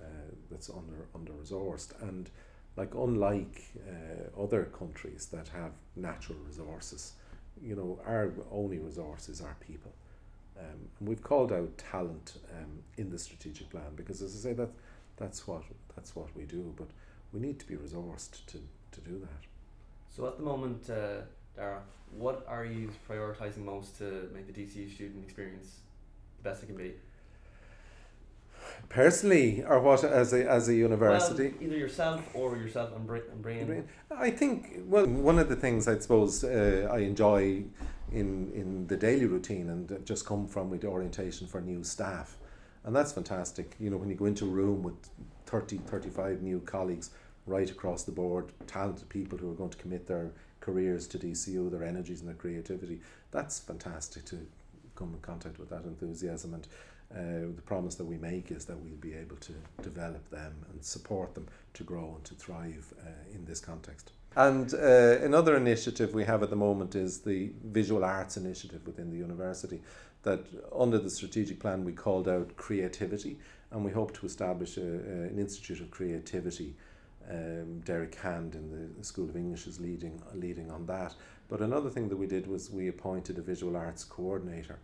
uh, 0.00 0.04
that's 0.50 0.70
under 0.70 1.06
under 1.14 1.32
resourced 1.32 1.90
and 2.02 2.30
like 2.78 2.94
unlike 2.94 3.64
uh, 3.76 4.40
other 4.42 4.64
countries 4.66 5.26
that 5.32 5.48
have 5.48 5.72
natural 5.96 6.38
resources, 6.46 7.12
you 7.60 7.74
know 7.74 8.00
our 8.06 8.32
only 8.52 8.78
resource 8.78 9.28
is 9.28 9.40
our 9.40 9.56
people. 9.60 9.92
Um, 10.58 10.88
and 10.98 11.08
we've 11.08 11.22
called 11.22 11.52
out 11.52 11.76
talent 11.76 12.34
um, 12.56 12.78
in 12.96 13.10
the 13.10 13.18
strategic 13.18 13.68
plan 13.70 13.90
because, 13.96 14.22
as 14.22 14.34
I 14.34 14.50
say, 14.50 14.54
that 14.54 14.70
that's 15.16 15.46
what 15.46 15.62
that's 15.94 16.14
what 16.14 16.28
we 16.36 16.44
do. 16.44 16.72
But 16.76 16.88
we 17.32 17.40
need 17.40 17.58
to 17.58 17.66
be 17.66 17.74
resourced 17.74 18.46
to, 18.46 18.58
to 18.92 19.00
do 19.00 19.18
that. 19.18 19.42
So 20.08 20.26
at 20.26 20.36
the 20.38 20.44
moment, 20.44 20.88
uh, 20.88 21.22
Dara, 21.56 21.82
what 22.16 22.44
are 22.48 22.64
you 22.64 22.90
prioritising 23.08 23.64
most 23.64 23.98
to 23.98 24.30
make 24.32 24.52
the 24.52 24.52
DCU 24.52 24.92
student 24.94 25.24
experience 25.24 25.80
the 26.38 26.48
best 26.48 26.62
it 26.62 26.66
can 26.66 26.76
be? 26.76 26.94
Personally, 28.88 29.64
or 29.64 29.80
what 29.80 30.02
as 30.04 30.32
a 30.32 30.48
as 30.48 30.68
a 30.68 30.74
university. 30.74 31.48
Well, 31.48 31.62
either 31.62 31.76
yourself 31.76 32.22
or 32.34 32.56
yourself 32.56 32.94
and, 32.96 33.06
Bra- 33.06 33.18
and 33.30 33.38
I 33.38 33.42
Brian. 33.42 33.88
I 34.10 34.30
think 34.30 34.80
well, 34.86 35.06
one 35.06 35.38
of 35.38 35.48
the 35.48 35.56
things 35.56 35.86
I 35.86 35.98
suppose 35.98 36.42
uh, 36.42 36.88
I 36.90 36.98
enjoy 36.98 37.64
in 38.10 38.50
in 38.52 38.86
the 38.86 38.96
daily 38.96 39.26
routine 39.26 39.68
and 39.68 40.04
just 40.06 40.24
come 40.24 40.46
from 40.46 40.70
with 40.70 40.84
orientation 40.84 41.46
for 41.46 41.60
new 41.60 41.84
staff, 41.84 42.38
and 42.84 42.96
that's 42.96 43.12
fantastic. 43.12 43.76
You 43.78 43.90
know, 43.90 43.98
when 43.98 44.08
you 44.08 44.14
go 44.14 44.24
into 44.24 44.46
a 44.46 44.48
room 44.48 44.82
with 44.82 44.96
30, 45.46 45.78
35 45.78 46.42
new 46.42 46.60
colleagues 46.60 47.10
right 47.46 47.70
across 47.70 48.04
the 48.04 48.12
board, 48.12 48.52
talented 48.66 49.08
people 49.08 49.38
who 49.38 49.50
are 49.50 49.54
going 49.54 49.70
to 49.70 49.78
commit 49.78 50.06
their 50.06 50.30
careers 50.60 51.06
to 51.08 51.18
DCU, 51.18 51.70
their 51.70 51.84
energies 51.84 52.20
and 52.20 52.28
their 52.28 52.36
creativity, 52.36 53.00
that's 53.30 53.58
fantastic 53.58 54.24
to 54.26 54.46
come 54.96 55.14
in 55.14 55.20
contact 55.20 55.58
with 55.58 55.68
that 55.68 55.84
enthusiasm 55.84 56.54
and. 56.54 56.66
Uh, 57.10 57.54
the 57.56 57.62
promise 57.64 57.94
that 57.96 58.04
we 58.04 58.18
make 58.18 58.50
is 58.50 58.64
that 58.66 58.78
we'll 58.78 58.96
be 58.96 59.14
able 59.14 59.36
to 59.36 59.52
develop 59.82 60.28
them 60.30 60.52
and 60.70 60.84
support 60.84 61.34
them 61.34 61.46
to 61.72 61.84
grow 61.84 62.14
and 62.16 62.24
to 62.24 62.34
thrive 62.34 62.92
uh, 63.00 63.34
in 63.34 63.44
this 63.44 63.60
context. 63.60 64.12
And 64.36 64.74
uh, 64.74 65.24
another 65.24 65.56
initiative 65.56 66.12
we 66.12 66.24
have 66.24 66.42
at 66.42 66.50
the 66.50 66.56
moment 66.56 66.94
is 66.94 67.20
the 67.20 67.50
Visual 67.64 68.04
Arts 68.04 68.36
Initiative 68.36 68.86
within 68.86 69.10
the 69.10 69.16
university. 69.16 69.80
That 70.22 70.46
under 70.78 70.98
the 70.98 71.10
strategic 71.10 71.60
plan 71.60 71.84
we 71.84 71.92
called 71.92 72.28
out 72.28 72.56
creativity, 72.56 73.38
and 73.70 73.84
we 73.84 73.92
hope 73.92 74.12
to 74.18 74.26
establish 74.26 74.76
a, 74.76 74.82
an 74.82 75.38
institute 75.38 75.80
of 75.80 75.90
creativity 75.90 76.74
Um, 77.30 77.82
Derek 77.84 78.14
Hand 78.14 78.54
in 78.54 78.94
the 78.98 79.04
School 79.04 79.28
of 79.28 79.36
English 79.36 79.66
is 79.66 79.78
leading 79.78 80.22
leading 80.34 80.70
on 80.70 80.86
that. 80.86 81.14
But 81.48 81.60
another 81.60 81.90
thing 81.90 82.08
that 82.08 82.18
we 82.18 82.26
did 82.26 82.46
was 82.46 82.70
we 82.70 82.88
appointed 82.88 83.38
a 83.38 83.42
visual 83.42 83.76
arts 83.76 84.04
coordinator, 84.04 84.78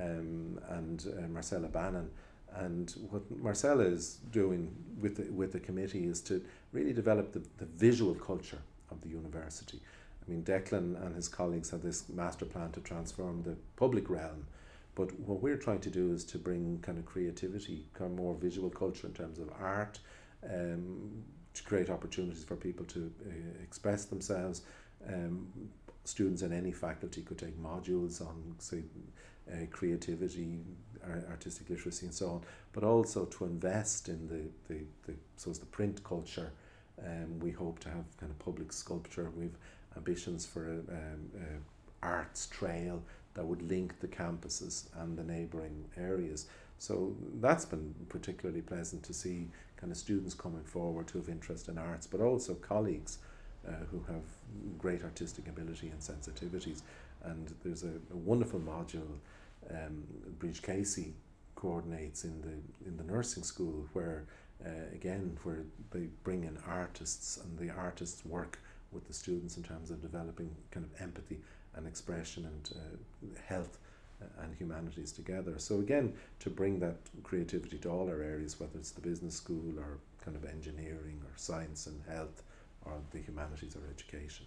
um, 0.00 0.60
and 0.68 1.06
uh, 1.18 1.28
Marcella 1.28 1.68
Bannon. 1.68 2.10
And 2.56 2.94
what 3.10 3.22
Marcella 3.36 3.84
is 3.84 4.18
doing 4.30 4.74
with 5.00 5.16
the, 5.16 5.24
with 5.32 5.52
the 5.52 5.60
committee 5.60 6.06
is 6.06 6.20
to 6.22 6.44
really 6.72 6.92
develop 6.92 7.32
the, 7.32 7.42
the 7.58 7.64
visual 7.64 8.14
culture 8.14 8.60
of 8.90 9.00
the 9.00 9.08
university. 9.08 9.80
I 10.26 10.30
mean, 10.30 10.42
Declan 10.42 11.04
and 11.04 11.14
his 11.14 11.28
colleagues 11.28 11.70
have 11.70 11.82
this 11.82 12.08
master 12.08 12.44
plan 12.44 12.70
to 12.72 12.80
transform 12.80 13.42
the 13.42 13.56
public 13.76 14.08
realm. 14.08 14.46
But 14.94 15.18
what 15.20 15.42
we're 15.42 15.56
trying 15.56 15.80
to 15.80 15.90
do 15.90 16.12
is 16.12 16.24
to 16.26 16.38
bring 16.38 16.78
kind 16.80 16.98
of 16.98 17.04
creativity, 17.04 17.86
kind 17.94 18.12
of 18.12 18.16
more 18.16 18.34
visual 18.34 18.70
culture 18.70 19.08
in 19.08 19.12
terms 19.12 19.38
of 19.38 19.50
art, 19.60 19.98
um, 20.48 21.24
to 21.54 21.62
create 21.64 21.90
opportunities 21.90 22.44
for 22.44 22.56
people 22.56 22.84
to 22.86 23.12
uh, 23.26 23.62
express 23.62 24.04
themselves. 24.04 24.62
Um, 25.06 25.48
students 26.04 26.42
in 26.42 26.52
any 26.52 26.70
faculty 26.72 27.22
could 27.22 27.38
take 27.38 27.60
modules 27.60 28.20
on, 28.20 28.54
say, 28.58 28.82
uh, 29.52 29.66
creativity, 29.70 30.60
artistic 31.30 31.68
literacy, 31.68 32.06
and 32.06 32.14
so 32.14 32.28
on, 32.28 32.42
but 32.72 32.82
also 32.82 33.26
to 33.26 33.44
invest 33.44 34.08
in 34.08 34.26
the, 34.28 34.72
the, 34.72 34.80
the 35.06 35.14
so 35.36 35.50
it's 35.50 35.58
the 35.58 35.66
print 35.66 36.02
culture. 36.04 36.52
Um, 37.04 37.40
we 37.40 37.50
hope 37.50 37.80
to 37.80 37.88
have 37.88 38.04
kind 38.18 38.30
of 38.30 38.38
public 38.38 38.72
sculpture. 38.72 39.30
We've 39.36 39.56
ambitions 39.96 40.46
for 40.46 40.66
a, 40.68 40.76
um, 40.76 41.30
a 41.36 42.06
arts 42.06 42.46
trail 42.46 43.02
that 43.34 43.44
would 43.44 43.62
link 43.62 43.98
the 44.00 44.08
campuses 44.08 44.84
and 45.00 45.16
the 45.16 45.24
neighbouring 45.24 45.84
areas. 45.96 46.46
So 46.78 47.14
that's 47.40 47.64
been 47.64 47.94
particularly 48.08 48.60
pleasant 48.62 49.02
to 49.04 49.14
see 49.14 49.48
kind 49.76 49.90
of 49.90 49.98
students 49.98 50.34
coming 50.34 50.64
forward 50.64 51.10
who 51.10 51.18
have 51.18 51.28
interest 51.28 51.68
in 51.68 51.78
arts, 51.78 52.06
but 52.06 52.20
also 52.20 52.54
colleagues 52.54 53.18
uh, 53.66 53.72
who 53.90 54.04
have 54.12 54.22
great 54.78 55.02
artistic 55.02 55.48
ability 55.48 55.88
and 55.88 56.00
sensitivities. 56.00 56.82
And 57.24 57.54
there's 57.64 57.84
a, 57.84 57.94
a 58.12 58.16
wonderful 58.16 58.60
module 58.60 59.18
um, 59.70 60.04
Bridge 60.38 60.62
Casey 60.62 61.14
coordinates 61.54 62.24
in 62.24 62.40
the 62.42 62.86
in 62.86 62.96
the 62.96 63.04
nursing 63.04 63.42
school 63.42 63.86
where 63.94 64.24
uh, 64.64 64.68
again 64.92 65.38
where 65.44 65.64
they 65.90 66.08
bring 66.22 66.44
in 66.44 66.58
artists 66.68 67.38
and 67.38 67.58
the 67.58 67.72
artists 67.74 68.24
work 68.24 68.58
with 68.92 69.06
the 69.06 69.14
students 69.14 69.56
in 69.56 69.62
terms 69.62 69.90
of 69.90 70.00
developing 70.02 70.54
kind 70.70 70.84
of 70.84 71.00
empathy 71.00 71.38
and 71.76 71.86
expression 71.86 72.44
and 72.44 72.70
uh, 72.76 73.40
health 73.46 73.78
uh, 74.22 74.42
and 74.42 74.54
humanities 74.56 75.10
together. 75.10 75.54
So 75.58 75.80
again, 75.80 76.12
to 76.40 76.50
bring 76.50 76.78
that 76.80 76.96
creativity 77.22 77.78
to 77.78 77.90
all 77.90 78.08
our 78.08 78.22
areas, 78.22 78.60
whether 78.60 78.78
it's 78.78 78.92
the 78.92 79.00
business 79.00 79.34
school 79.34 79.74
or 79.78 79.98
kind 80.24 80.36
of 80.36 80.44
engineering 80.44 81.20
or 81.24 81.32
science 81.36 81.86
and 81.86 82.00
health 82.08 82.42
or 82.84 82.92
the 83.10 83.18
humanities 83.18 83.76
or 83.76 83.82
education. 83.90 84.46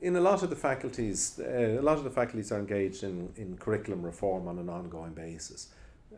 In 0.00 0.16
a 0.16 0.20
lot 0.20 0.42
of 0.42 0.50
the 0.50 0.56
faculties, 0.56 1.40
uh, 1.40 1.78
a 1.80 1.82
lot 1.82 1.96
of 1.96 2.04
the 2.04 2.10
faculties 2.10 2.52
are 2.52 2.58
engaged 2.58 3.02
in, 3.02 3.32
in 3.36 3.56
curriculum 3.56 4.02
reform 4.02 4.46
on 4.46 4.58
an 4.58 4.68
ongoing 4.68 5.12
basis. 5.12 5.68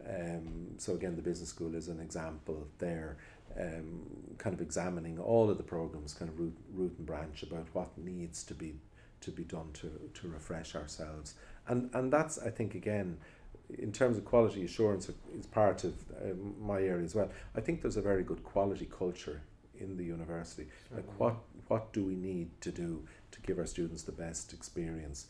Um, 0.08 0.74
so 0.78 0.94
again, 0.94 1.16
the 1.16 1.22
business 1.22 1.50
school 1.50 1.74
is 1.74 1.88
an 1.88 2.00
example 2.00 2.66
there, 2.78 3.16
um, 3.58 4.00
kind 4.38 4.54
of 4.54 4.60
examining 4.60 5.18
all 5.18 5.50
of 5.50 5.58
the 5.58 5.62
programs, 5.62 6.12
kind 6.14 6.30
of 6.30 6.38
root, 6.38 6.56
root 6.72 6.94
and 6.98 7.06
branch 7.06 7.42
about 7.42 7.66
what 7.72 7.96
needs 7.98 8.42
to 8.44 8.54
be 8.54 8.74
to 9.20 9.32
be 9.32 9.42
done 9.42 9.68
to, 9.72 9.90
to 10.14 10.28
refresh 10.28 10.74
ourselves. 10.76 11.34
And 11.66 11.90
and 11.94 12.12
that's 12.12 12.38
I 12.38 12.50
think 12.50 12.74
again, 12.74 13.18
in 13.78 13.92
terms 13.92 14.16
of 14.16 14.24
quality 14.24 14.64
assurance, 14.64 15.08
is 15.36 15.46
part 15.46 15.84
of 15.84 15.94
uh, 16.12 16.34
my 16.60 16.80
area 16.80 17.04
as 17.04 17.14
well. 17.14 17.30
I 17.56 17.60
think 17.60 17.82
there's 17.82 17.96
a 17.96 18.02
very 18.02 18.22
good 18.22 18.42
quality 18.44 18.86
culture 18.86 19.42
in 19.78 19.96
the 19.96 20.04
university. 20.04 20.66
Like 20.94 21.06
what 21.18 21.36
what 21.68 21.92
do 21.92 22.04
we 22.04 22.14
need 22.14 22.48
to 22.62 22.70
do 22.70 23.02
to 23.30 23.40
give 23.42 23.58
our 23.58 23.66
students 23.66 24.02
the 24.02 24.12
best 24.12 24.52
experience? 24.52 25.26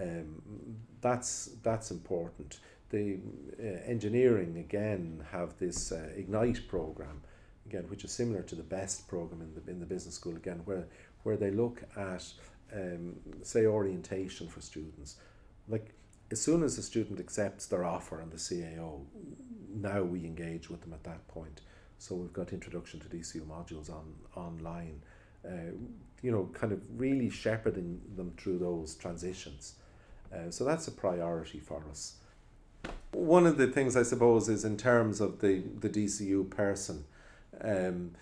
Um, 0.00 0.42
that's 1.00 1.50
that's 1.62 1.90
important. 1.90 2.60
The 2.90 3.18
uh, 3.60 3.64
engineering 3.86 4.58
again 4.58 5.24
have 5.30 5.58
this 5.58 5.92
uh, 5.92 6.08
ignite 6.16 6.68
program 6.68 7.22
again, 7.66 7.84
which 7.88 8.04
is 8.04 8.12
similar 8.12 8.42
to 8.42 8.54
the 8.54 8.62
best 8.62 9.08
program 9.08 9.42
in 9.42 9.54
the 9.54 9.70
in 9.70 9.80
the 9.80 9.86
business 9.86 10.14
school 10.14 10.36
again, 10.36 10.62
where 10.64 10.86
where 11.22 11.36
they 11.36 11.50
look 11.50 11.82
at 11.96 12.24
um, 12.74 13.16
say 13.42 13.66
orientation 13.66 14.48
for 14.48 14.60
students, 14.60 15.16
like 15.68 15.94
as 16.30 16.40
soon 16.40 16.62
as 16.62 16.76
a 16.78 16.82
student 16.82 17.20
accepts 17.20 17.66
their 17.66 17.84
offer 17.84 18.20
on 18.20 18.30
the 18.30 18.36
CAO, 18.36 19.00
now 19.74 20.02
we 20.02 20.24
engage 20.24 20.68
with 20.68 20.82
them 20.82 20.92
at 20.92 21.04
that 21.04 21.26
point. 21.28 21.62
So 21.98 22.14
we've 22.14 22.32
got 22.32 22.52
introduction 22.52 23.00
to 23.00 23.06
DCU 23.08 23.42
modules 23.42 23.90
on 23.90 24.14
online, 24.36 25.02
uh, 25.44 25.72
you 26.22 26.30
know, 26.30 26.48
kind 26.52 26.72
of 26.72 26.80
really 26.98 27.30
shepherding 27.30 28.00
them 28.16 28.32
through 28.36 28.58
those 28.58 28.94
transitions. 28.94 29.74
Uh, 30.32 30.50
so 30.50 30.64
that's 30.64 30.88
a 30.88 30.90
priority 30.90 31.58
for 31.58 31.82
us. 31.90 32.14
One 33.12 33.46
of 33.46 33.56
the 33.56 33.66
things 33.66 33.96
I 33.96 34.02
suppose 34.02 34.48
is 34.48 34.64
in 34.64 34.76
terms 34.76 35.20
of 35.20 35.40
the, 35.40 35.62
the 35.80 35.88
DCU 35.88 36.50
person, 36.50 37.04
um, 37.62 38.12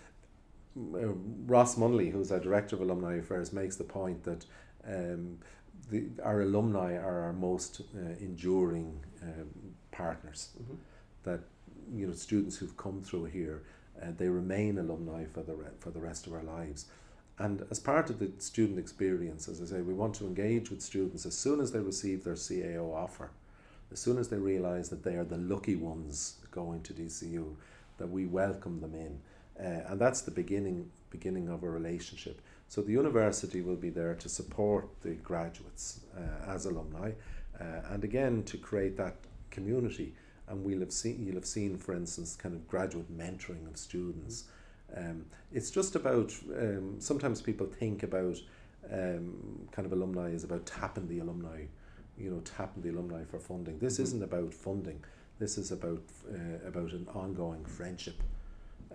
uh, 0.77 1.09
Ross 1.47 1.77
Munnelly, 1.77 2.13
who's 2.13 2.31
our 2.31 2.39
director 2.39 2.77
of 2.77 2.83
alumni 2.83 3.17
affairs, 3.17 3.53
makes 3.53 3.77
the 3.77 3.85
point 3.85 4.25
that 4.25 4.45
um, 4.87 5.39
the, 5.91 6.05
our 6.23 6.43
alumni 6.43 6.95
are 6.95 7.23
our 7.23 7.33
most 7.33 7.81
uh, 7.97 8.01
enduring 8.21 9.01
um, 9.23 9.49
partners. 9.91 10.51
Mm-hmm. 10.63 10.75
That 11.25 11.41
you 11.93 12.07
know 12.07 12.13
students 12.13 12.57
who've 12.57 12.77
come 12.77 13.03
through 13.03 13.25
here, 13.27 13.63
uh, 14.01 14.07
they 14.17 14.29
remain 14.29 14.79
alumni 14.79 15.25
for 15.25 15.43
the 15.43 15.55
re- 15.55 15.75
for 15.81 15.91
the 15.91 15.99
rest 15.99 16.27
of 16.27 16.35
our 16.35 16.43
lives. 16.43 16.87
And 17.38 17.66
as 17.70 17.79
part 17.79 18.09
of 18.09 18.18
the 18.18 18.31
student 18.38 18.79
experience, 18.79 19.49
as 19.49 19.61
I 19.61 19.66
say, 19.66 19.81
we 19.83 19.92
want 19.92 20.14
to 20.16 20.27
engage 20.27 20.70
with 20.70 20.81
students 20.81 21.27
as 21.27 21.37
soon 21.37 21.61
as 21.61 21.70
they 21.70 21.81
receive 21.81 22.25
their 22.25 22.35
CAO 22.35 22.94
offer, 22.94 23.31
as 23.92 23.99
soon 23.99 24.18
as 24.18 24.29
they 24.29 24.38
realise 24.38 24.88
that 24.88 25.05
they 25.05 25.16
are 25.16 25.25
the 25.25 25.37
lucky 25.37 25.77
ones 25.77 26.37
going 26.51 26.83
to 26.83 26.94
DCU, 26.94 27.55
that 27.99 28.11
we 28.11 28.27
welcome 28.27 28.81
them 28.81 28.94
in, 28.94 29.20
uh, 29.62 29.90
and 29.90 30.01
that's 30.01 30.22
the 30.22 30.31
beginning 30.31 30.90
beginning 31.11 31.49
of 31.49 31.62
a 31.62 31.70
relationship. 31.70 32.40
So 32.68 32.83
the 32.83 32.92
university 32.92 33.61
will 33.61 33.77
be 33.77 33.90
there 33.90 34.14
to 34.14 34.29
support 34.29 34.88
the 35.03 35.14
graduates 35.14 36.01
uh, 36.16 36.51
as 36.51 36.66
alumni, 36.66 37.12
uh, 37.61 37.64
and 37.90 38.03
again 38.03 38.42
to 38.44 38.57
create 38.57 38.96
that 38.96 39.16
community. 39.51 40.14
And 40.49 40.64
we'll 40.64 40.81
have 40.81 40.92
seen 40.92 41.25
you'll 41.25 41.37
have 41.37 41.46
seen 41.46 41.77
for 41.77 41.94
instance 41.94 42.37
kind 42.37 42.55
of 42.55 42.68
graduate 42.68 43.16
mentoring 43.16 43.66
of 43.68 43.77
students 43.77 44.44
um, 44.97 45.27
it's 45.53 45.71
just 45.71 45.95
about 45.95 46.33
um, 46.57 46.97
sometimes 46.99 47.43
people 47.43 47.67
think 47.67 48.03
about 48.03 48.37
um, 48.93 49.69
kind 49.73 49.87
of 49.87 49.93
alumni 49.93 50.29
is 50.29 50.45
about 50.45 50.65
tapping 50.67 51.09
the 51.09 51.19
alumni 51.19 51.63
you 52.17 52.31
know 52.31 52.41
tapping 52.41 52.83
the 52.83 52.91
alumni 52.91 53.25
for 53.25 53.39
funding 53.39 53.79
this 53.79 53.95
mm-hmm. 53.95 54.05
isn't 54.05 54.23
about 54.23 54.55
funding 54.55 55.03
this 55.39 55.59
is 55.59 55.71
about 55.73 56.03
uh, 56.31 56.69
about 56.69 56.93
an 56.93 57.07
ongoing 57.15 57.65
friendship 57.65 58.23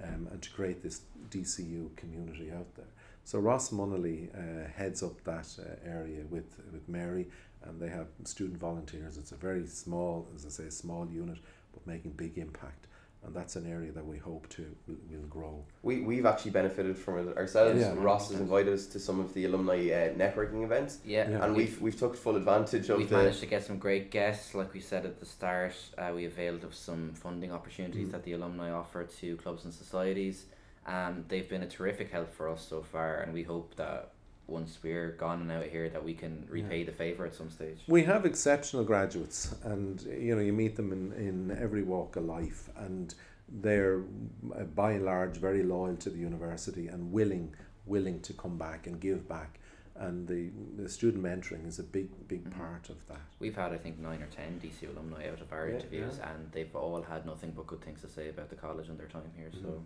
um, 0.04 0.28
and 0.32 0.42
to 0.42 0.50
create 0.52 0.82
this 0.82 1.02
DCU 1.30 1.96
community 1.96 2.52
out 2.52 2.74
there 2.76 2.86
so 3.24 3.38
Ross 3.38 3.70
Munnelly 3.70 4.30
uh, 4.34 4.68
heads 4.76 5.04
up 5.04 5.24
that 5.26 5.48
uh, 5.60 5.88
area 5.88 6.24
with 6.30 6.60
with 6.72 6.88
Mary 6.88 7.28
and 7.64 7.80
they 7.80 7.90
have 7.90 8.08
student 8.24 8.60
volunteers. 8.60 9.18
It's 9.18 9.32
a 9.32 9.36
very 9.36 9.66
small, 9.68 10.28
as 10.36 10.46
I 10.46 10.50
say, 10.50 10.70
small 10.70 11.08
unit, 11.08 11.38
but 11.74 11.86
making 11.86 12.12
big 12.12 12.38
impact. 12.38 12.88
And 13.24 13.36
that's 13.36 13.56
an 13.56 13.68
area 13.72 13.92
that 13.92 14.06
we 14.06 14.18
hope 14.18 14.50
to 14.50 14.76
will, 14.88 14.96
will 15.12 15.28
grow. 15.28 15.64
We 15.84 16.02
we've 16.02 16.26
actually 16.26 16.52
benefited 16.52 16.98
from 16.98 17.30
it 17.30 17.38
ourselves. 17.38 17.80
Yeah. 17.80 17.94
Ross 17.96 18.32
has 18.32 18.40
invited 18.40 18.74
us 18.74 18.88
to 18.88 19.00
some 19.00 19.20
of 19.20 19.34
the 19.36 19.46
alumni 19.46 19.78
uh, 19.78 20.14
networking 20.16 20.64
events. 20.64 20.98
Yeah, 21.06 21.30
yeah. 21.30 21.46
and 21.46 21.56
we've 21.56 21.80
we've 21.80 21.98
took 21.98 22.16
full 22.16 22.36
advantage 22.36 22.90
of. 22.90 22.98
We've 22.98 23.10
the 23.10 23.18
managed 23.18 23.42
to 23.42 23.46
get 23.46 23.64
some 23.64 23.78
great 23.78 24.10
guests, 24.10 24.56
like 24.56 24.74
we 24.74 24.80
said 24.80 25.06
at 25.06 25.20
the 25.20 25.28
start. 25.28 25.76
Uh, 25.98 26.12
we 26.16 26.26
availed 26.26 26.64
of 26.64 26.74
some 26.74 27.14
funding 27.14 27.52
opportunities 27.52 28.08
mm. 28.08 28.12
that 28.12 28.24
the 28.24 28.34
alumni 28.34 28.72
offer 28.72 29.04
to 29.04 29.38
clubs 29.38 29.66
and 29.66 29.74
societies. 29.74 30.46
Um, 30.88 31.26
they've 31.28 31.48
been 31.48 31.62
a 31.62 31.70
terrific 31.70 32.12
help 32.12 32.34
for 32.34 32.50
us 32.50 32.66
so 32.68 32.82
far, 32.82 33.18
and 33.18 33.34
we 33.34 33.44
hope 33.44 33.76
that 33.76 34.11
once 34.52 34.78
we're 34.84 35.12
gone 35.12 35.42
and 35.42 35.52
out 35.52 35.66
here 35.66 35.90
that 35.90 36.04
we 36.04 36.14
can 36.14 36.46
repay 36.50 36.80
yeah. 36.80 36.86
the 36.86 36.92
favor 36.92 37.26
at 37.26 37.34
some 37.34 37.50
stage. 37.50 37.80
We 37.88 38.04
have 38.04 38.26
exceptional 38.26 38.84
graduates, 38.84 39.56
and 39.64 40.02
you 40.02 40.36
know 40.36 40.42
you 40.42 40.54
meet 40.54 40.76
them 40.76 40.92
in 40.92 41.14
in 41.14 41.58
every 41.60 41.84
walk 41.84 42.16
of 42.16 42.26
life, 42.26 42.70
and 42.78 43.14
they're 43.48 44.02
uh, 44.56 44.64
by 44.64 44.92
and 44.92 45.06
large 45.06 45.38
very 45.38 45.64
loyal 45.64 45.96
to 45.98 46.10
the 46.10 46.18
university 46.18 46.88
and 46.88 47.12
willing 47.12 47.56
willing 47.86 48.20
to 48.22 48.34
come 48.34 48.58
back 48.58 48.88
and 48.88 49.00
give 49.00 49.28
back. 49.28 49.60
And 49.96 50.28
the, 50.28 50.50
the 50.82 50.90
student 50.90 51.24
mentoring 51.24 51.68
is 51.68 51.78
a 51.78 51.84
big, 51.84 52.28
big 52.28 52.46
mm-hmm. 52.46 52.60
part 52.60 52.90
of 52.90 53.06
that. 53.08 53.22
We've 53.40 53.56
had, 53.56 53.74
I 53.74 53.78
think, 53.78 54.00
nine 54.00 54.22
or 54.24 54.28
ten 54.28 54.60
DC 54.64 54.90
alumni 54.90 55.30
out 55.30 55.42
of 55.42 55.52
our 55.52 55.68
yeah, 55.68 55.76
interviews, 55.76 56.16
yeah. 56.18 56.32
and 56.32 56.52
they've 56.52 56.76
all 56.76 57.04
had 57.04 57.26
nothing 57.26 57.52
but 57.52 57.68
good 57.68 57.82
things 57.82 58.02
to 58.02 58.08
say 58.08 58.30
about 58.30 58.50
the 58.50 58.56
college 58.56 58.88
and 58.88 58.98
their 58.98 59.08
time 59.08 59.32
here. 59.36 59.50
Mm-hmm. 59.50 59.66
So 59.66 59.84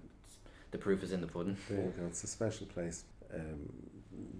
the 0.72 0.78
proof 0.78 1.04
is 1.04 1.12
in 1.12 1.22
the 1.22 1.28
pudding. 1.28 1.58
There 1.70 1.80
you 1.80 1.94
go. 1.98 2.06
It's 2.06 2.24
a 2.24 2.28
special 2.28 2.68
place. 2.68 3.04
Um, 3.34 3.70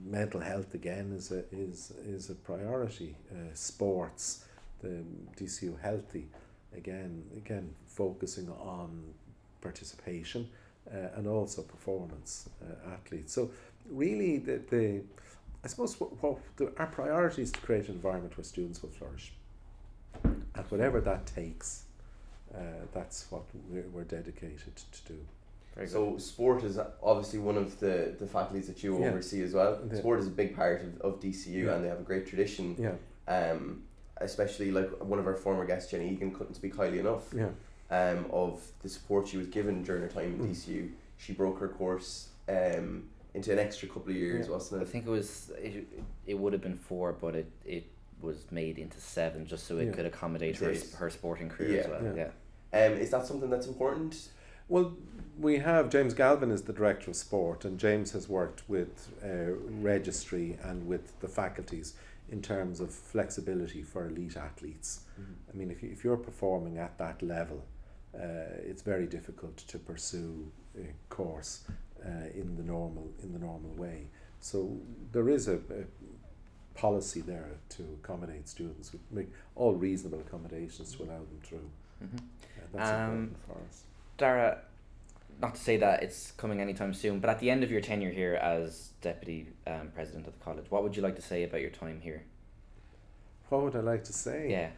mental 0.06 0.40
health 0.40 0.74
again 0.74 1.14
is 1.16 1.32
a 1.32 1.44
is 1.52 1.92
is 2.06 2.30
a 2.30 2.36
priority. 2.36 3.16
Uh, 3.32 3.54
sports, 3.54 4.46
the 4.82 5.04
DCU 5.38 5.80
healthy, 5.82 6.28
again 6.76 7.24
again 7.36 7.74
focusing 7.88 8.50
on 8.50 9.04
participation, 9.62 10.48
uh, 10.92 11.18
and 11.18 11.28
also 11.28 11.62
performance 11.62 12.50
uh, 12.62 12.94
athletes. 12.94 13.34
So 13.34 13.52
really, 13.90 14.38
the, 14.38 14.62
the 14.70 15.02
I 15.64 15.68
suppose 15.68 16.00
what, 16.00 16.22
what 16.22 16.38
the, 16.58 16.72
our 16.78 16.88
priority 16.88 17.42
is 17.42 17.52
to 17.52 17.60
create 17.60 17.88
an 17.90 17.96
environment 17.96 18.38
where 18.38 18.44
students 18.44 18.82
will 18.82 18.92
flourish, 18.92 19.34
and 20.24 20.66
whatever 20.70 21.02
that 21.02 21.26
takes, 21.26 21.84
uh, 22.54 22.60
that's 22.94 23.26
what 23.32 23.44
we're, 23.70 23.90
we're 23.92 24.04
dedicated 24.04 24.76
to 24.76 25.14
do. 25.14 25.20
Very 25.76 25.88
good. 25.88 25.94
So 25.94 26.18
sport 26.18 26.64
is 26.64 26.80
obviously 27.04 27.40
one 27.40 27.58
of 27.58 27.80
the, 27.80 28.16
the 28.18 28.26
faculties 28.26 28.68
that 28.68 28.82
you 28.84 29.00
Yeah. 29.00 29.10
oversee 29.10 29.44
as 29.44 29.54
well. 29.54 29.80
Yeah. 29.92 29.98
Sport 29.98 30.20
is 30.20 30.28
a 30.28 30.32
big 30.32 30.56
part 30.56 30.82
of, 30.82 31.02
of 31.02 31.20
DCU 31.20 31.66
Yeah. 31.66 31.76
and 31.76 31.84
they 31.84 31.90
have 31.90 32.00
a 32.00 32.04
great 32.04 32.26
tradition. 32.28 32.76
Yeah, 32.80 32.94
Um, 33.34 33.84
especially 34.18 34.72
like 34.72 34.90
one 35.04 35.20
of 35.20 35.28
our 35.28 35.36
former 35.36 35.66
guests, 35.66 35.92
Jenny 35.92 36.10
Egan, 36.10 36.32
couldn't 36.34 36.54
speak 36.56 36.76
highly 36.76 37.00
enough 37.00 37.34
yeah, 37.34 37.50
um, 37.92 38.26
of 38.32 38.62
the 38.82 38.88
support 38.90 39.28
she 39.28 39.38
was 39.38 39.48
given 39.48 39.84
during 39.84 40.02
her 40.04 40.08
time 40.08 40.34
in 40.36 40.40
Mm. 40.40 40.50
DCU. 40.52 40.92
She 41.18 41.34
broke 41.34 41.60
her 41.60 41.68
course 41.68 42.30
um, 42.48 43.10
into 43.34 43.52
an 43.52 43.60
extra 43.60 43.88
couple 43.90 44.12
of 44.12 44.16
years, 44.16 44.48
Yeah. 44.48 44.54
wasn't 44.54 44.82
it? 44.82 44.86
I 44.88 44.90
think 44.90 45.08
it 45.08 45.10
was 45.10 45.52
it, 45.62 45.88
it 46.26 46.36
would 46.40 46.54
have 46.54 46.62
been 46.62 46.78
four, 46.78 47.12
but 47.12 47.36
it, 47.36 47.52
it 47.66 47.84
was 48.22 48.46
made 48.52 48.78
into 48.80 49.00
seven 49.02 49.46
just 49.46 49.68
so 49.68 49.78
it 49.80 49.88
Yeah. 49.88 49.92
could 49.92 50.06
accommodate 50.06 50.56
her 50.58 50.74
her 50.98 51.10
sporting 51.10 51.50
career 51.50 51.82
as 51.82 51.88
well. 51.90 52.04
Yeah. 52.16 52.30
Yeah. 52.74 52.86
Um, 52.86 52.94
is 52.94 53.10
that 53.12 53.26
something 53.26 53.50
that's 53.50 53.68
important? 53.68 54.30
Well, 54.68 54.94
we 55.40 55.58
have 55.60 55.90
James 55.90 56.14
Galvin 56.14 56.50
is 56.52 56.64
the 56.64 56.74
director 56.74 57.12
of 57.12 57.16
sport, 57.18 57.66
and 57.66 57.78
James 57.80 58.12
has 58.12 58.28
worked 58.30 58.68
with 58.70 59.12
uh, 59.24 59.54
registry 59.82 60.58
and 60.64 60.88
with 60.88 61.20
the 61.20 61.28
faculties 61.28 61.94
in 62.30 62.42
terms 62.42 62.80
of 62.80 62.92
flexibility 62.94 63.84
for 63.84 64.08
elite 64.08 64.38
athletes. 64.38 65.02
I 65.54 65.56
mean, 65.56 65.70
if, 65.70 65.84
you, 65.84 65.90
if 65.92 66.04
you're 66.04 66.18
performing 66.18 66.78
at 66.80 66.98
that 66.98 67.22
level, 67.22 67.64
uh, 68.16 68.58
it's 68.64 68.82
very 68.82 69.06
difficult 69.06 69.58
to 69.58 69.78
pursue 69.78 70.52
a 70.80 70.88
course 71.10 71.66
uh, 72.04 72.10
in 72.34 72.56
the 72.56 72.64
normal 72.64 73.12
in 73.24 73.34
the 73.34 73.40
normal 73.40 73.72
way. 73.76 74.08
So 74.40 74.78
there 75.12 75.30
is 75.30 75.48
a, 75.48 75.56
a 75.56 75.84
policy 76.76 77.22
there 77.22 77.52
to 77.70 77.84
accommodate 78.04 78.48
students, 78.50 78.92
make 79.12 79.30
all 79.56 79.74
reasonable 79.76 80.20
accommodations 80.20 80.96
to 80.96 81.04
allow 81.04 81.18
them 81.20 81.40
through. 81.44 81.70
hmm 82.00 82.18
Uh, 82.18 82.62
that's 82.74 82.90
Um, 82.90 83.02
important 83.02 83.38
for 83.48 83.58
us. 83.68 83.84
Dara, 84.18 84.60
not 85.42 85.56
to 85.56 85.62
say 85.62 85.78
that 85.78 86.04
it's 86.04 86.32
coming 86.34 86.62
anytime 86.62 86.94
soon, 86.94 87.20
but 87.20 87.30
at 87.30 87.40
the 87.40 87.50
end 87.50 87.64
of 87.64 87.72
your 87.72 87.82
tenure 87.82 88.12
here 88.12 88.36
as 88.36 88.90
deputy 89.02 89.48
um, 89.68 89.92
president 89.94 90.28
of 90.28 90.34
the 90.38 90.44
college, 90.44 90.66
what 90.70 90.84
would 90.84 90.96
you 90.96 91.02
like 91.02 91.16
to 91.16 91.22
say 91.22 91.44
about 91.44 91.62
your 91.62 91.70
time 91.70 92.00
here? 92.02 92.24
What 93.50 93.62
would 93.64 93.76
I 93.76 93.82
like 93.82 94.04
to 94.06 94.14
say? 94.14 94.50
Yeah. 94.50 94.70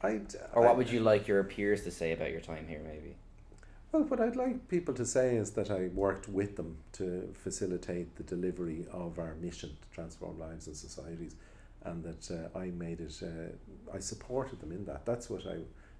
I'd, 0.00 0.34
Or 0.54 0.62
I- 0.64 0.68
what 0.68 0.76
would 0.76 0.90
you 0.90 1.00
like 1.00 1.28
your 1.28 1.42
peers 1.44 1.82
to 1.84 1.90
say 1.90 2.12
about 2.12 2.30
your 2.30 2.40
time 2.40 2.66
here, 2.68 2.80
maybe? 2.84 3.16
Well, 3.90 4.04
what 4.04 4.20
I'd 4.20 4.36
like 4.36 4.68
people 4.68 4.94
to 4.94 5.04
say 5.04 5.36
is 5.36 5.50
that 5.50 5.70
I 5.70 5.88
worked 5.88 6.26
with 6.26 6.56
them 6.56 6.78
to 6.92 7.30
facilitate 7.34 8.16
the 8.16 8.22
delivery 8.22 8.86
of 8.90 9.18
our 9.18 9.34
mission 9.34 9.68
to 9.70 9.94
transform 9.94 10.38
lives 10.38 10.66
and 10.66 10.74
societies, 10.74 11.34
and 11.84 12.02
that 12.02 12.30
uh, 12.54 12.58
I 12.58 12.66
made 12.70 13.00
it. 13.00 13.20
Uh, 13.22 13.94
I 13.94 13.98
supported 13.98 14.60
them 14.60 14.72
in 14.72 14.86
that. 14.86 15.04
That's 15.04 15.28
what 15.28 15.46
I. 15.46 15.58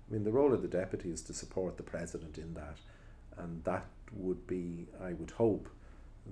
I 0.09 0.15
mean, 0.15 0.25
the 0.25 0.33
role 0.33 0.53
of 0.53 0.63
the 0.63 0.69
deputy 0.69 1.11
is 1.11 1.23
to 1.23 1.35
support 1.35 1.77
the 1.77 1.83
president 1.83 2.39
in 2.39 2.55
that, 2.55 2.79
and 3.39 3.65
that 3.65 3.87
would 4.13 4.47
be. 4.47 4.87
I 5.03 5.13
would 5.15 5.31
hope 5.31 5.69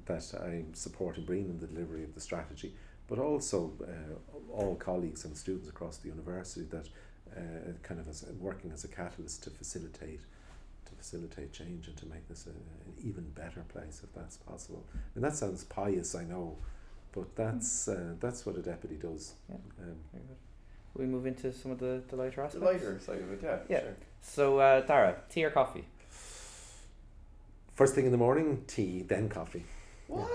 that 0.07 0.33
I'm 0.41 0.75
supporting 0.75 1.25
bringing 1.25 1.59
the 1.59 1.67
delivery 1.67 2.05
of 2.05 2.15
the 2.15 2.21
strategy, 2.21 2.75
but 3.09 3.19
also 3.19 3.73
uh, 3.83 4.53
all 4.53 4.77
colleagues 4.77 5.25
and 5.25 5.37
students 5.37 5.69
across 5.69 5.97
the 5.99 6.09
university 6.09 6.67
that 6.71 6.89
uh, 7.37 7.73
kind 7.83 8.01
of 8.01 8.09
as 8.09 8.25
working 8.39 8.71
as 8.73 8.85
a 8.85 8.89
catalyst 8.89 9.45
to 9.45 9.51
facilitate 9.51 10.21
to 10.85 10.93
facilitate 10.97 11.53
change 11.53 11.87
and 11.87 11.97
to 11.97 12.07
make 12.07 12.27
this 12.29 12.47
a, 12.47 12.51
an 12.51 12.95
even 13.05 13.29
better 13.31 13.65
place 13.69 14.01
if 14.03 14.13
that's 14.15 14.37
possible. 14.37 14.85
And 15.15 15.23
that 15.23 15.37
sounds 15.37 15.65
pious, 15.65 16.15
I 16.15 16.25
know, 16.25 16.59
but 17.13 17.35
that's 17.37 17.89
uh, 17.89 18.15
that's 18.21 18.45
what 18.47 18.57
a 18.57 18.63
deputy 18.63 18.97
does. 18.97 19.35
Yeah. 19.49 19.57
Um. 19.83 19.97
We 20.95 21.07
move 21.07 21.27
into 21.27 21.53
some 21.53 21.71
of 21.71 21.79
the, 21.79 22.03
the 22.09 22.17
lighter 22.17 22.37
The 22.43 22.43
aspects. 22.47 22.65
lighter 22.67 22.99
side 23.01 23.19
of 23.23 23.33
it, 23.33 23.41
yeah. 23.43 23.59
Yeah. 23.69 23.81
Sure. 23.81 23.97
So, 24.23 24.59
uh, 24.59 24.81
Dara, 24.81 25.17
tea 25.31 25.45
or 25.45 25.51
coffee? 25.51 25.85
first 27.75 27.95
thing 27.95 28.05
in 28.05 28.13
the 28.13 28.19
morning, 28.19 28.63
tea, 28.67 29.03
then 29.03 29.29
coffee. 29.29 29.65
What? 30.07 30.29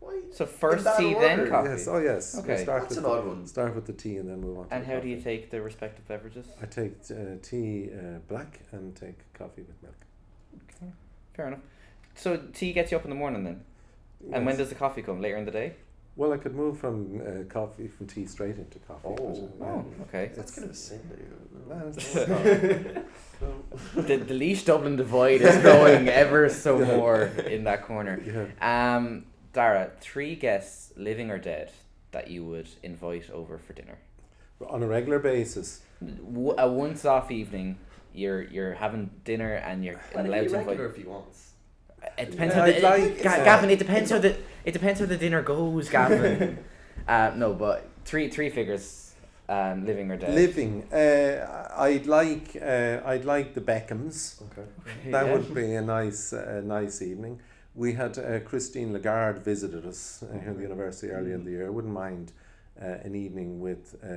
Why? 0.00 0.20
So 0.32 0.46
first 0.46 0.86
tea, 0.98 1.14
order? 1.14 1.20
then 1.20 1.48
coffee. 1.50 1.68
Yes, 1.68 1.88
oh 1.88 1.98
yes. 1.98 2.34
We 2.34 2.40
Okay. 2.40 2.62
start 2.62 2.82
That's 2.82 2.96
with 2.96 2.98
an 2.98 3.04
the, 3.04 3.10
odd 3.10 3.26
one. 3.26 3.46
Start 3.46 3.74
with 3.74 3.86
the 3.86 3.92
tea 3.92 4.16
and 4.16 4.28
then 4.28 4.40
move 4.40 4.58
on. 4.58 4.68
To 4.68 4.74
And 4.74 4.82
the 4.86 4.88
how 4.94 5.00
do 5.00 5.08
you 5.08 5.20
take 5.20 5.50
the 5.50 5.60
respective 5.60 6.06
beverages? 6.08 6.46
I 6.62 6.66
take 6.66 6.92
uh, 7.10 7.36
tea 7.42 7.90
uh, 7.92 8.18
black 8.28 8.60
and 8.72 8.96
take 8.96 9.18
coffee 9.34 9.62
with 9.62 9.82
milk. 9.82 9.96
Okay, 10.76 10.90
fair 11.34 11.48
enough. 11.48 11.60
So 12.14 12.38
tea 12.54 12.72
gets 12.72 12.90
you 12.90 12.96
up 12.96 13.04
in 13.04 13.10
the 13.10 13.16
morning 13.16 13.44
then, 13.44 13.64
and 14.32 14.46
when 14.46 14.56
does 14.56 14.68
the 14.70 14.74
coffee 14.74 15.02
come? 15.02 15.20
Later 15.20 15.36
in 15.36 15.44
the 15.44 15.50
day. 15.50 15.74
Well, 16.14 16.32
I 16.32 16.36
could 16.36 16.54
move 16.54 16.78
from 16.78 17.20
uh, 17.26 17.44
coffee 17.52 17.88
from 17.88 18.06
tea 18.06 18.26
straight 18.26 18.56
into 18.58 18.78
coffee. 18.80 19.00
Oh, 19.08 19.14
but, 19.58 19.64
uh, 19.64 19.68
Oh, 19.70 19.84
okay. 20.02 20.30
That's 20.36 20.52
kind 20.54 20.66
of 20.66 20.72
a 20.72 20.76
sin. 20.76 21.00
No, 21.68 21.88
it's 21.88 22.12
the 23.94 24.16
the 24.16 24.34
Laois 24.34 24.62
Dublin 24.64 24.96
divide 24.96 25.40
is 25.40 25.56
growing 25.62 26.08
ever 26.08 26.48
so 26.48 26.78
more 26.84 27.24
in 27.46 27.64
that 27.64 27.82
corner. 27.84 28.20
yeah. 28.60 28.96
Um, 28.96 29.24
Dara, 29.52 29.90
three 30.00 30.34
guests, 30.34 30.92
living 30.96 31.30
or 31.30 31.38
dead, 31.38 31.70
that 32.12 32.28
you 32.30 32.44
would 32.44 32.68
invite 32.82 33.30
over 33.30 33.58
for 33.58 33.72
dinner. 33.72 33.98
On 34.68 34.82
a 34.82 34.86
regular 34.86 35.18
basis. 35.18 35.80
W- 36.00 36.54
a 36.58 36.70
once-off 36.70 37.30
evening, 37.30 37.78
you're 38.14 38.42
you're 38.42 38.74
having 38.74 39.10
dinner 39.24 39.54
and 39.54 39.84
you're 39.84 40.00
Well, 40.14 40.26
allowed 40.26 40.44
if 40.44 40.44
to 40.44 40.50
you 40.52 40.58
invite. 40.58 40.66
regular 40.78 40.90
if 40.90 40.96
he 40.96 41.04
wants. 41.04 41.51
It 42.18 42.30
depends 42.32 42.54
Yeah, 42.54 42.60
how 42.60 42.66
the, 42.66 42.76
I'd 42.76 42.82
like- 42.82 43.02
Ga- 43.02 43.30
it's 43.30 43.40
a- 43.40 43.44
Gavin. 43.44 43.70
It 43.70 43.78
depends 43.78 44.10
how 44.10 44.18
the 44.18 44.36
it 44.64 44.72
depends 44.72 45.00
how 45.00 45.06
the 45.06 45.16
dinner 45.16 45.42
goes, 45.42 45.88
Gavin. 45.88 46.58
uh, 47.08 47.32
no, 47.36 47.54
but 47.54 47.88
three 48.04 48.28
three 48.28 48.50
figures, 48.50 49.14
um, 49.48 49.84
living 49.86 50.10
or 50.10 50.16
dead. 50.16 50.34
Living, 50.34 50.84
uh, 50.92 51.68
I'd 51.76 52.06
like 52.06 52.56
uh, 52.60 53.00
I'd 53.04 53.24
like 53.24 53.54
the 53.54 53.60
Beckhams. 53.60 54.40
Okay. 54.42 54.68
That 55.10 55.26
Yeah. 55.26 55.32
would 55.32 55.54
be 55.54 55.74
a 55.74 55.82
nice 55.82 56.32
uh, 56.32 56.60
nice 56.64 57.02
evening. 57.02 57.40
We 57.74 57.94
had 57.94 58.18
uh, 58.18 58.40
Christine 58.40 58.92
Lagarde 58.92 59.40
visited 59.40 59.86
us 59.86 60.22
uh, 60.22 60.38
here 60.38 60.50
at 60.50 60.56
the 60.56 60.62
university 60.62 61.10
earlier 61.10 61.34
in 61.34 61.44
the 61.44 61.52
year. 61.52 61.66
I 61.66 61.70
wouldn't 61.70 61.94
mind 61.94 62.32
uh, 62.80 62.84
an 63.02 63.14
evening 63.14 63.60
with 63.60 63.96
uh, 64.04 64.08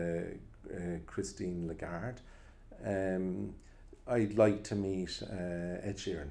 uh, 0.76 0.98
Christine 1.06 1.68
Lagarde. 1.70 2.20
Um, 2.86 3.54
I'd 4.08 4.38
like 4.38 4.64
to 4.66 4.76
meet 4.76 5.24
uh, 5.24 5.88
Ed 5.90 5.96
Sheeran. 5.98 6.28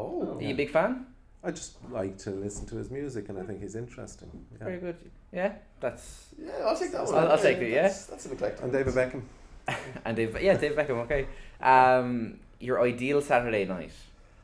Oh. 0.00 0.36
Are 0.38 0.42
you 0.42 0.54
a 0.54 0.56
big 0.56 0.70
fan? 0.70 1.06
I 1.42 1.50
just 1.50 1.76
like 1.90 2.18
to 2.18 2.30
listen 2.30 2.66
to 2.66 2.76
his 2.76 2.90
music, 2.90 3.28
and 3.30 3.38
I 3.38 3.42
think 3.42 3.60
he's 3.62 3.74
interesting. 3.74 4.30
Yeah. 4.58 4.64
Very 4.64 4.78
good. 4.78 4.96
Yeah, 5.32 5.52
that's 5.80 6.26
Yeah, 6.38 6.50
I'll 6.66 6.76
take 6.76 6.92
that 6.92 7.04
one. 7.06 7.14
I'll- 7.14 7.32
I'll 7.32 7.38
take 7.38 7.58
it, 7.58 7.70
yeah. 7.70 7.82
That's, 7.82 8.06
that's 8.06 8.26
an 8.26 8.32
eclectic. 8.32 8.62
And 8.62 8.72
David 8.72 8.94
Beckham. 8.94 9.22
and 10.04 10.16
Dave. 10.16 10.40
Yeah, 10.42 10.56
Dave 10.56 10.72
Beckham. 10.72 10.98
Okay. 11.06 11.26
Um, 11.60 12.40
your 12.58 12.82
ideal 12.82 13.20
Saturday 13.22 13.64
night. 13.64 13.92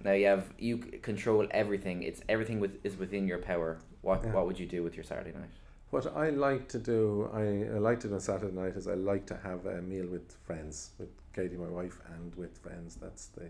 Now 0.05 0.13
you 0.13 0.27
have 0.27 0.45
you 0.59 0.79
control 0.79 1.47
everything. 1.51 2.03
It's 2.03 2.21
everything 2.29 2.61
with 2.61 2.79
is 2.85 2.97
within 2.97 3.27
your 3.27 3.39
power. 3.39 3.79
What 4.03 4.23
Yeah. 4.25 4.33
what 4.33 4.47
would 4.47 4.59
you 4.59 4.67
do 4.67 4.83
with 4.83 4.95
your 4.95 5.05
Saturday 5.05 5.33
night? 5.33 5.51
What 5.91 6.07
I 6.17 6.31
like 6.31 6.69
to 6.69 6.79
do, 6.79 7.29
I, 7.33 7.77
I 7.77 7.79
like 7.79 8.01
to 8.01 8.09
do 8.09 8.15
on 8.15 8.19
a 8.19 8.21
Saturday 8.21 8.55
night 8.55 8.75
is 8.77 8.87
I 8.89 8.95
like 8.95 9.25
to 9.27 9.37
have 9.37 9.67
a 9.67 9.81
meal 9.83 10.07
with 10.07 10.37
friends, 10.47 10.91
with 10.99 11.09
Katie, 11.35 11.57
my 11.57 11.69
wife, 11.69 11.99
and 12.15 12.35
with 12.35 12.57
friends. 12.59 12.97
That's 12.97 13.27
the, 13.27 13.47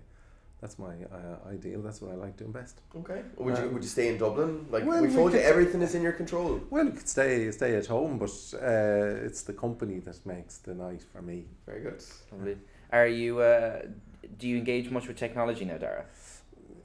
that's 0.60 0.78
my 0.78 0.94
uh, 1.12 1.48
ideal. 1.50 1.82
That's 1.82 2.00
what 2.00 2.12
I 2.12 2.14
like 2.14 2.36
doing 2.36 2.52
best. 2.52 2.80
Okay. 2.96 3.22
Would 3.36 3.58
you 3.58 3.64
Um, 3.64 3.72
would 3.74 3.82
you 3.82 3.88
stay 3.88 4.08
in 4.08 4.18
Dublin? 4.18 4.66
Like 4.70 4.86
well, 4.86 5.00
we 5.02 5.08
we 5.08 5.14
told 5.14 5.32
you, 5.32 5.38
everything 5.40 5.82
is 5.82 5.94
in 5.94 6.02
your 6.02 6.12
control. 6.12 6.60
Well, 6.70 6.86
you 6.86 6.92
could 6.92 7.08
stay 7.08 7.50
stay 7.52 7.76
at 7.76 7.86
home, 7.86 8.18
but 8.18 8.30
uh, 8.54 9.26
it's 9.26 9.42
the 9.42 9.52
company 9.52 9.98
that 10.00 10.24
makes 10.24 10.58
the 10.58 10.74
night 10.74 11.02
for 11.12 11.20
me. 11.22 11.38
Very 11.66 11.82
good. 11.82 12.02
Lovely. 12.32 12.56
Are 12.92 13.06
you? 13.06 13.40
Uh, 13.40 13.82
do 14.38 14.48
you 14.48 14.56
engage 14.56 14.90
much 14.90 15.06
with 15.08 15.16
technology 15.16 15.64
now, 15.64 15.78
Dara? 15.78 16.04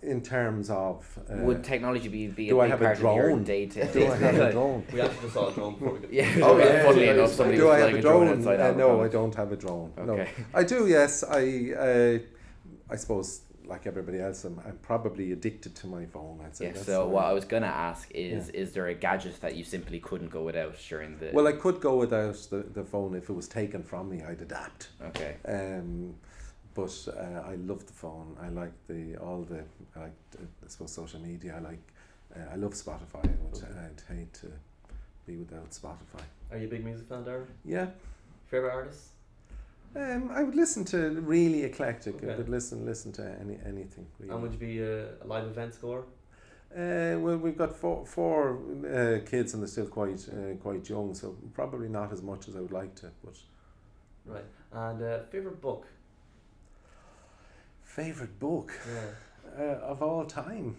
In 0.03 0.22
terms 0.24 0.72
of, 0.72 1.19
uh, 1.30 1.36
Would 1.45 1.63
technology 1.63 2.07
be, 2.07 2.26
be 2.28 2.49
a 2.49 2.57
I 2.57 2.63
big 2.63 2.72
have 2.72 2.82
a 2.82 2.86
part 2.86 2.97
of 2.97 3.03
your 3.03 3.28
drone? 3.30 3.43
day 3.43 3.67
to 3.67 3.86
day? 3.86 3.91
do 3.93 4.07
I 4.11 4.15
have 4.17 4.36
a 4.36 4.51
drone? 4.57 4.84
We 4.91 4.99
actually 4.99 5.22
just 5.22 5.34
saw 5.36 5.49
a 5.49 5.53
drone 5.53 5.74
before 5.74 5.93
we 5.93 5.99
got. 5.99 6.11
Yeah. 6.19 6.26
Oh, 6.41 6.55
well, 6.55 6.59
yeah, 6.59 6.84
Funnily 6.86 7.05
yeah, 7.05 7.13
enough, 7.13 7.32
somebody 7.32 7.57
do 7.57 7.65
was 7.65 7.74
I 7.76 7.78
have 7.80 7.89
flying 7.89 7.97
a 7.97 8.01
drone? 8.01 8.28
outside 8.30 8.59
Uh, 8.59 8.72
no, 8.84 9.01
I 9.03 9.07
don't 9.07 9.36
have 9.36 9.51
a 9.51 9.55
drone. 9.55 9.91
No, 10.09 10.26
I 10.55 10.63
do. 10.63 10.88
Yes, 10.88 11.24
I. 11.24 11.43
Uh, 11.88 12.17
I 12.93 12.95
suppose, 12.97 13.41
like 13.72 13.88
everybody 13.88 14.19
else, 14.19 14.43
I'm, 14.43 14.59
I'm 14.67 14.78
probably 14.84 15.32
addicted 15.32 15.74
to 15.76 15.88
my 15.88 16.05
phone. 16.05 16.39
I'd 16.45 16.55
say. 16.55 16.65
Yeah. 16.67 16.82
So 16.82 17.03
the 17.03 17.07
what 17.07 17.26
I 17.26 17.34
was 17.34 17.45
gonna 17.45 17.67
ask 17.91 18.11
is, 18.11 18.49
is 18.49 18.74
there 18.74 18.88
a 18.88 18.93
gadget 18.93 19.39
that 19.41 19.55
you 19.55 19.63
simply 19.63 19.99
couldn't 19.99 20.30
go 20.30 20.43
without 20.43 20.76
during 20.89 21.17
the? 21.17 21.32
Well, 21.34 21.47
I 21.47 21.53
could 21.53 21.80
go 21.82 21.95
without 21.97 22.36
the, 22.51 22.57
the 22.78 22.84
phone 22.84 23.15
if 23.15 23.30
it 23.30 23.34
was 23.34 23.47
taken 23.47 23.82
from 23.82 24.09
me. 24.11 24.22
I'd 24.22 24.41
adapt. 24.41 24.89
Okay. 25.09 25.38
Um, 25.47 26.13
but 26.74 26.95
uh, 27.17 27.41
I 27.51 27.55
love 27.55 27.86
the 27.86 27.93
phone. 27.93 28.36
I 28.41 28.49
like 28.49 28.74
the 28.88 29.17
all 29.17 29.41
the 29.41 29.63
I 29.95 29.99
like 30.07 30.17
uh, 30.38 30.43
I 30.65 30.67
suppose 30.67 30.91
social 30.93 31.19
media. 31.19 31.55
I 31.57 31.61
like 31.72 31.84
uh, 32.36 32.53
I 32.53 32.55
love 32.55 32.74
Spotify. 32.74 33.24
I 33.26 33.36
would, 33.43 33.55
Okay. 33.63 33.67
I'd 33.86 34.15
hate 34.15 34.34
to 34.41 34.47
be 35.26 35.36
without 35.38 35.69
Spotify. 35.72 36.24
Are 36.51 36.57
you 36.57 36.67
a 36.67 36.69
big 36.69 36.84
music 36.84 37.07
fan, 37.07 37.24
Darren? 37.24 37.47
Yeah, 37.65 37.88
Favorite 38.47 38.74
artist? 38.74 39.07
Um, 39.95 40.31
I 40.33 40.43
would 40.43 40.55
listen 40.55 40.85
to 40.85 40.97
really 41.21 41.63
eclectic. 41.63 42.15
I 42.23 42.27
Okay. 42.27 42.35
would 42.37 42.49
listen 42.49 42.85
listen 42.85 43.11
to 43.13 43.23
any 43.41 43.57
anything. 43.65 44.07
Really. 44.19 44.33
And 44.33 44.41
would 44.41 44.53
you 44.53 44.59
be 44.59 44.79
a, 44.81 45.15
a 45.23 45.25
live 45.25 45.45
event 45.45 45.73
score? 45.73 46.05
Uh, 46.73 47.19
well, 47.19 47.37
we've 47.37 47.57
got 47.57 47.75
four 47.75 48.05
four 48.05 48.57
uh, 48.85 49.19
kids 49.29 49.53
and 49.53 49.61
they're 49.61 49.67
still 49.67 49.87
quite 49.87 50.25
uh, 50.29 50.55
quite 50.61 50.89
young, 50.89 51.13
so 51.13 51.35
probably 51.53 51.89
not 51.89 52.13
as 52.13 52.21
much 52.21 52.47
as 52.47 52.55
I 52.55 52.61
would 52.61 52.71
like 52.71 52.95
to. 52.95 53.11
But 53.23 53.37
Right. 54.25 54.45
And 54.71 55.01
uh, 55.01 55.19
favorite 55.31 55.59
book? 55.61 55.87
favorite 57.83 58.39
book 58.39 58.71
Yeah. 58.87 59.59
uh, 59.59 59.91
of 59.91 60.01
all 60.01 60.25
time. 60.25 60.75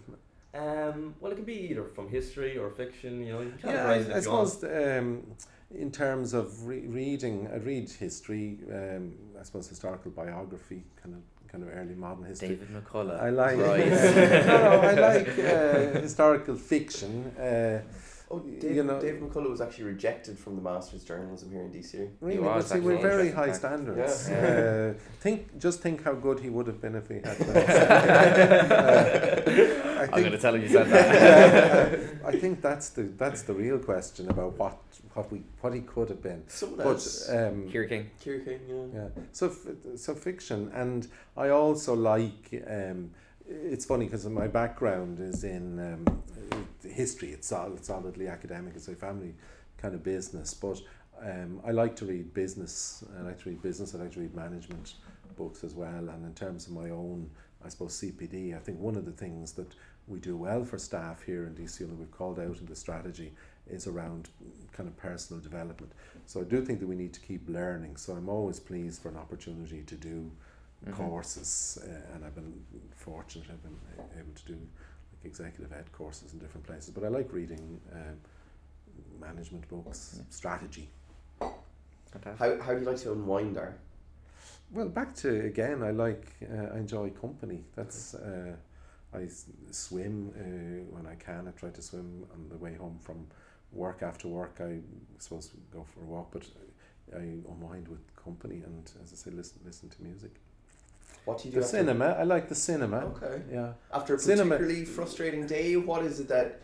Um, 0.55 1.15
well, 1.19 1.31
it 1.31 1.35
can 1.35 1.45
be 1.45 1.69
either 1.69 1.83
from 1.83 2.09
history 2.09 2.57
or 2.57 2.69
fiction. 2.69 3.23
You 3.23 3.33
know, 3.33 3.41
you 3.41 3.53
can 3.59 3.69
Yeah, 3.69 3.85
I, 3.87 3.93
I 3.93 3.97
if 3.97 4.07
you 4.25 4.31
want. 4.31 4.49
suppose 4.49 4.63
um, 4.63 5.23
in 5.75 5.91
terms 5.91 6.33
of 6.33 6.65
re- 6.67 6.87
reading, 6.87 7.47
I 7.51 7.57
read 7.57 7.89
history. 7.89 8.59
Um, 8.71 9.13
I 9.39 9.43
suppose 9.43 9.67
historical 9.67 10.11
biography, 10.11 10.83
kind 11.01 11.15
of 11.15 11.21
kind 11.53 11.63
of 11.63 11.69
early 11.75 11.93
modern 11.95 12.25
history. 12.25 12.49
David 12.49 12.69
McCullagh. 12.69 13.21
I 13.21 13.29
like 13.29 13.57
Right. 13.57 13.87
no, 14.47 14.57
no, 14.63 14.81
I 14.81 14.93
like 15.09 15.29
uh, 15.39 16.01
historical 16.01 16.55
fiction. 16.55 17.25
Uh, 17.37 17.81
Oh, 18.33 18.41
You 18.45 18.59
Dave, 18.59 18.85
know- 18.85 18.99
Dave 18.99 19.15
McCullagh 19.21 19.49
was 19.51 19.61
actually 19.61 19.83
rejected 19.85 20.39
from 20.39 20.55
the 20.55 20.61
Masters 20.61 21.03
Journalism 21.03 21.51
here 21.51 21.61
in 21.61 21.71
DCU. 21.71 22.09
really, 22.21 22.39
was 22.39 22.69
but 22.69 22.75
see, 22.75 22.79
we're 22.79 22.97
very 23.01 23.29
high 23.31 23.45
fact. 23.47 23.57
standards. 23.57 24.27
Yeah. 24.29 24.37
Uh, 24.37 24.93
think, 25.19 25.59
just 25.59 25.81
think 25.81 26.03
how 26.03 26.13
good 26.13 26.39
he 26.39 26.49
would 26.49 26.65
have 26.67 26.81
been 26.81 26.95
if 26.95 27.07
he 27.09 27.15
had. 27.15 27.37
uh, 28.53 29.99
I 29.99 30.03
I'm 30.03 30.09
going 30.21 30.31
to 30.31 30.37
tell 30.37 30.55
him 30.55 30.61
you 30.63 30.69
said 30.69 30.87
that. 30.89 31.99
I 32.25 32.31
think 32.37 32.61
that's 32.61 32.89
the 32.89 33.03
that's 33.03 33.43
the 33.43 33.53
real 33.53 33.79
question 33.79 34.29
about 34.29 34.57
what 34.57 34.77
what 35.13 35.31
we 35.31 35.43
what 35.61 35.73
he 35.73 35.81
could 35.81 36.09
have 36.09 36.21
been. 36.21 36.43
Someone 36.47 36.77
But 36.79 36.87
else. 36.87 37.29
um, 37.29 37.69
Kira 37.71 37.87
King. 37.87 38.09
Kira 38.23 38.43
King, 38.43 38.59
yeah. 38.67 38.85
Yeah. 39.01 39.07
So 39.31 39.47
f- 39.47 39.67
so 39.99 40.15
fiction, 40.15 40.71
and 40.73 41.07
I 41.37 41.49
also 41.49 41.93
like. 41.93 42.63
Um, 42.67 43.11
it's 43.53 43.85
funny 43.85 44.05
because 44.05 44.25
my 44.27 44.47
background 44.47 45.19
is 45.19 45.43
in 45.43 45.79
um, 45.79 46.23
history. 46.83 47.31
It's 47.31 47.47
sol- 47.47 47.77
solidly 47.81 48.27
academic. 48.27 48.73
It's 48.75 48.87
a 48.87 48.95
family 48.95 49.35
kind 49.77 49.93
of 49.93 50.03
business, 50.03 50.53
but 50.53 50.81
um, 51.21 51.61
I 51.65 51.71
like 51.71 51.95
to 51.97 52.05
read 52.05 52.33
business. 52.33 53.03
I 53.17 53.21
like 53.21 53.41
to 53.43 53.49
read 53.49 53.61
business. 53.61 53.93
I 53.93 53.99
like 53.99 54.11
to 54.13 54.19
read 54.19 54.35
management 54.35 54.95
books 55.35 55.63
as 55.63 55.73
well. 55.73 56.09
And 56.09 56.25
in 56.25 56.33
terms 56.33 56.67
of 56.67 56.73
my 56.73 56.89
own, 56.89 57.29
I 57.63 57.69
suppose 57.69 57.99
CPD, 57.99 58.55
I 58.55 58.59
think 58.59 58.79
one 58.79 58.95
of 58.95 59.05
the 59.05 59.11
things 59.11 59.53
that 59.53 59.73
we 60.07 60.19
do 60.19 60.35
well 60.35 60.65
for 60.65 60.77
staff 60.77 61.21
here 61.21 61.45
in 61.45 61.55
DCU 61.55 61.87
that 61.87 61.97
we've 61.97 62.11
called 62.11 62.39
out 62.39 62.57
in 62.57 62.65
the 62.65 62.75
strategy 62.75 63.31
is 63.69 63.87
around 63.87 64.29
kind 64.73 64.89
of 64.89 64.97
personal 64.97 65.41
development. 65.41 65.93
So 66.25 66.41
I 66.41 66.43
do 66.43 66.63
think 66.63 66.79
that 66.81 66.87
we 66.87 66.95
need 66.95 67.13
to 67.13 67.21
keep 67.21 67.47
learning. 67.47 67.95
So 67.95 68.13
I'm 68.13 68.27
always 68.27 68.59
pleased 68.59 69.01
for 69.01 69.09
an 69.09 69.17
opportunity 69.17 69.83
to 69.83 69.95
do 69.95 70.29
Mhm. 70.85 70.93
courses, 70.95 71.77
uh, 71.83 72.13
and 72.15 72.25
I've 72.25 72.35
been 72.35 72.53
fortunate. 72.95 73.47
I've 73.49 73.63
been 73.63 73.79
able 74.19 74.33
to 74.33 74.45
do 74.45 74.53
like 74.53 75.25
executive 75.25 75.71
ed 75.71 75.91
courses 75.91 76.33
in 76.33 76.39
different 76.39 76.65
places. 76.67 76.89
But 76.89 77.03
I 77.03 77.07
like 77.07 77.31
reading 77.31 77.79
um, 77.93 78.17
management 79.19 79.67
books, 79.69 80.15
Yeah. 80.17 80.23
strategy. 80.29 80.89
Fantastic. 82.11 82.39
How, 82.39 82.61
how 82.61 82.73
do 82.73 82.79
you 82.79 82.85
like 82.85 82.97
to 83.01 83.11
unwind 83.11 83.55
there? 83.55 83.75
Well, 84.71 84.89
back 84.89 85.15
to 85.15 85.45
again. 85.45 85.83
I 85.83 85.91
like. 85.91 86.35
Uh, 86.41 86.73
I 86.75 86.77
enjoy 86.77 87.09
company. 87.11 87.63
That's. 87.75 88.15
Uh, 88.15 88.55
I 89.13 89.23
s- 89.23 89.45
swim 89.71 90.29
uh, 90.35 90.95
when 90.95 91.05
I 91.05 91.15
can. 91.15 91.47
I 91.47 91.51
try 91.51 91.69
to 91.69 91.81
swim 91.81 92.25
on 92.33 92.49
the 92.49 92.57
way 92.57 92.73
home 92.73 92.97
from 92.99 93.27
work. 93.71 94.01
After 94.01 94.27
work, 94.27 94.59
I 94.59 94.79
suppose 95.19 95.51
go 95.71 95.83
for 95.83 96.01
a 96.01 96.05
walk, 96.05 96.31
but 96.31 96.45
I 97.15 97.19
unwind 97.51 97.87
with 97.87 98.01
company 98.15 98.63
and, 98.65 98.91
as 99.03 99.13
I 99.13 99.15
say, 99.15 99.31
listen 99.31 99.59
listen 99.65 99.89
to 99.89 100.01
music. 100.03 100.39
What 101.25 101.39
do 101.39 101.47
you 101.47 101.53
do 101.53 101.61
The 101.61 101.65
cinema. 101.67 102.05
I 102.19 102.23
like 102.23 102.49
the 102.49 102.55
cinema. 102.55 102.97
Okay. 103.15 103.41
Yeah. 103.51 103.73
After 103.93 104.15
a 104.15 104.19
Cinema- 104.19 104.57
particularly 104.57 104.85
frustrating 104.85 105.47
day, 105.47 105.75
what 105.77 106.03
is 106.03 106.19
it 106.19 106.27
that 106.29 106.59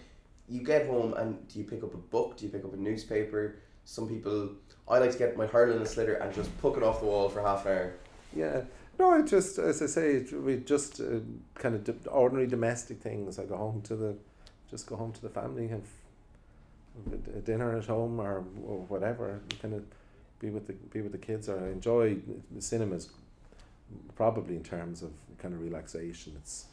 you 0.48 0.62
get 0.64 0.88
home 0.88 1.14
and 1.14 1.48
do 1.48 1.60
you 1.60 1.66
pick 1.66 1.84
up 1.84 1.94
a 1.94 1.98
book? 1.98 2.38
Do 2.38 2.46
you 2.46 2.52
pick 2.52 2.66
up 2.66 2.74
a 2.74 2.78
newspaper? 2.78 3.56
Some 3.86 4.08
people, 4.08 4.50
I 4.88 5.00
like 5.00 5.12
to 5.12 5.18
get 5.18 5.38
my 5.38 5.48
hurl 5.48 5.72
in 5.76 5.82
a 5.82 5.86
sliotar 5.86 6.22
and 6.22 6.34
just 6.34 6.50
puck 6.62 6.78
it 6.78 6.84
off 6.84 7.00
the 7.00 7.06
wall 7.08 7.30
for 7.30 7.42
half 7.42 7.66
an 7.66 7.72
hour. 7.72 7.94
Yeah. 8.36 8.62
No, 9.00 9.12
I 9.12 9.22
just, 9.22 9.58
as 9.60 9.82
I 9.82 9.86
say, 9.86 10.26
we 10.34 10.58
just 10.58 11.00
uh, 11.00 11.20
kind 11.56 11.74
of 11.76 11.84
d- 11.86 11.94
ordinary 12.10 12.48
domestic 12.48 13.00
things. 13.02 13.40
I 13.40 13.46
go 13.46 13.56
home 13.56 13.82
to 13.84 13.96
the, 13.96 14.16
just 14.70 14.88
go 14.88 14.98
home 14.98 15.14
to 15.14 15.22
the 15.22 15.30
family, 15.30 15.70
have 15.70 15.84
a 17.34 17.40
dinner 17.40 17.78
at 17.78 17.86
home 17.86 18.20
or, 18.20 18.44
or 18.66 18.80
whatever. 18.90 19.40
Kind 19.62 19.74
of 19.74 19.84
be 20.40 20.50
with 20.50 20.68
the 20.68 20.74
be 20.74 21.02
with 21.02 21.14
the 21.14 21.18
kids. 21.18 21.48
Or 21.48 21.58
I 21.64 21.70
enjoy 21.70 22.18
the 22.54 22.62
cinemas, 22.62 23.10
probably 24.16 24.56
in 24.56 24.64
terms 24.64 25.02
of 25.04 25.12
kind 25.38 25.54
of 25.54 25.62
relaxation. 25.62 26.34
It's 26.38 26.66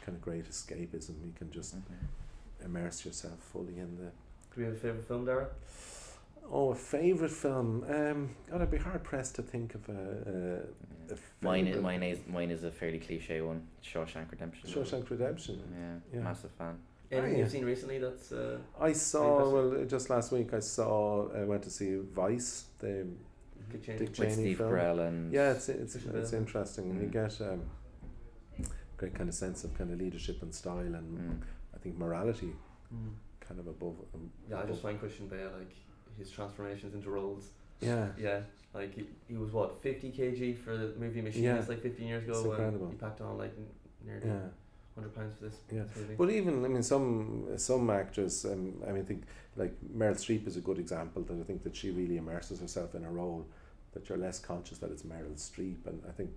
kind 0.00 0.16
of 0.16 0.22
great 0.22 0.48
escapism. 0.48 1.14
You 1.24 1.32
can 1.36 1.50
just 1.50 1.76
Mhm. 1.76 2.64
immerse 2.64 3.04
yourself 3.04 3.38
fully 3.40 3.78
in 3.78 3.96
the. 3.96 4.04
Do 4.04 4.56
we 4.60 4.64
have 4.64 4.74
a 4.74 4.76
favorite 4.76 5.04
film, 5.04 5.24
Dara? 5.24 5.48
Oh, 6.50 6.70
a 6.70 6.74
favorite 6.76 7.32
film. 7.32 7.84
Um, 7.90 8.30
God, 8.48 8.62
I'd 8.62 8.70
be 8.70 8.78
hard 8.78 9.02
pressed 9.02 9.34
to 9.36 9.42
think 9.42 9.74
of 9.74 9.88
a. 9.88 9.92
a, 9.92 11.12
Yeah. 11.12 11.14
a 11.14 11.44
Mine, 11.44 11.66
is, 11.66 11.82
mine 11.82 12.02
is 12.02 12.18
mine 12.26 12.50
is 12.50 12.64
a 12.64 12.70
fairly 12.70 12.98
cliche 13.00 13.40
one. 13.40 13.66
Shawshank 13.82 14.30
Redemption. 14.30 14.68
Shawshank 14.70 15.10
Redemption. 15.10 15.60
Yeah, 15.76 16.18
Yeah. 16.18 16.24
massive 16.24 16.50
fan. 16.52 16.78
Anything 17.10 17.32
yeah. 17.32 17.38
you've 17.38 17.50
seen 17.52 17.64
recently 17.64 17.98
that's 17.98 18.32
uh, 18.32 18.58
I 18.80 18.92
saw 18.92 19.48
well 19.52 19.84
just 19.84 20.10
last 20.10 20.32
week. 20.32 20.52
I 20.54 20.58
saw 20.60 21.28
I 21.32 21.44
went 21.44 21.62
to 21.64 21.70
see 21.70 21.96
Vice. 21.96 22.66
The 22.78 23.06
Dick 23.70 23.82
Cheney? 23.84 23.98
Dick 23.98 24.18
With 24.18 24.32
Steve 24.32 24.58
film. 24.58 24.70
Carell 24.72 25.06
and 25.08 25.32
yeah, 25.32 25.52
it's 25.52 25.68
it's 25.68 25.92
Christian 25.94 26.16
it's 26.16 26.32
interesting. 26.32 26.90
and 26.90 27.00
You 27.02 27.08
Mm. 27.08 27.12
get 27.12 27.40
um, 27.40 27.60
great 28.96 29.14
kind 29.14 29.28
of 29.28 29.34
sense 29.34 29.64
of 29.64 29.74
kind 29.76 29.92
of 29.92 29.98
leadership 29.98 30.42
and 30.42 30.54
style, 30.54 30.78
and 30.78 31.18
Mm. 31.18 31.42
I 31.74 31.78
think 31.78 31.96
morality 31.98 32.52
Mm. 32.94 33.12
kind 33.40 33.60
of 33.60 33.66
above. 33.66 33.96
Um, 34.14 34.30
Yeah, 34.48 34.56
I 34.58 34.60
just 34.60 34.70
above- 34.70 34.80
find 34.82 34.98
Christian 35.00 35.28
Bale 35.28 35.50
like 35.58 35.74
his 36.18 36.30
transformations 36.30 36.94
into 36.94 37.10
roles. 37.10 37.50
yeah. 37.80 38.08
Yeah, 38.18 38.40
like 38.74 38.94
he, 38.94 39.06
he 39.28 39.36
was 39.36 39.52
what 39.52 39.82
fifty 39.82 40.10
kg 40.12 40.56
for 40.56 40.76
the 40.76 40.88
movie 40.98 41.20
Machinist 41.20 41.68
Yeah. 41.68 41.74
like 41.74 41.82
fifteen 41.82 42.08
years 42.08 42.24
ago. 42.24 42.34
and 42.38 42.46
incredible. 42.50 42.88
he 42.90 42.96
packed 42.96 43.20
on 43.20 43.36
like 43.38 43.52
nearly 44.04 44.26
Yeah, 44.26 44.48
hundred 44.96 45.14
pounds 45.14 45.34
for 45.38 45.44
this, 45.44 45.58
Yeah. 45.72 45.82
this 45.84 45.96
movie. 45.96 46.14
but 46.16 46.30
even 46.30 46.64
I 46.64 46.68
mean 46.68 46.82
some 46.82 47.46
some 47.56 47.88
actors. 47.90 48.44
Um, 48.44 48.82
I 48.88 48.92
mean, 48.92 49.02
I 49.02 49.04
think 49.04 49.22
like 49.56 49.74
Meryl 49.96 50.16
Streep 50.16 50.46
is 50.46 50.56
a 50.56 50.60
good 50.60 50.78
example. 50.78 51.22
That 51.22 51.38
I 51.38 51.44
think 51.44 51.62
that 51.62 51.76
she 51.76 51.90
really 51.90 52.16
immerses 52.16 52.60
herself 52.60 52.94
in 52.94 53.04
a 53.04 53.10
role 53.10 53.46
that 53.92 54.08
you're 54.08 54.18
less 54.18 54.38
conscious 54.38 54.78
that 54.78 54.90
it's 54.90 55.02
Meryl 55.02 55.34
Streep, 55.36 55.86
and 55.86 56.02
I 56.08 56.12
think 56.12 56.30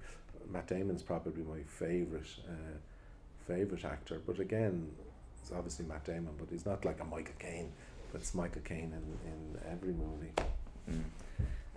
Matt 0.49 0.67
Damon's 0.67 1.03
probably 1.03 1.43
my 1.43 1.61
favorite 1.63 2.27
uh, 2.47 2.77
favorite 3.47 3.85
actor. 3.85 4.21
But 4.25 4.39
again, 4.39 4.91
it's 5.41 5.51
obviously 5.51 5.85
Matt 5.85 6.05
Damon, 6.05 6.35
but 6.37 6.47
he's 6.51 6.65
not 6.65 6.85
like 6.85 6.99
a 7.01 7.05
Michael 7.05 7.35
Caine. 7.39 7.71
But 8.11 8.21
it's 8.21 8.33
Michael 8.33 8.61
Caine 8.63 8.91
in, 8.93 9.29
in 9.31 9.71
every 9.71 9.93
movie. 9.93 10.31
Mm. 10.89 11.03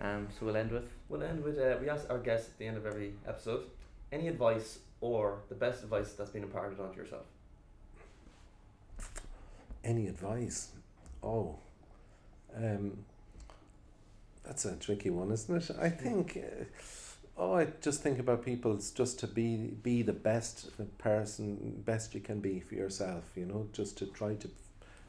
Um, 0.01 0.27
so 0.37 0.45
we'll 0.47 0.57
end 0.57 0.71
with 0.71 0.85
We'll 1.07 1.21
end 1.23 1.43
with 1.43 1.59
uh, 1.59 1.77
we 1.79 1.87
ask 1.89 2.09
our 2.09 2.17
guests 2.17 2.49
at 2.49 2.57
the 2.57 2.65
end 2.65 2.77
of 2.77 2.85
every 2.85 3.13
episode 3.27 3.65
any 4.11 4.27
advice 4.27 4.79
or 5.03 5.41
the 5.49 5.55
best 5.55 5.83
advice 5.83 6.13
that's 6.13 6.29
been 6.29 6.43
imparted 6.43 6.79
onto 6.79 6.97
yourself. 6.97 7.25
Any 9.83 10.07
advice? 10.07 10.69
Oh, 11.21 11.57
um, 12.55 12.99
that's 14.45 14.63
a 14.63 14.77
tricky 14.77 15.09
one, 15.09 15.29
isn't 15.31 15.69
it? 15.69 15.75
I 15.77 15.89
think. 15.89 16.37
Uh, 16.37 16.63
oh, 17.37 17.55
I 17.55 17.67
just 17.81 18.01
think 18.01 18.17
about 18.17 18.45
people. 18.45 18.73
It's 18.75 18.91
just 18.91 19.19
to 19.19 19.27
be 19.27 19.57
be 19.57 20.03
the 20.03 20.13
best 20.13 20.69
person, 20.97 21.83
best 21.85 22.15
you 22.15 22.21
can 22.21 22.39
be 22.39 22.61
for 22.61 22.75
yourself. 22.75 23.25
You 23.35 23.45
know, 23.45 23.67
just 23.73 23.97
to 23.97 24.05
try 24.05 24.35
to 24.35 24.49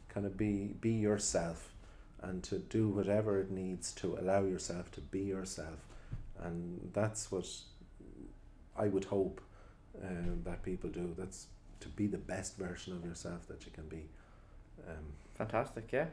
kind 0.08 0.26
of 0.26 0.36
be 0.36 0.74
be 0.80 0.90
yourself, 0.90 1.72
and 2.20 2.42
to 2.42 2.58
do 2.58 2.88
whatever 2.88 3.40
it 3.40 3.52
needs 3.52 3.92
to 3.92 4.18
allow 4.20 4.42
yourself 4.42 4.90
to 4.92 5.00
be 5.00 5.20
yourself, 5.20 5.78
and 6.42 6.90
that's 6.92 7.30
what 7.30 7.46
I 8.76 8.88
would 8.88 9.04
hope 9.04 9.40
um, 10.02 10.42
that 10.44 10.62
people 10.62 10.90
do. 10.90 11.14
That's 11.16 11.46
to 11.80 11.88
be 11.88 12.06
the 12.06 12.18
best 12.18 12.56
version 12.56 12.94
of 12.94 13.04
yourself 13.04 13.46
that 13.48 13.64
you 13.66 13.72
can 13.72 13.86
be. 13.88 14.06
Um, 14.88 15.04
fantastic. 15.34 15.90
Yeah, 15.92 16.06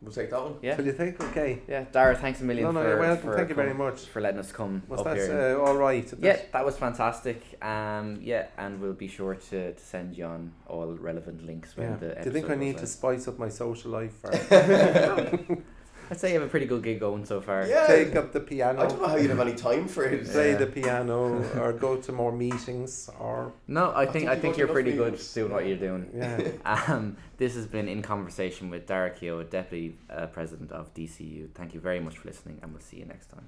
We'll 0.00 0.12
take 0.12 0.30
that 0.30 0.40
one. 0.40 0.54
yeah, 0.62 0.76
so 0.76 0.82
you 0.82 0.92
think, 0.92 1.20
okay? 1.20 1.60
yeah. 1.66 1.84
Dara, 1.90 2.14
thanks 2.16 2.40
a 2.40 2.44
million 2.44 2.64
No, 2.66 2.70
no, 2.70 2.82
for 2.82 2.88
you're 2.88 3.00
welcome. 3.00 3.22
for 3.30 3.36
Thank 3.36 3.48
you 3.48 3.54
very 3.56 3.74
much. 3.74 4.00
for 4.06 4.20
letting 4.20 4.38
us 4.38 4.52
come 4.52 4.82
Was 4.88 5.00
up 5.00 5.06
that 5.06 5.16
here. 5.16 5.56
uh, 5.60 5.66
all 5.66 5.76
right? 5.76 6.06
yeah, 6.20 6.34
That- 6.34 6.52
that 6.52 6.64
was 6.64 6.76
fantastic. 6.76 7.42
Um, 7.60 8.20
yeah, 8.22 8.46
and 8.56 8.80
we'll 8.80 8.92
be 8.92 9.08
sure 9.08 9.34
to, 9.34 9.72
to 9.74 9.80
send 9.84 10.16
you 10.16 10.24
on 10.26 10.52
all 10.68 10.86
relevant 10.92 11.44
links 11.44 11.76
when 11.76 11.90
yeah. 11.90 11.96
the 11.96 12.08
Do 12.22 12.24
you 12.26 12.30
think 12.30 12.48
I 12.48 12.54
need 12.54 12.72
goes 12.76 12.82
to 12.82 12.86
spice 12.86 13.26
up 13.26 13.38
my 13.40 13.48
social 13.48 13.90
life 13.90 14.14
or 14.22 14.30
I'd 16.10 16.18
say 16.18 16.28
you 16.32 16.38
have 16.40 16.48
a 16.48 16.50
pretty 16.50 16.66
good 16.66 16.82
gig 16.82 17.00
going 17.00 17.24
so 17.26 17.40
far. 17.40 17.66
Yeah. 17.66 17.86
take 17.86 18.16
up 18.16 18.32
the 18.32 18.40
piano. 18.40 18.82
I 18.82 18.86
don't 18.88 19.00
know 19.02 19.08
how 19.08 19.16
you'd 19.16 19.30
have 19.30 19.40
any 19.40 19.54
time 19.54 19.86
for 19.88 20.04
it. 20.04 20.24
play 20.26 20.52
Yeah. 20.52 20.58
the 20.58 20.66
piano, 20.66 21.42
or 21.60 21.72
go 21.72 21.96
to 21.96 22.12
more 22.12 22.32
meetings, 22.32 23.10
or 23.20 23.52
No, 23.66 23.90
I 23.90 24.02
I 24.02 24.04
think 24.06 24.12
think 24.12 24.28
I 24.30 24.36
think 24.40 24.56
you're 24.56 24.66
enough 24.66 24.74
pretty 24.74 24.92
good 24.92 25.12
meetings. 25.12 25.34
doing 25.34 25.52
what 25.52 25.66
you're 25.66 25.76
doing. 25.88 26.10
yeah. 26.14 26.48
Um, 26.88 27.16
this 27.36 27.54
has 27.54 27.66
been 27.66 27.88
in 27.88 28.00
conversation 28.02 28.70
with 28.70 28.86
Dara 28.86 29.10
Keogh, 29.10 29.42
Deputy 29.44 29.96
uh, 30.10 30.26
President 30.26 30.72
of 30.72 30.92
DCU. 30.94 31.50
Thank 31.54 31.74
you 31.74 31.80
very 31.80 32.00
much 32.00 32.16
for 32.18 32.28
listening, 32.28 32.58
and 32.62 32.72
we'll 32.72 32.80
see 32.90 32.96
you 32.98 33.04
next 33.04 33.26
time. 33.30 33.46